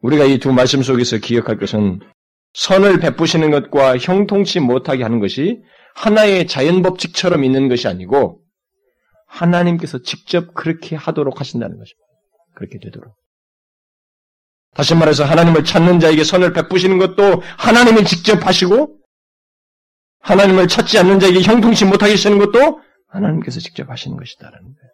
우리가 0.00 0.24
이 0.24 0.38
두 0.38 0.52
말씀 0.52 0.82
속에서 0.82 1.18
기억할 1.18 1.58
것은 1.58 2.00
선을 2.54 3.00
베푸시는 3.00 3.50
것과 3.50 3.98
형통치 3.98 4.60
못하게 4.60 5.02
하는 5.02 5.18
것이 5.18 5.60
하나의 5.94 6.46
자연 6.46 6.82
법칙처럼 6.82 7.42
있는 7.44 7.68
것이 7.68 7.88
아니고 7.88 8.40
하나님께서 9.26 10.02
직접 10.02 10.54
그렇게 10.54 10.94
하도록 10.96 11.38
하신다는 11.38 11.76
것입니다. 11.76 12.06
그렇게 12.54 12.78
되도록. 12.78 13.14
다시 14.74 14.94
말해서 14.94 15.24
하나님을 15.24 15.64
찾는 15.64 15.98
자에게 15.98 16.22
선을 16.22 16.52
베푸시는 16.52 16.98
것도 16.98 17.42
하나님이 17.58 18.04
직접 18.04 18.46
하시고 18.46 18.98
하나님을 20.20 20.68
찾지 20.68 20.98
않는 20.98 21.18
자에게 21.18 21.42
형통치 21.42 21.84
못하게 21.84 22.12
하시는 22.12 22.38
것도 22.38 22.80
하나님께서 23.08 23.60
직접 23.60 23.90
하시는 23.90 24.16
것이다라는 24.16 24.62
거예요. 24.62 24.92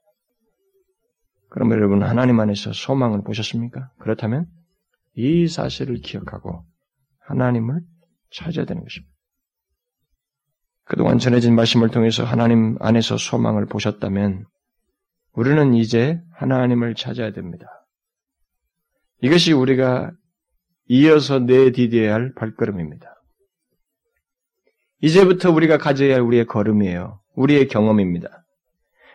그럼 1.51 1.71
여러분 1.73 2.03
하나님 2.03 2.41
안에서 2.41 2.73
소망을 2.73 3.23
보셨습니까? 3.23 3.91
그렇다면 4.01 4.47
이 5.15 5.47
사실을 5.47 5.99
기억하고 5.99 6.65
하나님을 7.21 7.81
찾아야 8.33 8.65
되는 8.65 8.83
것입니다. 8.83 9.15
그동안 10.85 11.19
전해진 11.19 11.55
말씀을 11.55 11.91
통해서 11.91 12.25
하나님 12.25 12.77
안에서 12.81 13.17
소망을 13.17 13.67
보셨다면 13.67 14.45
우리는 15.33 15.75
이제 15.75 16.21
하나님을 16.33 16.95
찾아야 16.95 17.33
됩니다. 17.33 17.67
이것이 19.23 19.53
우리가 19.53 20.12
이어서 20.89 21.39
내디뎌야 21.39 22.12
할 22.12 22.35
발걸음입니다. 22.35 23.15
이제부터 25.01 25.51
우리가 25.51 25.79
가져야 25.79 26.15
할 26.15 26.21
우리의 26.23 26.47
걸음이에요. 26.47 27.21
우리의 27.35 27.68
경험입니다. 27.68 28.45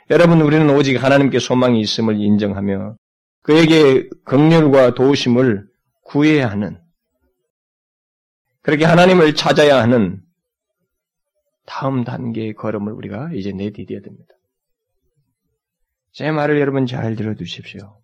여러분, 0.10 0.42
우리는 0.42 0.70
오직 0.70 1.04
하나님께 1.04 1.40
소망이 1.40 1.80
있음을 1.82 2.20
인정하며 2.20 2.96
그에게 3.42 4.10
긍휼과 4.26 4.96
도우심을 4.96 5.68
구해야 6.04 6.50
하는 6.50 6.80
그렇게 8.62 8.86
하나님을 8.86 9.36
찾아야 9.36 9.82
하는 9.82 10.22
다음 11.66 12.04
단계의 12.04 12.54
걸음을 12.56 12.92
우리가 12.94 13.32
이제 13.34 13.52
내디뎌야 13.52 14.02
됩니다. 14.02 14.34
제 16.12 16.32
말을 16.32 16.60
여러분 16.60 16.86
잘 16.86 17.16
들어두십시오. 17.16 18.00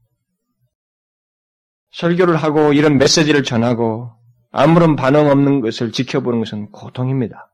설교를 1.91 2.35
하고 2.35 2.73
이런 2.73 2.97
메시지를 2.97 3.43
전하고 3.43 4.11
아무런 4.51 4.95
반응 4.95 5.29
없는 5.29 5.61
것을 5.61 5.91
지켜보는 5.91 6.39
것은 6.39 6.71
고통입니다. 6.71 7.51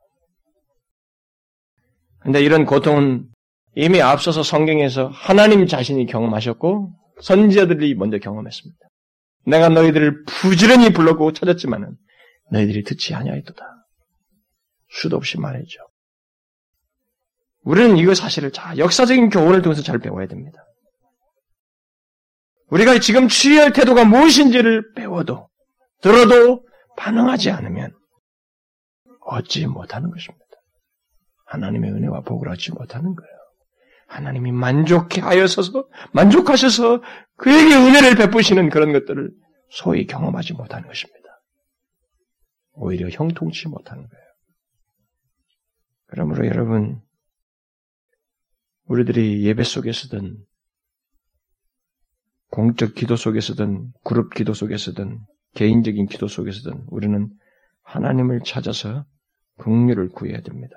근데 2.22 2.42
이런 2.42 2.66
고통은 2.66 3.28
이미 3.76 4.02
앞서서 4.02 4.44
성경에서 4.44 5.08
하나님 5.08 5.66
자신이 5.66 6.06
경험하셨고 6.06 6.92
선지자들이 7.22 7.96
먼저 7.96 8.18
경험했습니다. 8.18 8.80
내가 9.48 9.70
너희들을 9.70 10.26
부지런히 10.26 10.92
불렀고 10.94 11.34
찾았지만은 11.34 11.96
너희들이 12.52 12.84
듣지 12.84 13.16
아니하였도다. 13.16 13.66
수도 14.90 15.18
없이 15.18 15.40
말했죠. 15.40 15.80
우리는 17.64 17.98
이거 17.98 18.14
사실을 18.14 18.52
자 18.52 18.78
역사적인 18.78 19.30
교훈을 19.30 19.62
통해서 19.62 19.82
잘 19.82 20.00
배워야 20.00 20.28
됩니다. 20.28 20.64
우리가 22.68 23.00
지금 23.00 23.28
취할 23.28 23.74
태도가 23.74 24.06
무엇인지를 24.06 24.94
배워도 24.94 25.50
들어도 26.02 26.66
반응하지 26.98 27.52
않으면 27.52 27.94
얻지 29.22 29.68
못하는 29.68 30.10
것입니다. 30.10 30.41
하나님의 31.52 31.92
은혜와 31.92 32.22
복을 32.22 32.48
얻지 32.50 32.72
못하는 32.72 33.14
거예요. 33.14 33.32
하나님이 34.08 34.52
만족해 34.52 35.22
하여서 35.22 35.62
만족하셔서 36.14 37.02
그에게 37.36 37.76
은혜를 37.76 38.16
베푸시는 38.16 38.70
그런 38.70 38.94
것들을 38.94 39.32
소위 39.70 40.06
경험하지 40.06 40.54
못하는 40.54 40.88
것입니다. 40.88 41.20
오히려 42.74 43.10
형통치 43.10 43.68
못하는 43.68 44.08
거예요. 44.08 44.26
그러므로 46.08 46.46
여러분 46.48 47.02
우리들이 48.86 49.44
예배 49.46 49.64
속에서든 49.64 50.38
공적 52.50 52.96
기도 52.96 53.16
속에서든 53.16 53.92
그룹 54.04 54.34
기도 54.34 54.54
속에서든 54.54 55.20
개인적인 55.56 56.08
기도 56.08 56.28
속에서든 56.28 56.86
우리는 56.88 57.30
하나님을 57.84 58.42
찾아서 58.46 59.06
긍휼을 59.58 60.10
구해야 60.10 60.42
됩니다. 60.42 60.76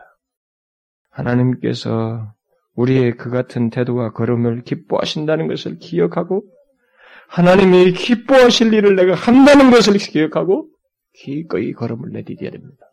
하나님께서 1.14 2.34
우리의 2.74 3.16
그 3.16 3.30
같은 3.30 3.70
태도와 3.70 4.12
걸음을 4.12 4.62
기뻐하신다는 4.62 5.46
것을 5.46 5.78
기억하고 5.78 6.44
하나님이 7.28 7.92
기뻐하실 7.92 8.74
일을 8.74 8.96
내가 8.96 9.14
한다는 9.14 9.70
것을 9.70 9.94
기억하고 9.94 10.68
기꺼이 11.14 11.72
걸음을 11.72 12.10
내디뎌야 12.10 12.50
됩니다. 12.50 12.86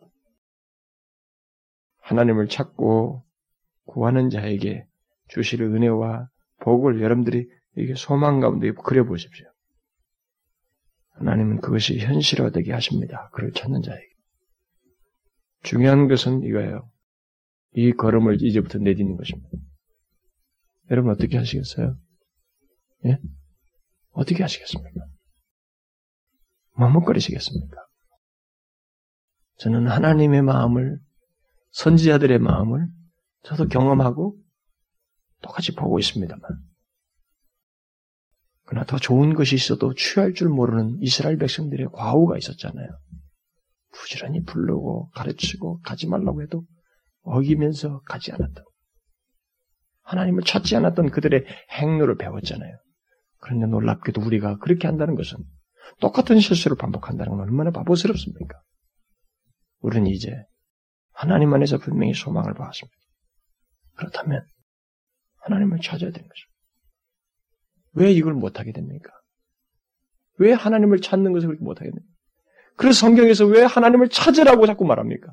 하나님을 2.00 2.48
찾고 2.48 3.24
구하는 3.86 4.30
자에게 4.30 4.86
주실 5.28 5.62
은혜와 5.62 6.28
복을 6.60 7.02
여러분들이 7.02 7.48
이게 7.76 7.94
소망 7.96 8.40
가운데 8.40 8.70
그려보십시오. 8.72 9.46
하나님은 11.14 11.60
그것이 11.60 11.98
현실화되게 11.98 12.72
하십니다. 12.72 13.30
그를 13.32 13.52
찾는 13.52 13.82
자에게. 13.82 14.06
중요한 15.62 16.08
것은 16.08 16.42
이거예요. 16.42 16.91
이 17.74 17.92
걸음을 17.92 18.42
이제부터 18.42 18.78
내딛는 18.78 19.16
것입니다. 19.16 19.48
여러분 20.90 21.10
어떻게 21.12 21.38
하시겠어요? 21.38 21.96
예? 23.06 23.18
어떻게 24.12 24.42
하시겠습니까? 24.42 25.06
머뭇거리시겠습니까? 26.76 27.76
저는 29.58 29.86
하나님의 29.86 30.42
마음을, 30.42 30.98
선지자들의 31.70 32.38
마음을 32.40 32.88
저도 33.44 33.68
경험하고 33.68 34.36
똑같이 35.40 35.74
보고 35.74 35.98
있습니다만. 35.98 36.42
그러나 38.64 38.86
더 38.86 38.98
좋은 38.98 39.34
것이 39.34 39.54
있어도 39.54 39.94
취할 39.94 40.34
줄 40.34 40.48
모르는 40.48 40.98
이스라엘 41.00 41.36
백성들의 41.36 41.88
과오가 41.92 42.38
있었잖아요. 42.38 42.88
부지런히 43.92 44.42
부르고 44.44 45.10
가르치고 45.10 45.80
가지 45.80 46.06
말라고 46.06 46.42
해도 46.42 46.64
어기면서 47.22 48.00
가지 48.00 48.32
않았다. 48.32 48.62
하나님을 50.02 50.42
찾지 50.42 50.76
않았던 50.76 51.10
그들의 51.10 51.44
행로를 51.70 52.16
배웠잖아요. 52.16 52.76
그런데 53.38 53.66
놀랍게도 53.66 54.20
우리가 54.20 54.58
그렇게 54.58 54.86
한다는 54.86 55.14
것은 55.14 55.38
똑같은 56.00 56.40
실수를 56.40 56.76
반복한다는 56.76 57.32
건 57.32 57.40
얼마나 57.40 57.70
바보스럽습니까? 57.70 58.60
우리는 59.80 60.06
이제 60.08 60.32
하나님 61.12 61.52
안에서 61.52 61.78
분명히 61.78 62.14
소망을 62.14 62.54
보았습니다. 62.54 62.96
그렇다면 63.96 64.46
하나님을 65.40 65.80
찾아야 65.80 66.10
되는 66.10 66.28
거죠. 66.28 66.46
왜 67.94 68.12
이걸 68.12 68.34
못하게 68.34 68.72
됩니까? 68.72 69.10
왜 70.38 70.52
하나님을 70.52 71.00
찾는 71.00 71.32
것을 71.32 71.48
그렇게 71.48 71.64
못하게 71.64 71.90
됩니까? 71.90 72.06
그래서 72.76 73.00
성경에서 73.00 73.46
왜 73.46 73.62
하나님을 73.62 74.08
찾으라고 74.08 74.66
자꾸 74.66 74.84
말합니까? 74.84 75.32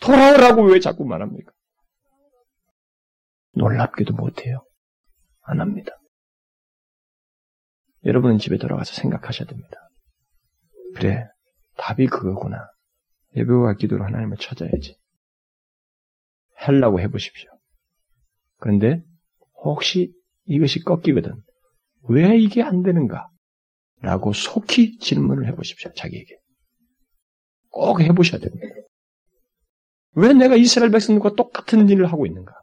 돌아오라고 0.00 0.64
왜 0.64 0.80
자꾸 0.80 1.04
말합니까? 1.04 1.52
놀랍게도 3.52 4.14
못해요. 4.14 4.64
안 5.42 5.60
합니다. 5.60 5.92
여러분은 8.04 8.38
집에 8.38 8.58
돌아가서 8.58 8.94
생각하셔야 8.94 9.46
됩니다. 9.46 9.76
그래, 10.96 11.26
답이 11.76 12.06
그거구나. 12.06 12.68
예배와 13.36 13.74
기도로 13.74 14.04
하나님을 14.04 14.36
찾아야지. 14.36 14.96
하려고 16.56 17.00
해보십시오. 17.00 17.50
그런데 18.58 19.02
혹시 19.64 20.12
이것이 20.44 20.80
꺾이거든. 20.80 21.42
왜 22.08 22.36
이게 22.38 22.62
안 22.62 22.82
되는가? 22.82 23.28
라고 24.00 24.32
속히 24.32 24.98
질문을 24.98 25.48
해보십시오. 25.48 25.92
자기에게. 25.94 26.36
꼭 27.70 28.00
해보셔야 28.00 28.40
됩니다. 28.40 28.66
왜 30.16 30.32
내가 30.32 30.56
이스라엘 30.56 30.90
백성들과 30.90 31.34
똑같은 31.34 31.88
일을 31.88 32.06
하고 32.12 32.26
있는가? 32.26 32.54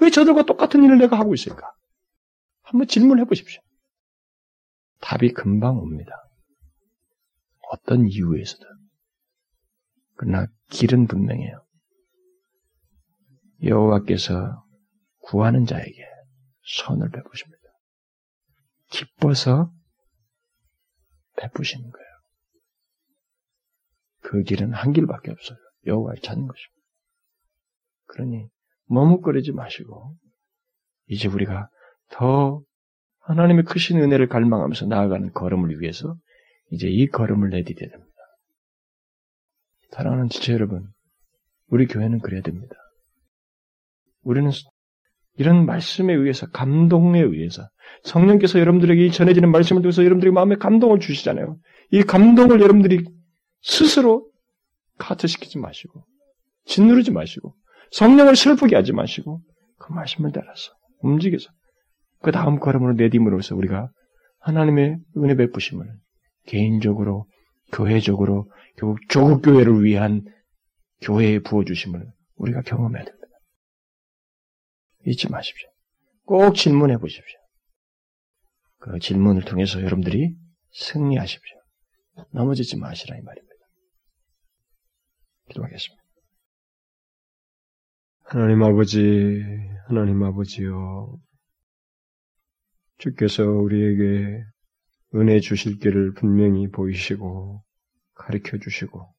왜 0.00 0.10
저들과 0.10 0.44
똑같은 0.44 0.82
일을 0.82 0.98
내가 0.98 1.18
하고 1.18 1.34
있을까? 1.34 1.72
한번 2.62 2.88
질문해 2.88 3.24
보십시오. 3.24 3.62
답이 5.00 5.32
금방 5.32 5.76
옵니다. 5.78 6.12
어떤 7.70 8.06
이유에서든. 8.06 8.66
그러나 10.16 10.46
길은 10.70 11.06
분명해요. 11.06 11.64
여호와께서 13.62 14.64
구하는 15.20 15.66
자에게 15.66 16.04
선을 16.78 17.10
베푸십니다. 17.10 17.62
기뻐서 18.90 19.72
베푸시는 21.36 21.90
거예요. 21.90 22.06
그 24.22 24.42
길은 24.42 24.72
한 24.72 24.92
길밖에 24.92 25.30
없어요. 25.30 25.58
여호와를 25.86 26.20
찾는 26.22 26.46
것입니다. 26.46 26.82
그러니 28.06 28.48
머뭇거리지 28.86 29.52
마시고 29.52 30.16
이제 31.08 31.28
우리가 31.28 31.68
더 32.10 32.62
하나님의 33.20 33.64
크신 33.64 34.00
은혜를 34.00 34.28
갈망하면서 34.28 34.86
나아가는 34.86 35.32
걸음을 35.32 35.80
위해서 35.80 36.16
이제 36.70 36.88
이 36.88 37.06
걸음을 37.08 37.50
내디뎌야 37.50 37.90
됩니다. 37.90 38.12
사랑하는 39.90 40.28
지체 40.28 40.52
여러분, 40.52 40.86
우리 41.68 41.86
교회는 41.86 42.20
그래야 42.20 42.42
됩니다. 42.42 42.74
우리는 44.22 44.50
이런 45.38 45.66
말씀에 45.66 46.12
의해서 46.12 46.46
감동에 46.48 47.20
의해서 47.20 47.68
성령께서 48.02 48.58
여러분들에게 48.58 49.10
전해지는 49.10 49.50
말씀을 49.50 49.82
통해서 49.82 50.02
여러분들의 50.02 50.32
마음에 50.32 50.56
감동을 50.56 51.00
주시잖아요. 51.00 51.58
이 51.92 52.02
감동을 52.02 52.60
여러분들이 52.60 53.04
스스로 53.62 54.28
카트시키지 54.98 55.58
마시고 55.58 56.04
짓누르지 56.66 57.10
마시고 57.10 57.54
성령을 57.92 58.36
슬프게 58.36 58.76
하지 58.76 58.92
마시고 58.92 59.40
그 59.78 59.92
말씀을 59.92 60.32
따라서 60.32 60.72
움직여서 61.00 61.50
그 62.22 62.32
다음 62.32 62.58
걸음으로 62.58 62.94
내딛음으로써 62.94 63.54
우리가 63.54 63.90
하나님의 64.40 64.98
은혜 65.18 65.34
베푸심을 65.36 65.86
개인적으로 66.46 67.26
교회적으로 67.72 68.50
결국 68.76 68.98
조국 69.08 69.42
교회를 69.42 69.84
위한 69.84 70.24
교회에 71.02 71.40
부어 71.40 71.64
주심을 71.64 72.06
우리가 72.36 72.62
경험해야 72.62 73.04
됩니다. 73.04 73.26
잊지 75.04 75.30
마십시오. 75.30 75.68
꼭 76.24 76.54
질문해 76.54 76.98
보십시오. 76.98 77.38
그 78.78 78.98
질문을 78.98 79.42
통해서 79.44 79.80
여러분들이 79.80 80.34
승리하십시오. 80.72 81.56
넘어지지 82.32 82.78
마시라 82.78 83.16
이 83.16 83.20
말입니다. 83.20 83.55
기도하겠습니다. 85.48 86.02
하나님 88.24 88.62
아버지, 88.62 89.42
하나님 89.86 90.22
아버지요. 90.22 91.18
주께서 92.98 93.44
우리에게 93.44 94.42
은혜 95.14 95.40
주실 95.40 95.78
길을 95.78 96.14
분명히 96.14 96.68
보이시고 96.70 97.62
가르쳐 98.14 98.58
주시고 98.58 99.14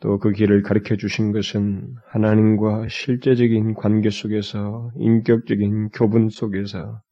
또 0.00 0.18
그 0.18 0.30
길을 0.30 0.62
가르쳐 0.62 0.96
주신 0.96 1.32
것은 1.32 1.92
하나님과 2.06 2.86
실제적인 2.88 3.74
관계 3.74 4.10
속에서 4.10 4.92
인격적인 4.96 5.88
교분 5.88 6.28
속에서 6.28 7.02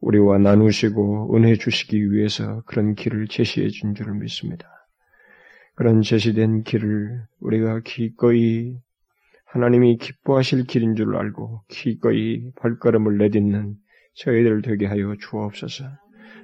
우리와 0.00 0.38
나누시고 0.38 1.34
은혜 1.34 1.56
주시기 1.56 2.12
위해서 2.12 2.62
그런 2.66 2.94
길을 2.94 3.26
제시해 3.26 3.68
준 3.70 3.96
줄을 3.96 4.14
믿습니다. 4.14 4.77
그런 5.78 6.02
제시된 6.02 6.64
길을 6.64 7.22
우리가 7.38 7.82
기꺼이 7.84 8.76
하나님이 9.44 9.98
기뻐하실 9.98 10.64
길인 10.64 10.96
줄 10.96 11.14
알고 11.14 11.62
기꺼이 11.68 12.50
발걸음을 12.56 13.16
내딛는 13.18 13.76
저희들 14.14 14.62
되게 14.62 14.86
하여 14.86 15.14
주옵소서. 15.20 15.84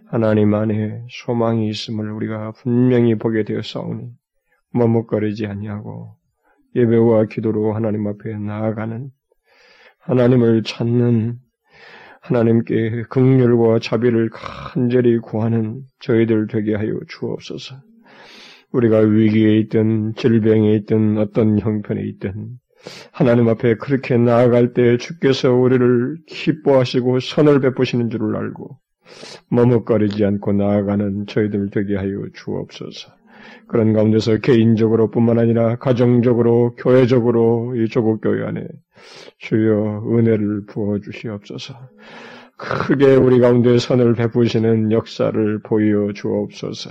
하나님 0.07 0.55
안에 0.55 1.05
소망이 1.11 1.69
있음을 1.69 2.13
우리가 2.13 2.53
분명히 2.53 3.17
보게 3.17 3.43
되었사오니 3.43 4.09
머뭇거리지 4.71 5.47
아니하고 5.47 6.15
예배와 6.77 7.25
기도로 7.25 7.75
하나님 7.75 8.07
앞에 8.07 8.39
나아가는 8.39 9.11
하나님을 9.99 10.63
찾는 10.63 11.41
하나님께 12.21 13.03
극렬과 13.11 13.81
자비를 13.81 14.31
간절히 14.31 15.19
구하는 15.19 15.83
저희들 15.99 16.47
되게 16.47 16.77
하여 16.77 17.01
주옵소서. 17.09 17.94
우리가 18.75 18.99
위기에 18.99 19.57
있든 19.59 20.15
질병에 20.17 20.75
있든 20.75 21.17
어떤 21.19 21.59
형편에 21.61 22.03
있든 22.03 22.59
하나님 23.13 23.49
앞에 23.49 23.77
그렇게 23.77 24.17
나아갈 24.17 24.73
때 24.75 24.99
주께서 24.99 25.53
우리를 25.53 26.19
기뻐하시고 26.27 27.21
선을 27.21 27.61
베푸시는 27.61 28.11
줄을 28.11 28.37
알고 28.37 28.77
머뭇거리지 29.49 30.25
않고 30.25 30.53
나아가는 30.53 31.27
저희들 31.27 31.71
되게 31.71 31.97
하여 31.97 32.27
주옵소서. 32.35 33.13
그런 33.69 33.93
가운데서 33.93 34.39
개인적으로 34.39 35.11
뿐만 35.11 35.39
아니라 35.39 35.77
가정적으로, 35.77 36.75
교회적으로 36.77 37.75
이 37.77 37.89
조국 37.89 38.23
교회 38.23 38.45
안에 38.45 38.67
주여 39.39 40.05
은혜를 40.11 40.67
부어 40.67 40.99
주시옵소서. 40.99 41.75
크게 42.57 43.17
우리 43.17 43.41
가운데 43.41 43.79
선을 43.79 44.15
베푸시는 44.15 44.93
역사를 44.93 45.61
보여 45.63 46.13
주옵소서. 46.15 46.91